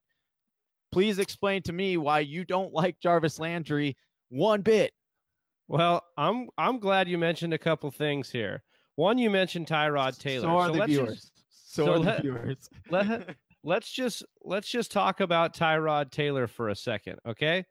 please 0.96 1.20
explain 1.20 1.62
to 1.62 1.74
me 1.74 1.98
why 1.98 2.22
you 2.22 2.46
don't 2.46 2.72
like 2.72 2.98
Jarvis 3.02 3.38
Landry 3.38 3.98
one 4.30 4.62
bit. 4.62 4.94
Well, 5.68 6.02
I'm 6.16 6.48
I'm 6.58 6.80
glad 6.80 7.10
you 7.10 7.18
mentioned 7.18 7.54
a 7.54 7.58
couple 7.58 7.92
things 7.92 8.30
here. 8.32 8.64
One, 8.96 9.18
you 9.18 9.30
mentioned 9.30 9.68
Tyrod 9.68 10.18
Taylor. 10.18 10.48
So 10.48 10.58
are 10.58 10.68
so 10.68 10.74
the 10.74 10.86
viewers. 10.86 11.10
Just, 11.10 11.32
so, 11.50 11.86
so, 11.86 11.92
are 11.92 12.00
let, 12.00 12.16
the 12.16 12.22
viewers. 12.22 12.70
let, 12.90 13.36
let's 13.66 13.92
just 13.92 14.24
let's 14.46 14.70
just 14.70 14.90
talk 14.90 15.20
about 15.20 15.54
Tyrod 15.54 16.12
Taylor 16.12 16.48
for 16.48 16.70
a 16.70 16.76
second, 16.76 17.20
okay? 17.28 17.66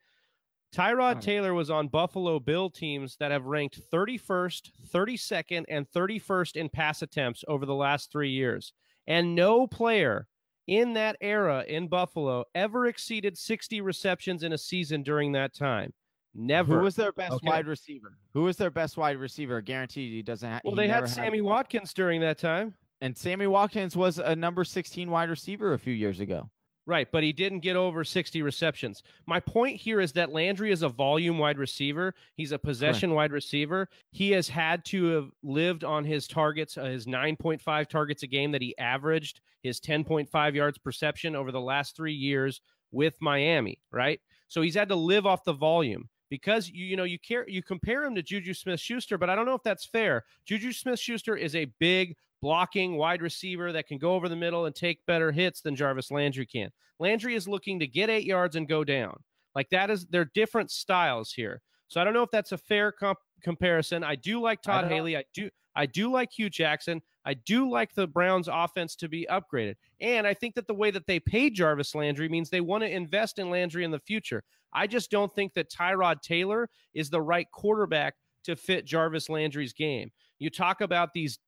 Tyrod 0.77 1.23
Taylor 1.23 1.55
was 1.55 1.71
on 1.71 1.89
Buffalo 1.89 2.39
Bill 2.39 2.69
teams 2.69 3.17
that 3.21 3.31
have 3.31 3.47
ranked 3.47 3.81
31st, 3.91 4.71
32nd, 4.93 5.65
and 5.71 5.89
31st 5.97 6.57
in 6.57 6.69
pass 6.69 7.01
attempts 7.01 7.43
over 7.49 7.65
the 7.65 7.75
last 7.75 8.13
three 8.13 8.33
years. 8.33 8.75
And 9.07 9.35
no 9.35 9.67
player 9.67 10.27
in 10.67 10.93
that 10.95 11.17
era 11.21 11.65
in 11.69 11.89
Buffalo 11.89 12.45
ever 12.55 12.87
exceeded 12.87 13.37
60 13.37 13.81
receptions 13.81 14.43
in 14.43 14.53
a 14.53 14.59
season 14.59 15.03
during 15.03 15.33
that 15.33 15.55
time. 15.55 15.93
Never. 16.35 16.79
Who 16.79 16.85
was 16.85 16.97
their 16.97 17.13
best 17.13 17.35
okay. 17.35 17.49
wide 17.49 17.67
receiver? 17.67 18.19
Who 18.33 18.43
was 18.43 18.57
their 18.57 18.71
best 18.71 18.97
wide 18.97 19.19
receiver? 19.19 19.61
Guaranteed 19.61 20.13
he 20.13 20.23
doesn't 20.23 20.49
have. 20.49 20.63
Well, 20.65 20.75
they 20.75 20.89
had 20.89 21.09
Sammy 21.09 21.39
had... 21.39 21.45
Watkins 21.45 21.95
during 21.95 22.21
that 22.23 22.39
time. 22.39 22.75
And 23.01 23.17
Sammy 23.17 23.47
Watkins 23.47 23.97
was 23.97 24.19
a 24.19 24.35
number 24.35 24.65
16 24.65 25.11
wide 25.11 25.29
receiver 25.29 25.75
a 25.75 25.79
few 25.79 25.93
years 25.93 26.21
ago. 26.21 26.51
Right, 26.87 27.09
but 27.11 27.23
he 27.23 27.33
didn't 27.33 27.61
get 27.61 27.77
over 27.77 28.05
60 28.05 28.43
receptions. 28.43 29.03
My 29.27 29.41
point 29.41 29.81
here 29.81 30.03
is 30.03 30.13
that 30.13 30.33
Landry 30.33 30.71
is 30.71 30.83
a 30.83 30.89
volume 30.91 31.39
wide 31.39 31.57
receiver. 31.57 32.15
He's 32.37 32.53
a 32.53 32.59
possession 32.59 33.09
Correct. 33.09 33.17
wide 33.17 33.33
receiver. 33.33 33.89
He 34.13 34.33
has 34.33 34.49
had 34.49 34.85
to 34.87 35.07
have 35.07 35.31
lived 35.43 35.83
on 35.83 36.05
his 36.05 36.29
targets, 36.29 36.77
uh, 36.77 36.85
his 36.85 37.07
9.5 37.07 37.89
targets 37.89 38.23
a 38.23 38.27
game 38.27 38.53
that 38.53 38.61
he 38.61 38.77
averaged, 38.77 39.41
his 39.63 39.81
10.5 39.81 40.55
yards 40.55 40.77
perception 40.77 41.35
over 41.35 41.51
the 41.51 41.61
last 41.61 41.97
three 41.97 42.13
years 42.13 42.61
with 42.93 43.15
Miami, 43.21 43.81
right? 43.91 44.21
So 44.49 44.61
he's 44.61 44.75
had 44.75 44.91
to 44.91 44.95
live 44.95 45.25
off 45.25 45.45
the 45.45 45.55
volume 45.55 46.11
because 46.31 46.69
you 46.69 46.85
you 46.85 46.97
know 46.97 47.05
you 47.05 47.19
care 47.19 47.49
you 47.49 47.63
compare 47.63 48.05
him 48.05 48.15
to 48.15 48.23
Juju 48.23 48.55
Smith 48.55 48.81
Schuster, 48.81 49.19
but 49.19 49.31
I 49.31 49.35
don't 49.35 49.47
know 49.47 49.55
if 49.55 49.63
that's 49.63 49.85
fair. 49.85 50.25
Juju 50.47 50.73
Smith 50.73 50.99
Schuster 50.99 51.37
is 51.37 51.55
a 51.55 51.73
big 51.79 52.17
blocking 52.45 52.99
wide 52.99 53.23
receiver 53.23 53.73
that 53.73 53.87
can 53.87 53.97
go 53.97 54.13
over 54.13 54.29
the 54.29 54.37
middle 54.37 54.67
and 54.67 54.75
take 54.75 55.01
better 55.07 55.33
hits 55.33 55.63
than 55.63 55.75
Jarvis 55.75 56.11
Landry 56.11 56.45
can. 56.45 56.69
Landry 56.99 57.35
is 57.35 57.49
looking 57.49 57.81
to 57.81 57.87
get 57.87 58.11
eight 58.11 58.27
yards 58.27 58.55
and 58.55 58.69
go 58.69 58.85
down. 58.85 59.17
Like 59.55 59.71
that 59.71 59.89
is, 59.89 60.05
they're 60.11 60.31
different 60.35 60.71
styles 60.71 61.33
here. 61.33 61.63
So 61.89 62.03
I 62.03 62.05
don't 62.05 62.13
know 62.13 62.23
if 62.23 62.31
that's 62.31 62.53
a 62.53 62.59
fair 62.59 62.93
comp- 62.93 63.17
comparison. 63.43 64.05
I 64.05 64.17
do 64.17 64.43
like 64.43 64.61
Todd 64.61 64.85
I 64.85 64.89
Haley. 64.89 65.17
I 65.17 65.25
do, 65.33 65.49
I 65.75 65.87
do 65.87 66.13
like 66.13 66.33
Hue 66.33 66.51
Jackson. 66.51 67.01
I 67.25 67.33
do 67.33 67.71
like 67.71 67.95
the 67.95 68.07
Browns 68.07 68.51
offense 68.53 68.95
to 68.97 69.09
be 69.09 69.27
upgraded. 69.31 69.77
And 70.03 70.27
I 70.27 70.35
think 70.35 70.55
that 70.57 70.67
the 70.67 70.75
way 70.75 70.91
that 70.91 71.07
they 71.07 71.21
pay 71.21 71.49
Jarvis 71.49 71.95
Landry 71.95 72.29
means 72.29 72.51
they 72.51 72.61
want 72.61 72.83
to 72.83 72.95
invest 72.95 73.39
in 73.39 73.49
Landry 73.49 73.85
in 73.85 73.91
the 73.91 73.99
future. 73.99 74.45
I 74.71 74.87
just 74.87 75.11
don't 75.11 75.35
think 75.35 75.55
that 75.55 75.71
Tyrod 75.71 76.21
Taylor 76.21 76.69
is 76.93 77.09
the 77.09 77.23
right 77.23 77.51
quarterback 77.53 78.17
to 78.45 78.55
fit 78.55 78.85
Jarvis 78.85 79.31
Landry's 79.31 79.73
game. 79.73 80.11
You 80.39 80.51
talk 80.51 80.83
about 80.83 81.15
these, 81.15 81.39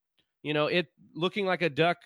you 0.47 0.55
know, 0.55 0.69
it 0.69 0.87
looking 1.13 1.45
like 1.45 1.63
a 1.63 1.69
duck, 1.69 1.97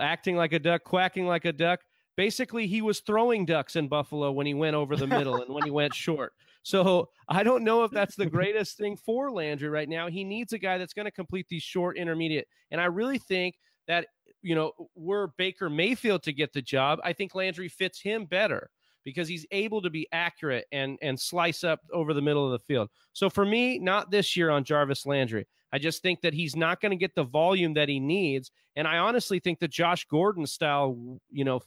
acting 0.00 0.34
like 0.34 0.54
a 0.54 0.58
duck, 0.58 0.84
quacking 0.84 1.26
like 1.26 1.44
a 1.44 1.52
duck. 1.52 1.80
Basically, 2.16 2.66
he 2.66 2.80
was 2.80 3.00
throwing 3.00 3.44
ducks 3.44 3.76
in 3.76 3.88
Buffalo 3.88 4.32
when 4.32 4.46
he 4.46 4.54
went 4.54 4.74
over 4.74 4.96
the 4.96 5.06
middle 5.06 5.42
and 5.42 5.52
when 5.52 5.64
he 5.64 5.70
went 5.70 5.94
short. 6.06 6.32
So 6.62 7.10
I 7.28 7.42
don't 7.42 7.62
know 7.62 7.84
if 7.84 7.90
that's 7.90 8.16
the 8.16 8.24
greatest 8.24 8.78
thing 8.78 8.96
for 8.96 9.30
Landry 9.30 9.68
right 9.68 9.88
now. 9.88 10.08
He 10.08 10.24
needs 10.24 10.54
a 10.54 10.58
guy 10.58 10.78
that's 10.78 10.94
going 10.94 11.04
to 11.04 11.10
complete 11.10 11.46
these 11.50 11.62
short 11.62 11.98
intermediate. 11.98 12.48
And 12.70 12.80
I 12.80 12.86
really 12.86 13.18
think 13.18 13.56
that, 13.86 14.06
you 14.40 14.54
know, 14.54 14.72
were 14.94 15.32
Baker 15.36 15.68
Mayfield 15.68 16.22
to 16.22 16.32
get 16.32 16.54
the 16.54 16.62
job, 16.62 17.00
I 17.04 17.12
think 17.12 17.34
Landry 17.34 17.68
fits 17.68 18.00
him 18.00 18.24
better 18.24 18.70
because 19.04 19.28
he's 19.28 19.46
able 19.50 19.82
to 19.82 19.90
be 19.90 20.08
accurate 20.12 20.64
and 20.72 20.98
and 21.02 21.20
slice 21.20 21.64
up 21.64 21.80
over 21.92 22.14
the 22.14 22.22
middle 22.22 22.46
of 22.46 22.52
the 22.52 22.64
field. 22.66 22.88
So 23.12 23.28
for 23.28 23.44
me, 23.44 23.78
not 23.78 24.10
this 24.10 24.36
year 24.36 24.48
on 24.48 24.64
Jarvis 24.64 25.04
Landry. 25.04 25.46
I 25.72 25.78
just 25.78 26.02
think 26.02 26.20
that 26.22 26.34
he's 26.34 26.56
not 26.56 26.80
going 26.80 26.90
to 26.90 26.96
get 26.96 27.14
the 27.14 27.24
volume 27.24 27.74
that 27.74 27.88
he 27.88 28.00
needs, 28.00 28.50
and 28.76 28.88
I 28.88 28.98
honestly 28.98 29.38
think 29.38 29.60
that 29.60 29.70
Josh 29.70 30.04
Gordon 30.06 30.46
style, 30.46 31.20
you 31.30 31.44
know, 31.44 31.60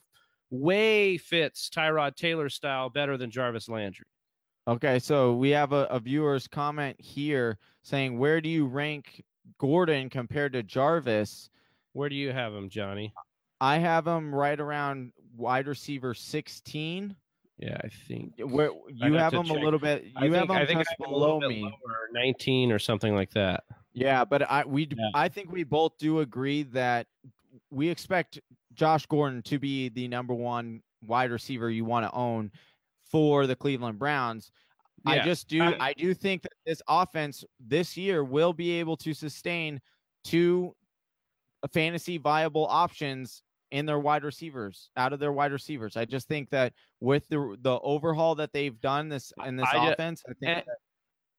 way 0.50 1.18
fits 1.18 1.70
Tyrod 1.70 2.16
Taylor 2.16 2.50
style 2.50 2.90
better 2.90 3.18
than 3.18 3.32
Jarvis 3.32 3.70
Landry. 3.70 4.06
Okay, 4.68 5.00
so 5.00 5.34
we 5.34 5.50
have 5.50 5.74
a, 5.74 5.86
a 5.90 6.00
viewer's 6.00 6.48
comment 6.48 7.00
here 7.00 7.58
saying, 7.82 8.18
"Where 8.18 8.40
do 8.40 8.50
you 8.50 8.66
rank 8.66 9.24
Gordon 9.58 10.10
compared 10.10 10.54
to 10.54 10.64
Jarvis?" 10.64 11.50
Where 11.94 12.10
do 12.10 12.16
you 12.16 12.32
have 12.32 12.54
him, 12.54 12.70
Johnny? 12.70 13.14
I 13.62 13.78
have 13.78 14.08
him 14.08 14.34
right 14.34 14.60
around 14.60 15.12
wide 15.38 15.68
receiver 15.68 16.14
16. 16.14 17.16
Yeah, 17.60 17.78
I 17.84 17.88
think 18.08 18.34
Where 18.40 18.72
you 18.90 19.14
have 19.14 19.32
have 19.32 19.46
him 19.46 19.52
a 19.52 19.54
little 19.54 19.80
bit, 19.80 20.06
I 20.16 20.26
you 20.26 20.34
have 20.34 20.48
think, 20.48 20.52
I 20.52 20.62
him 20.62 20.68
think 20.68 20.80
just 20.80 20.90
I 20.90 21.04
have 21.04 21.08
him 21.08 21.14
a 21.16 21.20
below 21.20 21.40
me. 21.40 21.62
lower, 21.62 22.10
19 22.12 22.72
or 22.72 22.80
something 22.80 23.16
like 23.16 23.30
that. 23.32 23.64
Yeah, 23.94 24.26
but 24.26 24.50
I 24.50 24.64
we 24.66 24.88
Yeah. 24.96 25.10
I 25.14 25.30
think 25.30 25.52
we 25.52 25.64
both 25.64 25.98
do 25.98 26.20
agree 26.20 26.64
that 26.64 27.08
we 27.70 27.88
expect 27.90 28.40
Josh 28.74 29.06
Gordon 29.06 29.42
to 29.44 29.60
be 29.60 29.90
the 29.90 30.08
number 30.08 30.34
one 30.34 30.82
wide 31.06 31.32
receiver 31.32 31.70
you 31.70 31.86
want 31.86 32.06
to 32.06 32.12
own 32.16 32.52
for 33.06 33.46
the 33.46 33.56
Cleveland 33.56 34.00
Browns. 34.00 34.52
I 35.06 35.20
just 35.24 35.48
do 35.50 35.62
I'm- 35.62 35.82
I 35.82 35.94
do 35.94 36.14
think 36.14 36.42
that 36.44 36.54
this 36.66 36.82
offense 36.88 37.44
this 37.60 37.96
year 37.98 38.24
will 38.24 38.54
be 38.54 38.72
able 38.80 38.96
to 38.98 39.14
sustain 39.14 39.82
two 40.24 40.76
fantasy 41.74 42.18
viable 42.18 42.66
options 42.68 43.44
in 43.72 43.86
their 43.86 44.00
wide 44.00 44.24
receivers 44.24 44.90
out 44.98 45.14
of 45.14 45.20
their 45.20 45.32
wide 45.34 45.52
receivers. 45.52 45.98
I 45.98 46.06
just 46.06 46.28
think 46.28 46.50
that 46.52 46.74
with 47.02 47.28
the 47.28 47.58
the 47.62 47.80
overhaul 47.82 48.36
that 48.36 48.54
they've 48.54 48.80
done 48.80 49.10
this 49.10 49.34
in 49.46 49.58
this 49.58 49.68
I 49.72 49.92
offense, 49.92 50.24
I 50.28 50.34
think 50.34 50.58
and- 50.58 50.58
that- 50.68 50.78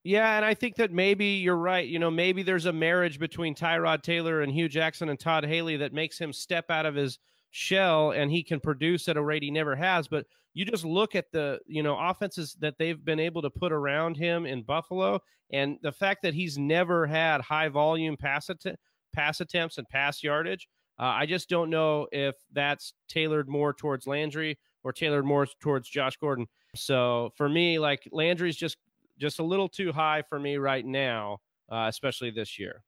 Yeah, 0.05 0.37
and 0.37 0.45
I 0.45 0.53
think 0.53 0.77
that 0.77 0.93
maybe 0.93 1.25
you're 1.25 1.57
right. 1.57 1.89
You 1.89 1.99
know, 1.99 2.11
maybe 2.11 2.43
there's 2.43 2.67
a 2.67 2.73
marriage 2.73 3.19
between 3.19 3.55
Tyrod 3.55 4.03
Taylor 4.03 4.43
and 4.43 4.53
Hue 4.53 4.69
Jackson 4.69 5.09
and 5.09 5.19
Todd 5.19 5.47
Haley 5.47 5.79
that 5.79 5.95
makes 5.95 6.19
him 6.19 6.31
step 6.31 6.71
out 6.71 6.85
of 6.85 6.95
his 6.95 7.19
shell 7.53 8.11
and 8.11 8.31
he 8.31 8.43
can 8.43 8.61
produce 8.61 9.09
at 9.09 9.17
a 9.17 9.23
rate 9.23 9.43
he 9.43 9.51
never 9.51 9.75
has. 9.75 10.07
But 10.07 10.27
you 10.53 10.67
just 10.67 10.85
look 10.85 11.15
at 11.15 11.33
the, 11.33 11.59
you 11.67 11.83
know, 11.83 11.97
offenses 11.99 12.55
that 12.61 12.77
they've 12.79 13.03
been 13.03 13.19
able 13.19 13.41
to 13.43 13.51
put 13.51 13.73
around 13.73 14.19
him 14.19 14.45
in 14.45 14.63
Buffalo 14.63 15.21
and 15.53 15.79
the 15.83 15.93
fact 15.93 16.23
that 16.23 16.35
he's 16.35 16.59
never 16.59 17.07
had 17.07 17.41
high 17.41 17.69
volume 17.69 18.17
pass, 18.19 18.51
att- 18.51 18.79
pass 19.15 19.41
attempts 19.41 19.79
and 19.79 19.89
pass 19.89 20.23
yardage. 20.23 20.69
Uh, 21.01 21.05
I 21.05 21.25
just 21.27 21.49
don't 21.49 21.71
know 21.71 22.09
if 22.13 22.35
that's 22.53 22.93
tailored 23.09 23.49
more 23.49 23.73
towards 23.73 24.07
Landry 24.07 24.59
or 24.85 24.93
tailored 24.93 25.25
more 25.25 25.47
towards 25.61 25.89
Josh 25.89 26.17
Gordon. 26.19 26.47
So 26.77 27.31
for 27.37 27.49
me, 27.49 27.79
like 27.79 28.07
Landry's 28.13 28.57
just 28.57 28.77
just 29.19 29.39
a 29.39 29.45
little 29.45 29.69
too 29.69 29.93
high 29.93 30.23
for 30.29 30.39
me 30.39 30.57
right 30.57 30.85
now, 30.85 31.39
uh, 31.71 31.87
especially 31.89 32.31
this 32.31 32.59
year. 32.59 32.83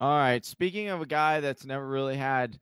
All 0.00 0.16
right. 0.16 0.44
Speaking 0.44 0.88
of 0.88 1.02
a 1.02 1.06
guy 1.06 1.40
that's 1.40 1.64
never 1.64 1.86
really 1.86 2.16
had 2.16 2.58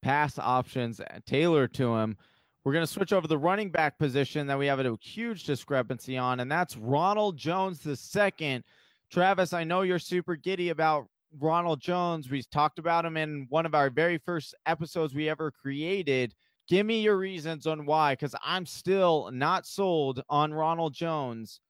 pass 0.00 0.38
options 0.38 1.00
tailored 1.26 1.74
to 1.74 1.94
him, 1.96 2.16
we're 2.64 2.72
going 2.72 2.86
to 2.86 2.92
switch 2.92 3.12
over 3.12 3.26
the 3.26 3.38
running 3.38 3.70
back 3.70 3.98
position 3.98 4.46
that 4.46 4.58
we 4.58 4.66
have 4.66 4.80
a 4.80 4.96
huge 5.02 5.44
discrepancy 5.44 6.16
on, 6.16 6.40
and 6.40 6.50
that's 6.50 6.76
Ronald 6.76 7.36
Jones 7.36 7.80
the 7.80 7.96
second. 7.96 8.64
Travis, 9.10 9.52
I 9.52 9.64
know 9.64 9.82
you're 9.82 9.98
super 9.98 10.36
giddy 10.36 10.70
about 10.70 11.06
Ronald 11.40 11.80
Jones. 11.80 12.30
We 12.30 12.42
talked 12.42 12.78
about 12.78 13.04
him 13.04 13.16
in 13.16 13.46
one 13.48 13.66
of 13.66 13.74
our 13.74 13.90
very 13.90 14.18
first 14.18 14.54
episodes 14.66 15.14
we 15.14 15.28
ever 15.28 15.50
created. 15.50 16.34
Give 16.68 16.86
me 16.86 17.02
your 17.02 17.18
reasons 17.18 17.66
on 17.66 17.84
why, 17.84 18.12
because 18.14 18.34
I'm 18.44 18.64
still 18.64 19.28
not 19.32 19.66
sold 19.66 20.22
on 20.30 20.54
Ronald 20.54 20.94
Jones 20.94 21.60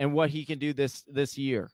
and 0.00 0.12
what 0.12 0.30
he 0.30 0.44
can 0.44 0.58
do 0.58 0.72
this 0.72 1.02
this 1.08 1.36
year. 1.38 1.70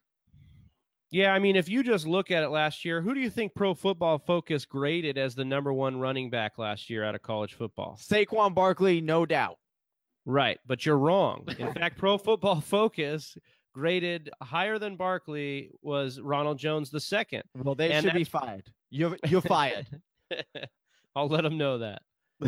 Yeah, 1.11 1.31
I 1.31 1.37
mean, 1.37 1.55
if 1.55 1.69
you 1.69 1.83
just 1.83 2.07
look 2.07 2.31
at 2.31 2.41
it 2.41 2.49
last 2.49 2.83
year, 2.83 2.99
who 2.99 3.13
do 3.13 3.19
you 3.19 3.29
think 3.29 3.53
Pro 3.53 3.75
Football 3.75 4.17
Focus 4.17 4.65
graded 4.65 5.19
as 5.19 5.35
the 5.35 5.45
number 5.45 5.71
one 5.71 5.99
running 5.99 6.31
back 6.31 6.57
last 6.57 6.89
year 6.89 7.03
out 7.03 7.13
of 7.13 7.21
college 7.21 7.53
football? 7.53 7.99
Saquon 8.01 8.55
Barkley, 8.55 8.99
no 8.99 9.23
doubt. 9.23 9.57
Right, 10.25 10.57
but 10.65 10.85
you're 10.85 10.97
wrong. 10.97 11.47
In 11.59 11.71
fact, 11.73 11.99
Pro 11.99 12.17
Football 12.17 12.61
Focus 12.61 13.37
graded 13.73 14.29
higher 14.41 14.79
than 14.79 14.95
Barkley 14.95 15.69
was 15.81 16.19
Ronald 16.19 16.57
Jones 16.57 16.89
the 16.89 16.99
second. 16.99 17.43
Well, 17.55 17.75
they 17.75 17.91
And 17.91 18.03
should 18.03 18.13
be 18.13 18.23
fired. 18.23 18.71
You're 18.89 19.17
you're 19.27 19.41
fired. 19.41 19.87
I'll 21.15 21.27
let 21.27 21.41
them 21.41 21.57
know 21.57 21.79
that. 21.79 22.01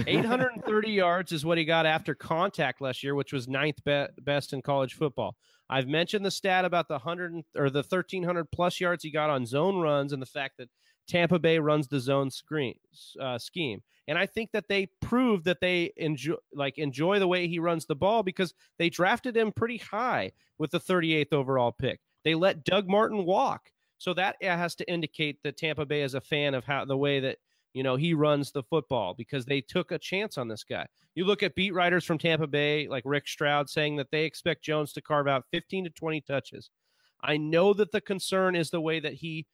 830 0.08 0.92
yards 0.92 1.32
is 1.32 1.46
what 1.46 1.58
he 1.58 1.66
got 1.66 1.86
after 1.86 2.16
contact 2.16 2.82
last 2.82 3.04
year, 3.04 3.16
which 3.16 3.34
was 3.34 3.48
ninth 3.48 3.84
be- 3.84 4.08
best 4.22 4.54
in 4.54 4.62
college 4.62 4.94
football. 4.94 5.36
I've 5.70 5.88
mentioned 5.88 6.26
the 6.26 6.32
stat 6.32 6.66
about 6.66 6.88
the 6.88 6.96
100 6.96 7.44
or 7.56 7.70
the 7.70 7.80
1300 7.80 8.52
plus 8.52 8.80
yards 8.80 9.04
he 9.04 9.12
got 9.12 9.30
on 9.30 9.46
zone 9.46 9.78
runs 9.78 10.14
and 10.14 10.22
the 10.22 10.28
fact 10.28 10.58
that 10.58 10.70
Tampa 11.08 11.40
Bay 11.40 11.60
runs 11.60 11.88
the 11.88 12.00
zone 12.00 12.30
screen 12.32 12.76
uh, 13.20 13.38
scheme. 13.38 13.82
And 14.08 14.18
I 14.18 14.26
think 14.26 14.52
that 14.52 14.68
they 14.68 14.88
proved 15.02 15.46
that 15.46 15.62
they 15.62 15.92
enjoy 15.98 16.36
like 16.54 16.78
enjoy 16.78 17.20
the 17.20 17.28
way 17.28 17.48
he 17.48 17.60
runs 17.60 17.86
the 17.86 17.96
ball 17.96 18.22
because 18.22 18.54
they 18.78 18.90
drafted 18.90 19.36
him 19.36 19.52
pretty 19.52 19.78
high 19.78 20.32
with 20.58 20.72
the 20.72 20.80
38th 20.80 21.34
overall 21.34 21.72
pick. 21.72 22.00
They 22.24 22.36
let 22.36 22.64
Doug 22.64 22.88
Martin 22.88 23.26
walk. 23.26 23.72
So 23.98 24.14
that 24.14 24.36
has 24.42 24.76
to 24.76 24.92
indicate 24.92 25.42
that 25.44 25.58
Tampa 25.58 25.86
Bay 25.86 26.02
is 26.02 26.14
a 26.14 26.22
fan 26.22 26.54
of 26.54 26.66
how 26.66 26.86
the 26.86 26.98
way 26.98 27.20
that 27.22 27.38
you 27.76 27.84
know 27.84 27.96
he 27.96 28.16
runs 28.16 28.52
the 28.52 28.64
football 28.64 29.14
because 29.14 29.46
they 29.46 29.62
took 29.62 29.92
a 29.92 30.00
chance 30.00 30.40
on 30.40 30.48
this 30.48 30.64
guy. 30.64 30.88
You 31.14 31.26
look 31.26 31.44
at 31.44 31.54
beat 31.54 31.76
writers 31.76 32.04
from 32.06 32.18
Tampa 32.18 32.48
Bay 32.48 32.88
like 32.88 33.04
Rick 33.06 33.28
Stroud 33.28 33.70
saying 33.70 33.98
that 33.98 34.10
they 34.12 34.26
expect 34.26 34.64
Jones 34.64 34.94
to 34.94 35.02
carve 35.02 35.28
out 35.28 35.46
15 35.52 35.84
to 35.84 35.90
20 35.92 36.22
touches. 36.22 36.72
I 37.22 37.38
know 37.38 37.74
that 37.74 37.92
the 37.92 38.02
concern 38.02 38.56
is 38.56 38.72
the 38.72 38.82
way 38.82 39.00
that 39.00 39.14
he 39.14 39.46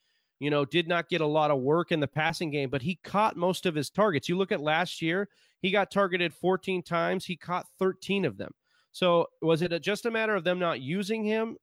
you 0.42 0.50
know, 0.50 0.66
did 0.66 0.88
not 0.88 1.08
get 1.08 1.22
a 1.22 1.26
lot 1.26 1.52
of 1.52 1.60
work 1.60 1.92
in 1.92 2.00
the 2.00 2.08
passing 2.08 2.50
game, 2.50 2.72
but 2.72 2.82
he 2.82 2.96
caught 3.04 3.38
most 3.38 3.68
of 3.68 3.76
his 3.76 3.92
targets. 3.92 4.28
You 4.28 4.40
look 4.40 4.52
at 4.52 4.60
last 4.60 5.00
year, 5.00 5.30
he 5.62 5.70
got 5.70 5.92
targeted 5.92 6.34
14 6.34 6.82
times, 6.82 7.26
he 7.26 7.36
caught 7.36 7.68
13 7.78 8.26
of 8.26 8.38
them. 8.38 8.52
So, 8.92 9.28
was 9.44 9.62
it 9.62 9.72
a, 9.72 9.80
just 9.80 10.08
a 10.08 10.12
matter 10.12 10.36
of 10.36 10.44
them 10.44 10.58
not 10.58 10.82
using 10.82 11.24
him 11.24 11.58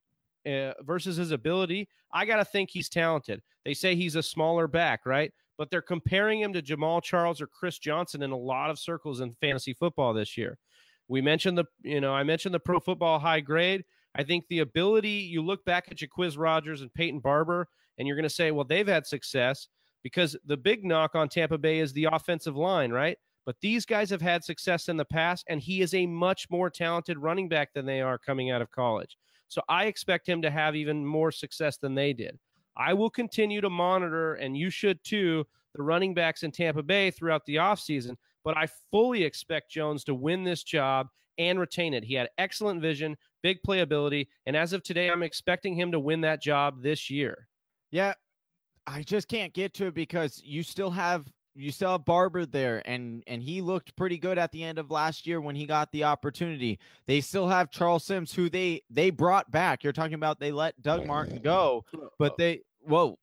uh, 0.46 0.74
versus 0.82 1.16
his 1.16 1.32
ability? 1.32 1.88
I 2.12 2.24
got 2.24 2.36
to 2.36 2.44
think 2.44 2.70
he's 2.70 2.88
talented. 2.88 3.42
They 3.64 3.74
say 3.74 3.96
he's 3.96 4.14
a 4.14 4.22
smaller 4.22 4.68
back, 4.68 5.04
right? 5.04 5.32
But 5.58 5.70
they're 5.70 5.82
comparing 5.82 6.40
him 6.40 6.54
to 6.54 6.62
Jamaal 6.62 7.02
Charles 7.02 7.40
or 7.40 7.46
Chris 7.46 7.78
Johnson 7.78 8.22
in 8.22 8.30
a 8.30 8.36
lot 8.36 8.70
of 8.70 8.78
circles 8.78 9.20
in 9.20 9.34
fantasy 9.40 9.74
football 9.74 10.14
this 10.14 10.38
year. 10.38 10.56
We 11.08 11.20
mentioned 11.20 11.58
the, 11.58 11.64
you 11.82 12.00
know, 12.00 12.14
I 12.14 12.22
mentioned 12.22 12.54
the 12.54 12.60
pro 12.60 12.80
football 12.80 13.18
high 13.18 13.40
grade. 13.40 13.84
I 14.14 14.22
think 14.22 14.46
the 14.48 14.60
ability, 14.60 15.10
you 15.10 15.42
look 15.42 15.64
back 15.64 15.88
at 15.90 15.98
Jacquizz 15.98 16.38
Rodgers 16.38 16.80
and 16.80 16.94
Peyton 16.94 17.20
Barber, 17.20 17.68
and 17.98 18.06
you're 18.06 18.16
going 18.16 18.22
to 18.22 18.30
say, 18.30 18.52
well, 18.52 18.64
they've 18.64 18.86
had 18.86 19.06
success 19.06 19.68
because 20.02 20.36
the 20.46 20.56
big 20.56 20.84
knock 20.84 21.14
on 21.14 21.28
Tampa 21.28 21.58
Bay 21.58 21.80
is 21.80 21.92
the 21.92 22.08
offensive 22.12 22.56
line, 22.56 22.90
right? 22.92 23.18
But 23.44 23.56
these 23.60 23.86
guys 23.86 24.10
have 24.10 24.20
had 24.20 24.44
success 24.44 24.88
in 24.88 24.96
the 24.96 25.04
past, 25.04 25.44
and 25.48 25.60
he 25.60 25.80
is 25.80 25.94
a 25.94 26.06
much 26.06 26.48
more 26.50 26.68
talented 26.68 27.18
running 27.18 27.48
back 27.48 27.72
than 27.72 27.86
they 27.86 28.00
are 28.00 28.18
coming 28.18 28.50
out 28.50 28.62
of 28.62 28.70
college. 28.70 29.16
So 29.48 29.62
I 29.68 29.86
expect 29.86 30.28
him 30.28 30.42
to 30.42 30.50
have 30.50 30.76
even 30.76 31.04
more 31.04 31.32
success 31.32 31.78
than 31.78 31.94
they 31.94 32.12
did. 32.12 32.38
I 32.76 32.92
will 32.92 33.10
continue 33.10 33.60
to 33.60 33.70
monitor, 33.70 34.34
and 34.34 34.56
you 34.56 34.70
should 34.70 35.02
too, 35.02 35.46
the 35.78 35.82
running 35.82 36.12
backs 36.12 36.42
in 36.42 36.50
Tampa 36.50 36.82
Bay 36.82 37.10
throughout 37.10 37.46
the 37.46 37.56
offseason. 37.56 38.16
But 38.44 38.56
I 38.56 38.68
fully 38.90 39.24
expect 39.24 39.70
Jones 39.70 40.04
to 40.04 40.14
win 40.14 40.44
this 40.44 40.62
job 40.62 41.08
and 41.38 41.58
retain 41.58 41.94
it. 41.94 42.04
He 42.04 42.14
had 42.14 42.28
excellent 42.36 42.82
vision, 42.82 43.16
big 43.42 43.58
playability, 43.66 44.26
and 44.44 44.56
as 44.56 44.72
of 44.74 44.82
today, 44.82 45.08
I'm 45.08 45.22
expecting 45.22 45.74
him 45.74 45.92
to 45.92 46.00
win 46.00 46.20
that 46.22 46.42
job 46.42 46.82
this 46.82 47.08
year. 47.08 47.48
Yeah, 47.90 48.14
I 48.86 49.02
just 49.02 49.28
can't 49.28 49.54
get 49.54 49.72
to 49.74 49.86
it 49.86 49.94
because 49.94 50.42
you 50.44 50.62
still 50.62 50.90
have 50.90 51.26
you 51.54 51.72
still 51.72 51.92
have 51.92 52.04
Barber 52.04 52.46
there, 52.46 52.82
and 52.86 53.22
and 53.26 53.42
he 53.42 53.60
looked 53.60 53.96
pretty 53.96 54.18
good 54.18 54.38
at 54.38 54.52
the 54.52 54.62
end 54.62 54.78
of 54.78 54.90
last 54.90 55.26
year 55.26 55.40
when 55.40 55.56
he 55.56 55.66
got 55.66 55.90
the 55.92 56.04
opportunity. 56.04 56.78
They 57.06 57.20
still 57.20 57.48
have 57.48 57.70
Charles 57.70 58.04
Sims, 58.04 58.32
who 58.32 58.48
they 58.48 58.82
they 58.90 59.10
brought 59.10 59.50
back. 59.50 59.82
You're 59.82 59.92
talking 59.92 60.14
about 60.14 60.38
they 60.40 60.52
let 60.52 60.80
Doug 60.82 61.06
Martin 61.06 61.40
go, 61.42 61.84
but 62.18 62.36
they 62.36 62.62
whoa. 62.80 63.18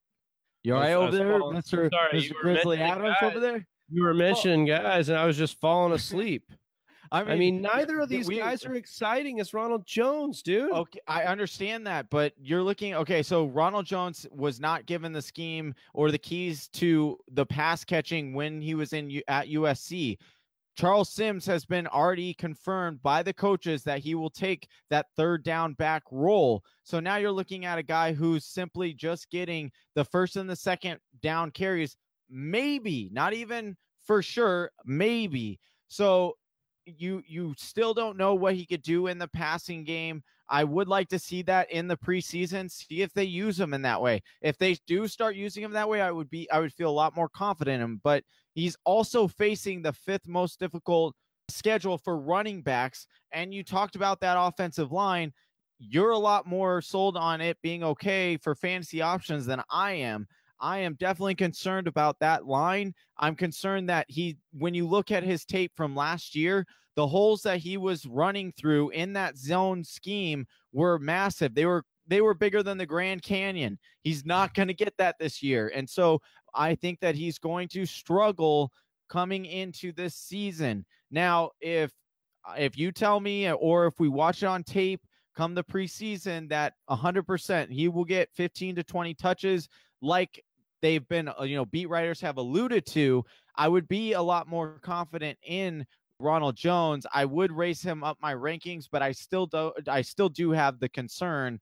You 0.65 0.75
all 0.75 0.81
I 0.81 0.85
right 0.87 0.93
over 0.93 1.11
there, 1.15 1.39
falling- 1.39 1.57
Mr. 1.57 1.89
sorry, 1.91 2.21
Mr. 2.21 2.33
Grizzly 2.33 2.79
Adams 2.79 3.15
guys. 3.21 3.31
over 3.31 3.39
there? 3.39 3.67
You 3.89 4.03
were 4.03 4.13
mentioning 4.15 4.65
guys, 4.65 5.09
and 5.09 5.17
I 5.17 5.25
was 5.25 5.37
just 5.37 5.59
falling 5.59 5.93
asleep. 5.93 6.51
I 7.11 7.21
I 7.21 7.35
mean, 7.35 7.61
neither 7.61 7.99
of 7.99 8.09
these 8.09 8.27
we- 8.27 8.37
guys 8.37 8.65
are 8.65 8.73
exciting 8.73 9.39
as 9.39 9.53
Ronald 9.53 9.85
Jones, 9.85 10.41
dude. 10.41 10.71
Okay, 10.71 10.99
I 11.07 11.25
understand 11.25 11.85
that, 11.85 12.09
but 12.09 12.33
you're 12.35 12.63
looking 12.63 12.95
okay. 12.95 13.21
So 13.21 13.45
Ronald 13.45 13.85
Jones 13.85 14.25
was 14.31 14.59
not 14.59 14.87
given 14.87 15.13
the 15.13 15.21
scheme 15.21 15.75
or 15.93 16.09
the 16.09 16.17
keys 16.17 16.67
to 16.69 17.19
the 17.31 17.45
pass 17.45 17.83
catching 17.83 18.33
when 18.33 18.59
he 18.59 18.73
was 18.73 18.91
in 18.93 19.21
at 19.27 19.47
USC. 19.49 20.17
Charles 20.75 21.09
Sims 21.09 21.45
has 21.45 21.65
been 21.65 21.87
already 21.87 22.33
confirmed 22.33 23.01
by 23.01 23.23
the 23.23 23.33
coaches 23.33 23.83
that 23.83 23.99
he 23.99 24.13
will 24.13 24.29
take 24.29 24.67
that 24.89 25.07
third 25.15 25.43
down 25.43 25.73
back 25.73 26.03
role. 26.11 26.63
So 26.83 26.99
now 26.99 27.15
you're 27.15 27.31
looking 27.31 27.65
at 27.65 27.77
a 27.77 27.83
guy 27.83 28.13
who's 28.13 28.45
simply 28.45 28.93
just 28.93 29.29
getting 29.29 29.71
the 29.95 30.03
first 30.03 30.35
and 30.35 30.49
the 30.49 30.55
second 30.55 30.99
down 31.21 31.51
carries, 31.51 31.95
maybe 32.29 33.09
not 33.13 33.33
even 33.33 33.77
for 34.05 34.21
sure, 34.21 34.69
maybe. 34.85 35.59
So 35.87 36.33
you 36.85 37.23
you 37.25 37.55
still 37.57 37.93
don't 37.93 38.17
know 38.17 38.35
what 38.35 38.53
he 38.55 38.65
could 38.65 38.81
do 38.81 39.07
in 39.07 39.17
the 39.17 39.27
passing 39.29 39.83
game. 39.83 40.23
I 40.47 40.63
would 40.63 40.87
like 40.87 41.09
to 41.09 41.19
see 41.19 41.41
that 41.43 41.71
in 41.71 41.87
the 41.87 41.97
preseason, 41.97 42.69
see 42.69 43.01
if 43.01 43.13
they 43.13 43.23
use 43.23 43.59
him 43.59 43.73
in 43.73 43.81
that 43.83 44.01
way. 44.01 44.21
If 44.41 44.57
they 44.57 44.77
do 44.85 45.07
start 45.07 45.35
using 45.35 45.63
him 45.63 45.71
that 45.71 45.89
way, 45.89 46.01
I 46.01 46.11
would 46.11 46.29
be 46.29 46.49
I 46.51 46.59
would 46.59 46.73
feel 46.73 46.89
a 46.89 46.91
lot 46.91 47.15
more 47.15 47.29
confident 47.29 47.75
in 47.75 47.81
him. 47.81 48.01
But 48.03 48.23
he's 48.55 48.75
also 48.85 49.27
facing 49.27 49.81
the 49.81 49.93
fifth 49.93 50.27
most 50.27 50.59
difficult 50.59 51.15
schedule 51.49 51.97
for 51.97 52.17
running 52.17 52.61
backs. 52.61 53.05
And 53.31 53.53
you 53.53 53.63
talked 53.63 53.95
about 53.95 54.19
that 54.21 54.37
offensive 54.39 54.91
line. 54.91 55.31
You're 55.77 56.11
a 56.11 56.17
lot 56.17 56.47
more 56.47 56.81
sold 56.81 57.17
on 57.17 57.41
it 57.41 57.57
being 57.61 57.83
okay 57.83 58.37
for 58.37 58.55
fantasy 58.55 59.01
options 59.01 59.45
than 59.45 59.61
I 59.69 59.93
am. 59.93 60.27
I 60.59 60.79
am 60.79 60.95
definitely 60.95 61.35
concerned 61.35 61.87
about 61.87 62.17
that 62.19 62.45
line. 62.45 62.93
I'm 63.17 63.35
concerned 63.35 63.89
that 63.89 64.05
he, 64.07 64.37
when 64.53 64.73
you 64.73 64.87
look 64.87 65.11
at 65.11 65.23
his 65.23 65.45
tape 65.45 65.73
from 65.75 65.95
last 65.95 66.33
year, 66.33 66.65
the 66.95 67.05
holes 67.05 67.41
that 67.41 67.59
he 67.59 67.75
was 67.75 68.05
running 68.05 68.53
through 68.53 68.89
in 68.91 69.11
that 69.13 69.37
zone 69.37 69.83
scheme 69.83 70.47
were 70.71 70.97
massive. 70.97 71.53
They 71.53 71.65
were 71.65 71.83
they 72.07 72.21
were 72.21 72.33
bigger 72.33 72.63
than 72.63 72.77
the 72.77 72.85
Grand 72.85 73.21
Canyon. 73.21 73.77
He's 74.03 74.25
not 74.25 74.53
going 74.53 74.67
to 74.67 74.73
get 74.73 74.95
that 74.97 75.15
this 75.19 75.41
year. 75.41 75.71
And 75.73 75.89
so 75.89 76.21
I 76.53 76.75
think 76.75 76.99
that 76.99 77.15
he's 77.15 77.37
going 77.37 77.67
to 77.69 77.85
struggle 77.85 78.71
coming 79.09 79.45
into 79.45 79.91
this 79.91 80.15
season. 80.15 80.85
Now, 81.11 81.51
if 81.61 81.91
if 82.57 82.77
you 82.77 82.91
tell 82.91 83.19
me 83.19 83.51
or 83.51 83.87
if 83.87 83.99
we 83.99 84.07
watch 84.07 84.43
it 84.43 84.47
on 84.47 84.63
tape 84.63 85.01
come 85.35 85.55
the 85.55 85.63
preseason 85.63 86.47
that 86.47 86.73
100% 86.89 87.69
he 87.71 87.87
will 87.87 88.05
get 88.05 88.29
15 88.35 88.75
to 88.75 88.83
20 88.83 89.15
touches 89.15 89.67
like 90.01 90.43
they've 90.81 91.07
been 91.07 91.27
uh, 91.27 91.43
you 91.43 91.55
know 91.55 91.65
beat 91.65 91.89
writers 91.89 92.21
have 92.21 92.37
alluded 92.37 92.85
to, 92.85 93.23
I 93.55 93.67
would 93.67 93.87
be 93.87 94.13
a 94.13 94.21
lot 94.21 94.47
more 94.47 94.79
confident 94.81 95.37
in 95.43 95.85
Ronald 96.19 96.55
Jones. 96.55 97.05
I 97.13 97.25
would 97.25 97.51
raise 97.51 97.81
him 97.81 98.03
up 98.03 98.17
my 98.21 98.33
rankings, 98.33 98.85
but 98.91 99.01
I 99.01 99.11
still 99.11 99.47
do 99.47 99.71
I 99.87 100.01
still 100.01 100.29
do 100.29 100.51
have 100.51 100.79
the 100.79 100.89
concern 100.89 101.59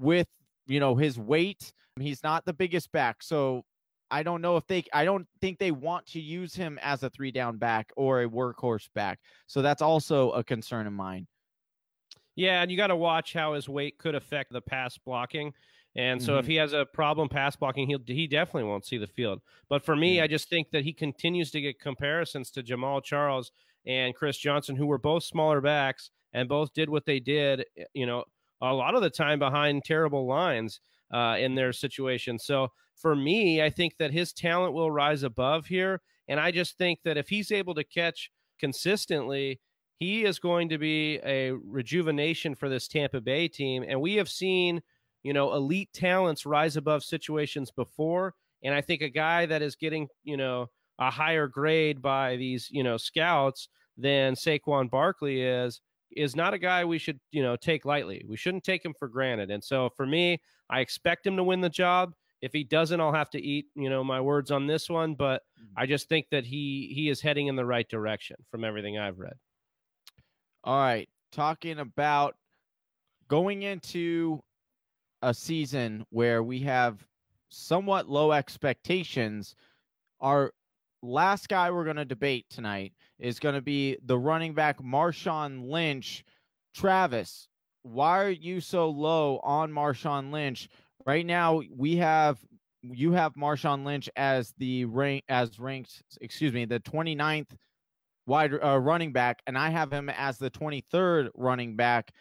with 0.00 0.28
you 0.66 0.80
know 0.80 0.96
his 0.96 1.18
weight. 1.18 1.72
He's 2.00 2.22
not 2.22 2.44
the 2.46 2.52
biggest 2.54 2.92
back, 2.92 3.22
so 3.22 3.64
I 4.10 4.22
don't 4.22 4.40
know 4.42 4.56
if 4.56 4.66
they 4.66 4.84
I 4.92 5.04
don't 5.04 5.28
think 5.40 5.58
they 5.58 5.70
want 5.72 6.06
to 6.08 6.20
use 6.20 6.54
him 6.54 6.78
as 6.82 7.02
a 7.02 7.10
three 7.10 7.30
down 7.32 7.58
back 7.58 7.92
or 7.96 8.22
a 8.22 8.28
workhorse 8.28 8.88
back. 8.94 9.20
So 9.46 9.62
that's 9.62 9.82
also 9.82 10.32
a 10.32 10.42
concern 10.44 10.86
of 10.86 10.92
mine. 10.94 11.28
Yeah, 12.36 12.62
and 12.62 12.70
you 12.70 12.76
got 12.76 12.88
to 12.88 12.96
watch 12.96 13.32
how 13.32 13.54
his 13.54 13.68
weight 13.68 13.98
could 13.98 14.14
affect 14.14 14.52
the 14.52 14.62
pass 14.62 14.96
blocking. 14.98 15.52
And 15.96 16.22
so 16.22 16.38
if 16.38 16.46
Mhm. 16.46 16.48
he 16.48 16.54
has 16.56 16.72
a 16.72 16.86
problem 16.86 17.28
pass 17.28 17.56
blocking, 17.56 17.88
he'll 17.88 18.02
he 18.06 18.26
definitely 18.28 18.64
won't 18.68 18.86
see 18.86 18.96
the 18.98 19.08
field. 19.08 19.42
But 19.68 19.84
for 19.84 19.96
me, 19.96 20.20
Yeah. 20.20 20.24
I 20.24 20.26
just 20.28 20.48
think 20.48 20.70
that 20.70 20.84
he 20.84 20.92
continues 20.92 21.50
to 21.50 21.60
get 21.60 21.80
comparisons 21.80 22.50
to 22.52 22.62
Jamaal 22.62 23.02
Charles 23.02 23.50
and 23.84 24.14
Chris 24.14 24.38
Johnson, 24.38 24.76
who 24.76 24.86
were 24.86 24.98
both 24.98 25.24
smaller 25.24 25.60
backs 25.60 26.10
and 26.32 26.48
both 26.48 26.72
did 26.72 26.88
what 26.88 27.06
they 27.06 27.18
did, 27.18 27.66
you 27.92 28.06
know, 28.06 28.24
a 28.62 28.72
lot 28.72 28.94
of 28.94 29.02
the 29.02 29.10
time 29.10 29.38
behind 29.38 29.84
terrible 29.84 30.26
lines 30.26 30.80
uh, 31.12 31.36
in 31.38 31.54
their 31.54 31.72
situation. 31.72 32.38
So 32.38 32.68
for 32.96 33.16
me, 33.16 33.62
I 33.62 33.70
think 33.70 33.96
that 33.98 34.12
his 34.12 34.32
talent 34.32 34.74
will 34.74 34.90
rise 34.90 35.22
above 35.22 35.66
here. 35.66 36.00
And 36.28 36.38
I 36.38 36.50
just 36.50 36.76
think 36.76 37.00
that 37.04 37.16
if 37.16 37.28
he's 37.28 37.50
able 37.50 37.74
to 37.74 37.84
catch 37.84 38.30
consistently, 38.58 39.60
he 39.98 40.24
is 40.24 40.38
going 40.38 40.68
to 40.68 40.78
be 40.78 41.18
a 41.24 41.52
rejuvenation 41.52 42.54
for 42.54 42.68
this 42.68 42.88
Tampa 42.88 43.20
Bay 43.20 43.48
team. 43.48 43.84
And 43.86 44.00
we 44.00 44.14
have 44.14 44.28
seen, 44.28 44.80
you 45.22 45.32
know, 45.32 45.52
elite 45.54 45.90
talents 45.92 46.46
rise 46.46 46.76
above 46.76 47.02
situations 47.02 47.70
before. 47.70 48.34
And 48.62 48.74
I 48.74 48.80
think 48.80 49.02
a 49.02 49.08
guy 49.08 49.46
that 49.46 49.62
is 49.62 49.76
getting, 49.76 50.08
you 50.22 50.36
know, 50.36 50.68
a 50.98 51.10
higher 51.10 51.48
grade 51.48 52.00
by 52.02 52.36
these, 52.36 52.68
you 52.70 52.82
know, 52.82 52.96
scouts 52.96 53.68
than 53.96 54.34
Saquon 54.34 54.90
Barkley 54.90 55.42
is, 55.42 55.80
is 56.12 56.36
not 56.36 56.54
a 56.54 56.58
guy 56.58 56.84
we 56.84 56.98
should, 56.98 57.20
you 57.32 57.42
know, 57.42 57.56
take 57.56 57.84
lightly. 57.84 58.24
We 58.26 58.36
shouldn't 58.36 58.64
take 58.64 58.84
him 58.84 58.94
for 58.98 59.08
granted. 59.08 59.50
And 59.50 59.62
so 59.62 59.90
for 59.96 60.06
me, 60.06 60.40
I 60.68 60.80
expect 60.80 61.26
him 61.26 61.36
to 61.36 61.44
win 61.44 61.60
the 61.60 61.68
job. 61.68 62.14
If 62.42 62.52
he 62.52 62.64
doesn't, 62.64 63.00
I'll 63.00 63.12
have 63.12 63.30
to 63.30 63.42
eat, 63.42 63.66
you 63.74 63.90
know, 63.90 64.02
my 64.02 64.20
words 64.20 64.50
on 64.50 64.66
this 64.66 64.88
one. 64.88 65.14
But 65.14 65.42
mm. 65.60 65.66
I 65.76 65.86
just 65.86 66.08
think 66.08 66.26
that 66.30 66.44
he 66.46 66.92
he 66.94 67.08
is 67.08 67.20
heading 67.20 67.48
in 67.48 67.56
the 67.56 67.66
right 67.66 67.88
direction 67.88 68.36
from 68.50 68.64
everything 68.64 68.98
I've 68.98 69.18
read. 69.18 69.34
All 70.64 70.78
right, 70.78 71.08
talking 71.32 71.78
about 71.78 72.36
going 73.28 73.62
into 73.62 74.42
a 75.22 75.34
season 75.34 76.04
where 76.10 76.42
we 76.42 76.60
have 76.60 77.06
somewhat 77.50 78.08
low 78.08 78.32
expectations. 78.32 79.54
Our 80.20 80.52
last 81.02 81.48
guy 81.48 81.70
we're 81.70 81.84
going 81.84 81.96
to 81.96 82.04
debate 82.04 82.46
tonight 82.50 82.92
is 83.18 83.38
going 83.38 83.54
to 83.54 83.62
be 83.62 83.96
the 84.04 84.18
running 84.18 84.54
back 84.54 84.80
Marshawn 84.82 85.70
Lynch. 85.70 86.24
Travis, 86.74 87.48
why 87.82 88.22
are 88.22 88.30
you 88.30 88.60
so 88.60 88.90
low 88.90 89.40
on 89.42 89.72
Marshawn 89.72 90.32
Lynch? 90.32 90.68
Right 91.06 91.24
now, 91.24 91.62
we 91.76 91.96
have 91.96 92.38
you 92.82 93.12
have 93.12 93.34
Marshawn 93.34 93.84
Lynch 93.84 94.08
as 94.16 94.54
the 94.58 94.84
rank 94.86 95.24
as 95.28 95.58
ranked, 95.58 96.02
excuse 96.20 96.52
me, 96.52 96.64
the 96.64 96.80
29th 96.80 97.48
wide 98.26 98.52
uh, 98.62 98.78
running 98.78 99.12
back, 99.12 99.42
and 99.46 99.58
I 99.58 99.70
have 99.70 99.92
him 99.92 100.08
as 100.08 100.38
the 100.38 100.50
23rd 100.50 101.30
running 101.34 101.76
back. 101.76 102.12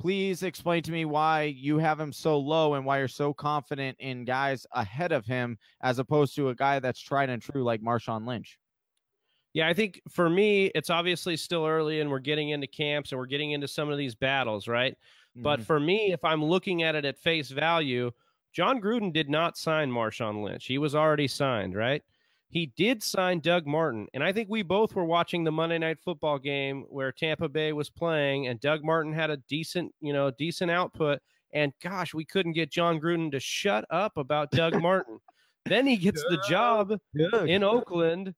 Please 0.00 0.42
explain 0.42 0.82
to 0.84 0.92
me 0.92 1.04
why 1.04 1.42
you 1.42 1.76
have 1.76 2.00
him 2.00 2.10
so 2.12 2.38
low 2.38 2.72
and 2.72 2.86
why 2.86 2.98
you're 2.98 3.06
so 3.06 3.34
confident 3.34 3.98
in 4.00 4.24
guys 4.24 4.66
ahead 4.72 5.12
of 5.12 5.26
him 5.26 5.58
as 5.82 5.98
opposed 5.98 6.34
to 6.36 6.48
a 6.48 6.54
guy 6.54 6.78
that's 6.78 7.00
tried 7.00 7.28
and 7.28 7.42
true 7.42 7.62
like 7.62 7.82
Marshawn 7.82 8.26
Lynch. 8.26 8.58
Yeah, 9.52 9.68
I 9.68 9.74
think 9.74 10.00
for 10.08 10.30
me, 10.30 10.66
it's 10.74 10.88
obviously 10.90 11.36
still 11.36 11.66
early 11.66 12.00
and 12.00 12.08
we're 12.10 12.20
getting 12.20 12.48
into 12.50 12.66
camps 12.66 13.12
and 13.12 13.18
we're 13.18 13.26
getting 13.26 13.50
into 13.50 13.68
some 13.68 13.90
of 13.90 13.98
these 13.98 14.14
battles, 14.14 14.68
right? 14.68 14.96
But 15.42 15.60
Mhm. 15.60 15.66
for 15.66 15.78
me, 15.78 16.12
if 16.12 16.24
I'm 16.24 16.42
looking 16.44 16.82
at 16.82 16.94
it 16.94 17.04
at 17.04 17.18
face 17.18 17.50
value, 17.50 18.12
Jon 18.52 18.80
Gruden 18.80 19.12
did 19.12 19.28
not 19.28 19.58
sign 19.58 19.90
Marshawn 19.90 20.42
Lynch. 20.42 20.66
He 20.66 20.78
was 20.78 20.94
already 20.94 21.28
signed, 21.28 21.74
right? 21.74 22.02
He 22.50 22.66
did 22.76 23.00
sign 23.00 23.38
Doug 23.38 23.64
Martin. 23.64 24.08
And 24.12 24.24
I 24.24 24.32
think 24.32 24.48
we 24.48 24.62
both 24.62 24.94
were 24.94 25.04
watching 25.04 25.44
the 25.44 25.52
Monday 25.52 25.78
night 25.78 25.98
football 26.04 26.38
game 26.38 26.84
where 26.88 27.12
Tampa 27.12 27.48
Bay 27.48 27.72
was 27.72 27.88
playing 27.88 28.48
and 28.48 28.60
Doug 28.60 28.84
Martin 28.84 29.12
had 29.12 29.30
a 29.30 29.36
decent, 29.48 29.94
you 30.00 30.12
know, 30.12 30.32
decent 30.32 30.70
output. 30.70 31.20
And 31.52 31.72
gosh, 31.80 32.12
we 32.12 32.24
couldn't 32.24 32.52
get 32.52 32.70
Jon 32.70 33.00
Gruden 33.00 33.30
to 33.30 33.40
shut 33.40 33.84
up 33.90 34.16
about 34.16 34.50
Doug 34.50 34.74
Martin. 34.82 35.20
Then 35.64 35.86
he 35.86 35.96
gets 35.96 36.22
the 36.24 36.42
job 36.48 36.92
in 37.46 37.62
Oakland 37.62 38.34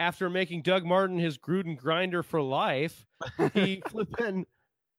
after 0.00 0.28
making 0.28 0.62
Doug 0.62 0.84
Martin 0.84 1.18
his 1.18 1.38
Gruden 1.38 1.76
grinder 1.76 2.24
for 2.24 2.42
life. 2.42 3.06
He 3.52 3.80
flipping 3.88 4.44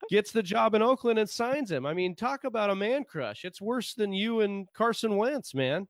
gets 0.08 0.30
the 0.32 0.42
job 0.42 0.74
in 0.74 0.80
Oakland 0.80 1.18
and 1.18 1.28
signs 1.28 1.70
him. 1.70 1.84
I 1.84 1.92
mean, 1.92 2.14
talk 2.14 2.44
about 2.44 2.70
a 2.70 2.74
man 2.74 3.04
crush. 3.04 3.44
It's 3.44 3.60
worse 3.60 3.92
than 3.92 4.12
you 4.12 4.40
and 4.40 4.66
Carson 4.72 5.16
Wentz, 5.16 5.54
man. 5.54 5.88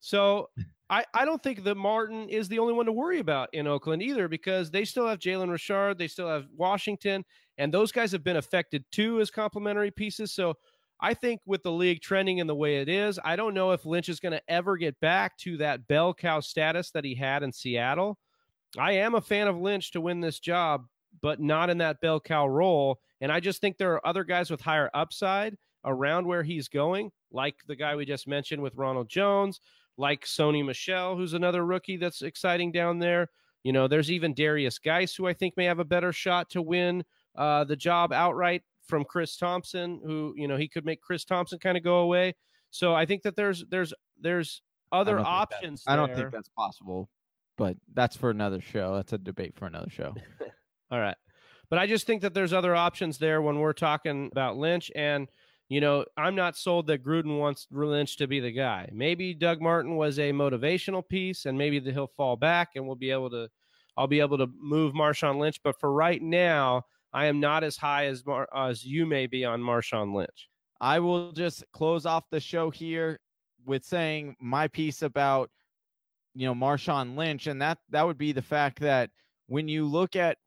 So 0.00 0.50
I, 0.90 1.04
I 1.14 1.24
don't 1.24 1.42
think 1.42 1.64
that 1.64 1.76
Martin 1.76 2.28
is 2.28 2.48
the 2.48 2.58
only 2.58 2.74
one 2.74 2.86
to 2.86 2.92
worry 2.92 3.18
about 3.18 3.48
in 3.52 3.66
Oakland 3.66 4.02
either 4.02 4.28
because 4.28 4.70
they 4.70 4.84
still 4.84 5.06
have 5.06 5.18
Jalen 5.18 5.50
Richard, 5.50 5.96
they 5.96 6.08
still 6.08 6.28
have 6.28 6.46
Washington, 6.54 7.24
and 7.58 7.72
those 7.72 7.92
guys 7.92 8.12
have 8.12 8.24
been 8.24 8.36
affected 8.36 8.84
too 8.92 9.20
as 9.20 9.30
complementary 9.30 9.90
pieces. 9.90 10.32
So 10.32 10.54
I 11.00 11.14
think 11.14 11.40
with 11.46 11.62
the 11.62 11.72
league 11.72 12.00
trending 12.00 12.38
in 12.38 12.46
the 12.46 12.54
way 12.54 12.76
it 12.76 12.88
is, 12.88 13.18
I 13.24 13.36
don't 13.36 13.54
know 13.54 13.72
if 13.72 13.84
Lynch 13.84 14.08
is 14.08 14.20
going 14.20 14.32
to 14.32 14.42
ever 14.48 14.76
get 14.76 14.98
back 15.00 15.36
to 15.38 15.56
that 15.56 15.88
bell 15.88 16.14
cow 16.14 16.40
status 16.40 16.90
that 16.92 17.04
he 17.04 17.14
had 17.14 17.42
in 17.42 17.52
Seattle. 17.52 18.18
I 18.78 18.92
am 18.92 19.14
a 19.14 19.20
fan 19.20 19.48
of 19.48 19.58
Lynch 19.58 19.90
to 19.92 20.00
win 20.00 20.20
this 20.20 20.38
job, 20.38 20.86
but 21.20 21.40
not 21.40 21.70
in 21.70 21.78
that 21.78 22.00
bell 22.00 22.20
cow 22.20 22.46
role. 22.46 23.00
And 23.20 23.32
I 23.32 23.40
just 23.40 23.60
think 23.60 23.76
there 23.76 23.92
are 23.94 24.06
other 24.06 24.24
guys 24.24 24.50
with 24.50 24.60
higher 24.60 24.90
upside 24.94 25.56
around 25.84 26.26
where 26.26 26.42
he's 26.42 26.68
going, 26.68 27.10
like 27.32 27.56
the 27.66 27.76
guy 27.76 27.96
we 27.96 28.04
just 28.04 28.28
mentioned 28.28 28.62
with 28.62 28.76
Ronald 28.76 29.08
Jones, 29.08 29.60
like 29.96 30.24
Sony 30.24 30.64
Michel, 30.64 31.16
who's 31.16 31.34
another 31.34 31.64
rookie 31.64 31.96
that's 31.96 32.22
exciting 32.22 32.72
down 32.72 32.98
there. 32.98 33.28
You 33.62 33.72
know, 33.72 33.86
there's 33.86 34.10
even 34.10 34.34
Derrius 34.34 34.82
Guice, 34.82 35.14
who 35.14 35.26
I 35.26 35.32
think 35.32 35.56
may 35.56 35.64
have 35.66 35.78
a 35.78 35.84
better 35.84 36.12
shot 36.12 36.50
to 36.50 36.62
win 36.62 37.04
uh, 37.36 37.64
the 37.64 37.76
job 37.76 38.12
outright 38.12 38.62
from 38.86 39.04
Chris 39.04 39.36
Thompson, 39.36 40.00
who, 40.04 40.34
you 40.36 40.48
know, 40.48 40.56
he 40.56 40.68
could 40.68 40.84
make 40.84 41.00
Chris 41.00 41.24
Thompson 41.24 41.58
kind 41.58 41.76
of 41.76 41.84
go 41.84 41.98
away. 41.98 42.34
So 42.70 42.94
I 42.94 43.06
think 43.06 43.22
that 43.22 43.36
there's 43.36 43.64
there's 43.68 43.92
there's 44.20 44.62
other 44.90 45.16
think 45.16 45.28
options. 45.28 45.84
I 45.86 45.96
don't 45.96 46.14
think 46.14 46.32
that's 46.32 46.48
possible, 46.48 47.08
but 47.56 47.76
that's 47.94 48.16
for 48.16 48.30
another 48.30 48.60
show. 48.60 48.96
That's 48.96 49.12
a 49.12 49.18
debate 49.18 49.54
for 49.54 49.66
another 49.66 49.90
show. 49.90 50.14
All 50.90 51.00
right. 51.00 51.16
But 51.70 51.78
I 51.78 51.86
just 51.86 52.06
think 52.06 52.20
that 52.20 52.34
there's 52.34 52.52
other 52.52 52.74
options 52.74 53.16
there 53.16 53.40
when 53.40 53.58
we're 53.58 53.72
talking 53.72 54.28
about 54.30 54.58
Lynch. 54.58 54.90
And, 54.94 55.26
you 55.72 55.80
know, 55.80 56.04
I'm 56.16 56.34
not 56.34 56.56
sold 56.56 56.86
that 56.88 57.02
Gruden 57.02 57.38
wants 57.38 57.66
Lynch 57.70 58.16
to 58.18 58.26
be 58.26 58.40
the 58.40 58.52
guy. 58.52 58.88
Maybe 58.92 59.32
Doug 59.32 59.60
Martin 59.60 59.96
was 59.96 60.18
a 60.18 60.32
motivational 60.32 61.06
piece 61.08 61.46
and 61.46 61.56
maybe 61.56 61.80
he'll 61.80 62.12
fall 62.16 62.36
back 62.36 62.70
and 62.74 62.86
we'll 62.86 62.96
be 62.96 63.10
able 63.10 63.30
to, 63.30 63.48
I'll 63.96 64.06
be 64.06 64.20
able 64.20 64.38
to 64.38 64.48
move 64.60 64.92
Marshawn 64.92 65.38
Lynch. 65.38 65.60
But 65.64 65.80
for 65.80 65.92
right 65.92 66.20
now, 66.20 66.82
I 67.12 67.26
am 67.26 67.40
not 67.40 67.64
as 67.64 67.76
high 67.76 68.06
as, 68.06 68.24
Mar- 68.26 68.48
as 68.54 68.84
you 68.84 69.06
may 69.06 69.26
be 69.26 69.44
on 69.44 69.62
Marshawn 69.62 70.14
Lynch. 70.14 70.48
I 70.82 70.98
will 70.98 71.32
just 71.32 71.64
close 71.72 72.04
off 72.06 72.24
the 72.30 72.40
show 72.40 72.68
here 72.68 73.18
with 73.64 73.84
saying 73.84 74.36
my 74.40 74.68
piece 74.68 75.02
about 75.02 75.48
you 76.34 76.46
know 76.46 76.54
Marshawn 76.54 77.16
Lynch, 77.16 77.46
and 77.46 77.62
that 77.62 77.78
that 77.90 78.04
would 78.04 78.18
be 78.18 78.32
the 78.32 78.42
fact 78.42 78.80
that 78.80 79.10
when 79.46 79.68
you 79.68 79.86
look 79.86 80.16
at 80.16 80.38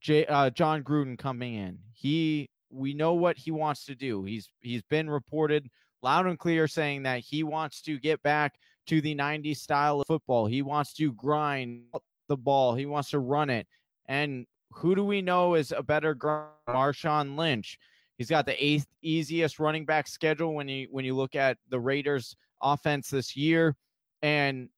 J, 0.00 0.26
uh, 0.26 0.50
Jon 0.50 0.82
Gruden 0.82 1.18
coming 1.18 1.54
in, 1.54 1.78
he 1.94 2.50
we 2.70 2.94
know 2.94 3.14
what 3.14 3.36
he 3.36 3.50
wants 3.50 3.84
to 3.86 3.94
do. 3.94 4.24
He's 4.24 4.50
he's 4.60 4.82
been 4.82 5.08
reported 5.08 5.68
loud 6.02 6.26
and 6.26 6.38
clear 6.38 6.68
saying 6.68 7.02
that 7.04 7.20
he 7.20 7.42
wants 7.42 7.82
to 7.82 7.98
get 7.98 8.22
back 8.22 8.54
to 8.86 9.00
the 9.00 9.14
90s 9.14 9.56
style 9.56 10.00
of 10.00 10.06
football. 10.06 10.46
He 10.46 10.62
wants 10.62 10.94
to 10.94 11.12
grind 11.12 11.82
the 12.28 12.36
ball. 12.36 12.74
He 12.74 12.86
wants 12.86 13.10
to 13.10 13.18
run 13.18 13.50
it. 13.50 13.66
And 14.06 14.46
who 14.72 14.94
do 14.94 15.04
we 15.04 15.22
know 15.22 15.54
is 15.54 15.72
a 15.72 15.82
better 15.82 16.14
grind? 16.14 16.50
Marshawn 16.68 17.36
Lynch. 17.36 17.78
He's 18.18 18.28
got 18.28 18.46
the 18.46 18.64
eighth 18.64 18.86
easiest 19.02 19.58
running 19.58 19.84
back 19.84 20.08
schedule 20.08 20.54
when 20.54 20.68
you 20.68 20.88
when 20.90 21.04
you 21.04 21.14
look 21.14 21.34
at 21.34 21.56
the 21.68 21.80
Raiders 21.80 22.36
offense 22.62 23.10
this 23.10 23.36
year. 23.36 23.76
And 24.22 24.68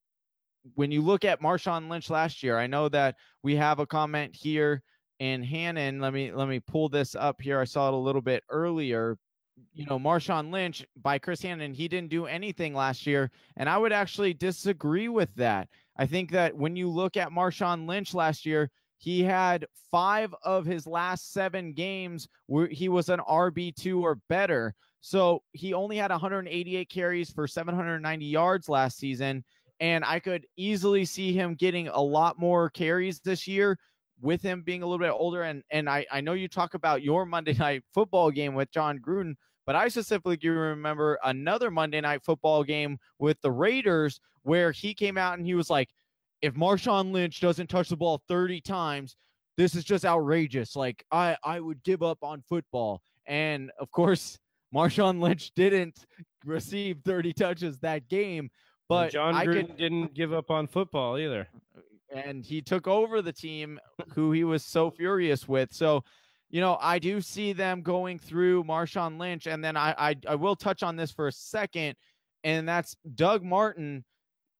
when 0.74 0.90
you 0.90 1.00
look 1.02 1.24
at 1.24 1.40
Marshawn 1.40 1.88
Lynch 1.88 2.10
last 2.10 2.42
year, 2.42 2.58
I 2.58 2.66
know 2.66 2.88
that 2.90 3.16
we 3.42 3.56
have 3.56 3.78
a 3.78 3.86
comment 3.86 4.36
here 4.36 4.82
in 5.20 5.42
Hannon. 5.42 6.00
Let 6.00 6.12
me 6.12 6.32
let 6.32 6.48
me 6.48 6.58
pull 6.58 6.88
this 6.88 7.14
up 7.14 7.40
here. 7.40 7.60
I 7.60 7.64
saw 7.64 7.88
it 7.88 7.94
a 7.94 7.96
little 7.96 8.22
bit 8.22 8.42
earlier. 8.48 9.16
You 9.74 9.84
know, 9.84 9.98
Marshawn 9.98 10.50
Lynch 10.50 10.84
by 11.02 11.18
Chris 11.18 11.42
Hannon, 11.42 11.74
he 11.74 11.86
didn't 11.86 12.08
do 12.08 12.24
anything 12.26 12.74
last 12.74 13.06
year. 13.06 13.30
And 13.58 13.68
I 13.68 13.76
would 13.76 13.92
actually 13.92 14.32
disagree 14.32 15.08
with 15.08 15.32
that. 15.36 15.68
I 15.98 16.06
think 16.06 16.30
that 16.32 16.56
when 16.56 16.76
you 16.76 16.88
look 16.88 17.18
at 17.18 17.28
Marshawn 17.28 17.86
Lynch 17.86 18.14
last 18.14 18.46
year, 18.46 18.70
he 18.96 19.22
had 19.22 19.66
five 19.90 20.34
of 20.44 20.64
his 20.64 20.86
last 20.86 21.32
seven 21.32 21.74
games 21.74 22.26
where 22.46 22.68
he 22.68 22.88
was 22.88 23.10
an 23.10 23.20
RB2 23.20 24.00
or 24.00 24.18
better. 24.30 24.74
So 25.02 25.42
he 25.52 25.74
only 25.74 25.96
had 25.98 26.10
188 26.10 26.88
carries 26.88 27.30
for 27.30 27.46
790 27.46 28.24
yards 28.24 28.68
last 28.68 28.98
season. 28.98 29.44
And 29.78 30.04
I 30.04 30.20
could 30.20 30.46
easily 30.56 31.04
see 31.04 31.32
him 31.32 31.54
getting 31.54 31.88
a 31.88 32.00
lot 32.00 32.38
more 32.38 32.70
carries 32.70 33.20
this 33.20 33.46
year 33.46 33.78
with 34.20 34.42
him 34.42 34.62
being 34.62 34.82
a 34.82 34.86
little 34.86 35.04
bit 35.04 35.12
older. 35.12 35.42
And 35.42 35.62
and 35.70 35.88
I, 35.88 36.06
I 36.10 36.20
know 36.20 36.32
you 36.32 36.48
talk 36.48 36.74
about 36.74 37.02
your 37.02 37.26
Monday 37.26 37.52
night 37.58 37.82
football 37.92 38.30
game 38.30 38.54
with 38.54 38.70
Jon 38.70 38.98
Gruden, 38.98 39.34
but 39.66 39.76
I 39.76 39.88
specifically 39.88 40.48
remember 40.48 41.18
another 41.24 41.70
Monday 41.70 42.00
night 42.00 42.22
football 42.24 42.64
game 42.64 42.98
with 43.18 43.40
the 43.42 43.50
Raiders 43.50 44.20
where 44.42 44.72
he 44.72 44.94
came 44.94 45.18
out 45.18 45.38
and 45.38 45.46
he 45.46 45.54
was 45.54 45.70
like, 45.70 45.88
if 46.42 46.54
Marshawn 46.54 47.12
Lynch 47.12 47.40
doesn't 47.40 47.68
touch 47.68 47.90
the 47.90 47.96
ball 47.96 48.22
30 48.28 48.60
times, 48.62 49.16
this 49.56 49.74
is 49.74 49.84
just 49.84 50.04
outrageous. 50.04 50.74
Like 50.74 51.04
I, 51.12 51.36
I 51.44 51.60
would 51.60 51.82
give 51.82 52.02
up 52.02 52.18
on 52.22 52.42
football. 52.48 53.02
And 53.26 53.70
of 53.78 53.90
course, 53.90 54.38
Marshawn 54.74 55.20
Lynch 55.20 55.52
didn't 55.54 56.06
receive 56.44 56.98
30 57.04 57.32
touches 57.32 57.78
that 57.80 58.08
game, 58.08 58.50
but 58.88 59.10
John 59.10 59.34
I 59.34 59.44
Gruden 59.44 59.66
could, 59.66 59.76
didn't 59.76 60.14
give 60.14 60.32
up 60.32 60.50
on 60.50 60.66
football 60.66 61.18
either. 61.18 61.48
And 62.10 62.44
he 62.44 62.60
took 62.60 62.86
over 62.86 63.22
the 63.22 63.32
team 63.32 63.78
who 64.14 64.32
he 64.32 64.44
was 64.44 64.64
so 64.64 64.90
furious 64.90 65.48
with. 65.48 65.72
So, 65.72 66.04
you 66.50 66.60
know, 66.60 66.78
I 66.80 66.98
do 66.98 67.20
see 67.20 67.52
them 67.52 67.82
going 67.82 68.18
through 68.18 68.64
Marshawn 68.64 69.18
Lynch, 69.18 69.46
and 69.46 69.62
then 69.62 69.76
I, 69.76 69.94
I 69.96 70.16
I 70.28 70.34
will 70.34 70.56
touch 70.56 70.82
on 70.82 70.96
this 70.96 71.12
for 71.12 71.28
a 71.28 71.32
second, 71.32 71.96
and 72.44 72.68
that's 72.68 72.96
Doug 73.14 73.44
Martin. 73.44 74.04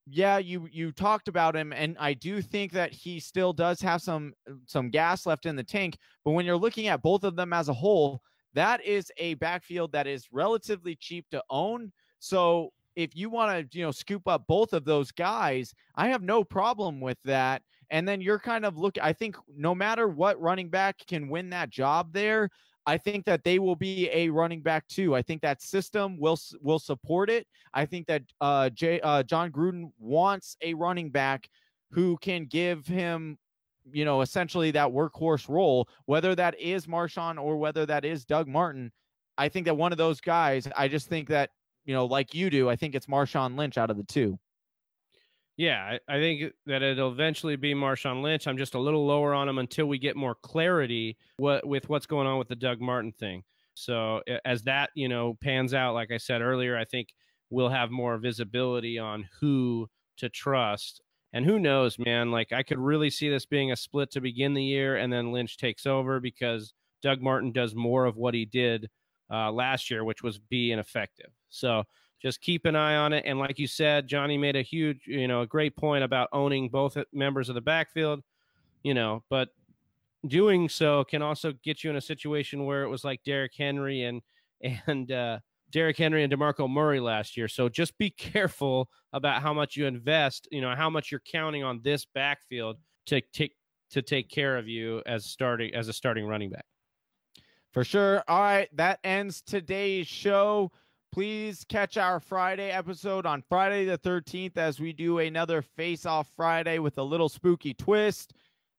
Yeah, 0.07 0.39
you 0.39 0.69
you 0.71 0.93
talked 0.93 1.29
about 1.29 1.57
him, 1.57 1.73
and 1.73 1.97
I 1.99 2.15
do 2.15 2.43
think 2.43 2.73
that 2.73 2.93
he 2.93 3.21
still 3.21 3.53
does 3.53 3.81
have 3.81 4.03
some 4.03 4.35
some 4.67 4.91
gas 4.91 5.27
left 5.27 5.47
in 5.47 5.57
the 5.57 5.65
tank. 5.65 5.97
But 6.25 6.33
when 6.33 6.47
you're 6.47 6.57
looking 6.57 6.89
at 6.89 7.03
both 7.03 7.25
of 7.25 7.37
them 7.37 7.53
as 7.53 7.69
a 7.69 7.75
whole, 7.75 8.23
that 8.55 8.85
is 8.85 9.11
a 9.19 9.35
backfield 9.35 9.93
that 9.93 10.07
is 10.07 10.29
relatively 10.33 10.97
cheap 10.97 11.27
to 11.31 11.43
own. 11.51 11.93
So 12.19 12.73
if 13.01 13.17
you 13.17 13.31
want 13.31 13.71
to, 13.71 13.79
you 13.79 13.85
know, 13.85 13.91
scoop 13.91 14.29
up 14.29 14.45
both 14.47 14.73
of 14.73 14.85
those 14.85 15.11
guys, 15.11 15.73
I 15.95 16.09
have 16.09 16.23
no 16.23 16.45
problem 16.45 17.01
with 17.01 17.19
that. 17.25 17.63
And 17.91 18.07
then 18.07 18.21
you're 18.21 18.39
kind 18.39 18.65
of 18.65 18.79
look. 18.79 18.97
I 19.03 19.13
think 19.13 19.37
no 19.49 19.75
matter 19.75 20.09
what 20.09 20.41
running 20.41 20.69
back 20.69 20.99
can 21.09 21.29
win 21.29 21.51
that 21.51 21.71
job 21.71 22.13
there, 22.13 22.51
I 22.87 22.99
think 22.99 23.25
that 23.27 23.45
they 23.45 23.59
will 23.59 23.77
be 23.77 24.09
a 24.13 24.29
running 24.29 24.63
back 24.63 24.87
too. 24.89 25.15
I 25.15 25.23
think 25.23 25.43
that 25.43 25.63
system 25.63 26.19
will 26.19 26.39
will 26.61 26.79
support 26.79 27.31
it. 27.31 27.47
I 27.75 27.87
think 27.87 28.07
that 28.07 28.23
uh, 28.41 28.71
Jay, 28.71 29.01
uh, 29.01 29.23
Jon 29.23 29.51
Gruden 29.51 29.91
wants 29.99 30.57
a 30.63 30.75
running 30.75 31.11
back 31.11 31.49
who 31.91 32.17
can 32.19 32.45
give 32.47 32.87
him, 32.87 33.39
you 33.93 34.05
know, 34.05 34.21
essentially 34.21 34.71
that 34.71 34.89
workhorse 34.89 35.49
role, 35.49 35.89
whether 36.07 36.35
that 36.35 36.59
is 36.61 36.87
Marshawn 36.87 37.41
or 37.41 37.57
whether 37.57 37.87
that 37.87 38.05
is 38.05 38.25
Doug 38.25 38.47
Martin. 38.47 38.93
I 39.37 39.49
think 39.49 39.67
that 39.67 39.77
one 39.77 39.93
of 39.93 39.99
those 39.99 40.21
guys. 40.21 40.69
I 40.77 40.89
just 40.89 41.09
think 41.09 41.29
that 41.29 41.51
you 41.91 41.97
know, 41.97 42.07
like 42.07 42.37
you 42.37 42.51
do, 42.51 42.71
I 42.71 42.77
think 42.77 42.95
it's 42.95 43.07
Marshawn 43.07 43.59
Lynch 43.59 43.77
out 43.77 43.91
of 43.91 43.97
the 43.97 44.05
two. 44.05 44.39
Yeah, 45.57 45.99
I, 46.09 46.17
I 46.17 46.21
think 46.21 46.53
that 46.67 46.83
it'll 46.83 47.11
eventually 47.11 47.57
be 47.57 47.75
Marshawn 47.75 48.23
Lynch. 48.23 48.47
I'm 48.47 48.57
just 48.57 48.77
a 48.77 48.79
little 48.79 49.05
lower 49.05 49.35
on 49.35 49.49
him 49.49 49.59
until 49.59 49.87
we 49.87 49.99
get 49.99 50.15
more 50.15 50.37
clarity 50.37 51.17
what, 51.39 51.67
with 51.67 51.89
what's 51.89 52.07
going 52.07 52.29
on 52.29 52.39
with 52.39 52.47
the 52.47 52.55
Doug 52.55 52.81
Martin 52.81 53.11
thing. 53.11 53.43
So 53.75 54.23
as 54.45 54.63
that 54.63 54.91
you 54.95 55.09
know 55.09 55.37
pans 55.43 55.75
out, 55.75 55.95
like 55.95 56.13
I 56.13 56.19
said 56.19 56.43
earlier, 56.43 56.79
I 56.79 56.85
think 56.85 57.09
we'll 57.51 57.71
have 57.71 57.91
more 57.91 58.19
visibility 58.19 58.97
on 59.01 59.29
who 59.41 59.89
to 60.19 60.29
trust. 60.29 61.03
And 61.33 61.45
who 61.45 61.59
knows, 61.59 61.99
man? 61.99 62.31
Like 62.31 62.53
I 62.53 62.63
could 62.63 62.79
really 62.79 63.11
see 63.11 63.29
this 63.29 63.47
being 63.47 63.73
a 63.73 63.77
split 63.77 64.13
to 64.13 64.21
begin 64.21 64.55
the 64.55 64.63
year, 64.63 64.97
and 64.97 65.13
then 65.13 65.33
Lynch 65.33 65.57
takes 65.57 65.87
over 65.87 66.21
because 66.21 66.73
Doug 67.03 67.21
Martin 67.21 67.51
does 67.51 67.75
more 67.75 68.05
of 68.05 68.17
what 68.17 68.35
he 68.35 68.45
did 68.45 68.89
uh, 69.31 69.51
last 69.51 69.91
year, 69.91 70.05
which 70.05 70.23
was 70.23 70.39
be 70.39 70.73
ineffective. 70.73 71.31
So 71.49 71.85
just 72.21 72.41
keep 72.41 72.67
an 72.67 72.77
eye 72.77 72.97
on 72.97 73.13
it. 73.13 73.25
And 73.27 73.39
like 73.39 73.59
you 73.59 73.67
said, 73.67 74.07
Johnny 74.07 74.37
made 74.37 74.57
a 74.57 74.63
huge, 74.63 75.07
you 75.07 75.27
know, 75.27 75.43
a 75.43 75.47
great 75.47 75.77
point 75.77 76.05
about 76.05 76.29
owning 76.33 76.69
both 76.69 76.97
members 77.13 77.49
of 77.49 77.55
the 77.55 77.61
backfield, 77.61 78.21
you 78.83 78.95
know, 78.95 79.23
but 79.31 79.49
doing 80.27 80.69
so 80.69 81.05
can 81.05 81.23
also 81.23 81.55
get 81.65 81.83
you 81.83 81.91
in 81.91 81.97
a 81.97 82.01
situation 82.01 82.67
where 82.67 82.83
it 82.83 82.89
was 82.89 83.05
like 83.05 83.23
Derrick 83.25 83.53
Henry 83.57 84.03
and, 84.03 84.21
and, 84.87 85.11
uh, 85.11 85.39
Derrick 85.71 85.97
Henry 85.97 86.25
and 86.25 86.33
DeMarco 86.33 86.69
Murray 86.69 87.01
last 87.01 87.37
year. 87.37 87.49
So 87.49 87.69
just 87.69 87.97
be 87.97 88.11
careful 88.19 88.91
about 89.13 89.41
how 89.43 89.55
much 89.55 89.77
you 89.77 89.87
invest, 89.87 90.49
you 90.51 90.61
know, 90.61 90.75
how 90.75 90.91
much 90.91 91.11
you're 91.11 91.23
counting 91.25 91.63
on 91.63 91.81
this 91.83 92.05
backfield 92.05 92.77
to 93.07 93.21
take 93.33 93.55
to 93.91 94.03
take 94.03 94.29
care 94.29 94.57
of 94.57 94.69
you 94.69 95.03
as 95.07 95.27
starting 95.27 95.75
as 95.75 95.89
a 95.89 95.93
starting 95.93 96.27
running 96.27 96.51
back. 96.51 96.65
For 97.73 97.85
sure. 97.85 98.25
All 98.27 98.41
right, 98.41 98.69
that 98.77 98.99
ends 99.05 99.43
today's 99.43 100.09
show. 100.09 100.73
Please 101.13 101.65
catch 101.69 101.97
our 101.97 102.19
Friday 102.19 102.71
episode 102.71 103.27
on 103.27 103.43
Friday 103.49 103.85
the 103.85 103.99
13th 103.99 104.57
as 104.57 104.81
we 104.81 104.93
do 104.93 105.19
another 105.19 105.63
Face 105.63 106.05
Off 106.05 106.29
Friday 106.35 106.79
with 106.79 106.99
a 106.99 107.03
little 107.03 107.29
spooky 107.29 107.73
twist. 107.75 108.33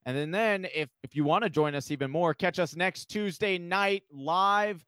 And 0.06 0.18
then, 0.18 0.32
then 0.32 0.68
if, 0.74 0.89
if 1.04 1.16
you 1.16 1.24
want 1.24 1.44
to 1.44 1.50
join 1.50 1.74
us 1.74 1.92
even 1.92 2.12
more, 2.12 2.34
catch 2.34 2.60
us 2.60 2.76
next 2.76 3.06
Tuesday 3.06 3.58
night 3.58 4.04
live 4.12 4.86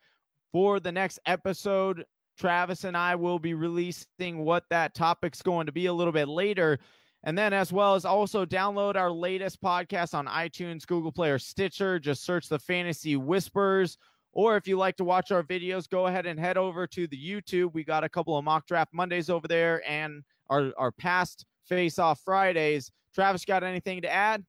for 0.52 0.80
the 0.80 0.92
next 0.92 1.20
episode. 1.26 2.06
Travis 2.38 2.84
and 2.84 2.98
I 2.98 3.16
will 3.16 3.40
be 3.40 3.54
releasing 3.54 4.40
what 4.40 4.66
that 4.70 4.96
topic's 4.96 5.42
going 5.42 5.68
to 5.68 5.72
be 5.72 5.86
a 5.86 5.94
little 5.94 6.14
bit 6.14 6.28
later. 6.28 6.80
And 7.24 7.38
then, 7.38 7.54
as 7.54 7.72
well 7.72 7.96
as 7.96 8.04
also 8.04 8.46
download 8.46 8.96
our 8.96 9.12
latest 9.12 9.62
podcast 9.62 10.14
on 10.14 10.28
iTunes, 10.28 10.86
Google 10.86 11.12
Play, 11.12 11.32
or 11.32 11.40
Stitcher. 11.40 12.00
Just 12.00 12.26
search 12.26 12.50
the 12.50 12.60
Fantasy 12.60 13.16
Whispers. 13.16 13.98
Or 14.34 14.58
if 14.58 14.68
you 14.68 14.78
like 14.78 14.98
to 14.98 15.04
watch 15.04 15.32
our 15.32 15.44
videos, 15.44 15.88
go 15.88 16.08
ahead 16.08 16.26
and 16.26 16.40
head 16.40 16.58
over 16.58 16.88
to 16.88 17.08
the 17.08 17.18
YouTube. 17.18 17.74
We 17.74 17.84
got 17.84 18.04
a 18.04 18.10
couple 18.10 18.38
of 18.38 18.44
mock 18.44 18.66
draft 18.66 18.94
Mondays 18.94 19.30
over 19.30 19.48
there 19.48 19.88
and 19.88 20.24
our, 20.50 20.74
our 20.78 20.92
past 20.92 21.46
face 21.66 22.00
off 22.00 22.20
Fridays. 22.26 22.92
Travis, 23.14 23.46
got 23.46 23.64
anything 23.64 24.02
to 24.02 24.12
add? 24.12 24.44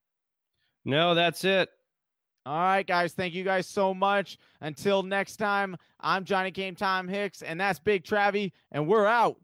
No, 0.85 1.15
that's 1.15 1.45
it. 1.45 1.69
All 2.47 2.59
right, 2.59 2.87
guys. 2.87 3.13
Thank 3.13 3.35
you 3.35 3.45
guys 3.45 3.67
so 3.67 3.95
much. 3.95 4.39
Until 4.61 5.03
next 5.03 5.37
time, 5.37 5.77
I'm 6.01 6.25
Johnny 6.25 6.51
Game 6.51 6.75
Time 6.75 7.09
Hicks, 7.09 7.43
and 7.43 7.59
that's 7.59 7.79
Big 7.79 8.05
Travie, 8.05 8.53
and 8.73 8.87
we're 8.87 9.07
out. 9.07 9.37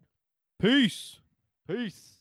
Peace. 0.58 1.16
Peace. 1.66 2.20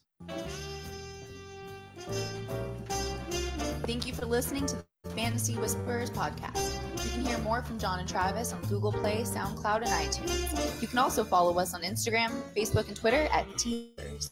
Thank 3.86 4.06
you 4.06 4.14
for 4.14 4.26
listening 4.26 4.66
to 4.68 4.78
the 5.04 5.10
Fantasy 5.12 5.56
Whisperers 5.56 6.10
podcast. 6.10 6.80
You 7.04 7.10
can 7.12 7.26
hear 7.26 7.38
more 7.39 7.62
from 7.62 7.80
John 7.80 8.00
and 8.00 8.08
Travis 8.08 8.54
on 8.54 8.62
Google 8.64 8.91
Play, 8.91 9.22
SoundCloud, 9.22 9.78
and 9.78 9.88
iTunes. 9.88 10.82
You 10.82 10.88
can 10.88 11.00
also 11.00 11.24
follow 11.24 11.58
us 11.58 11.74
on 11.74 11.82
Instagram, 11.82 12.30
Facebook, 12.56 12.88
and 12.88 12.95
Twitter 12.95 13.28
at 13.32 13.45
Tears. 13.58 14.30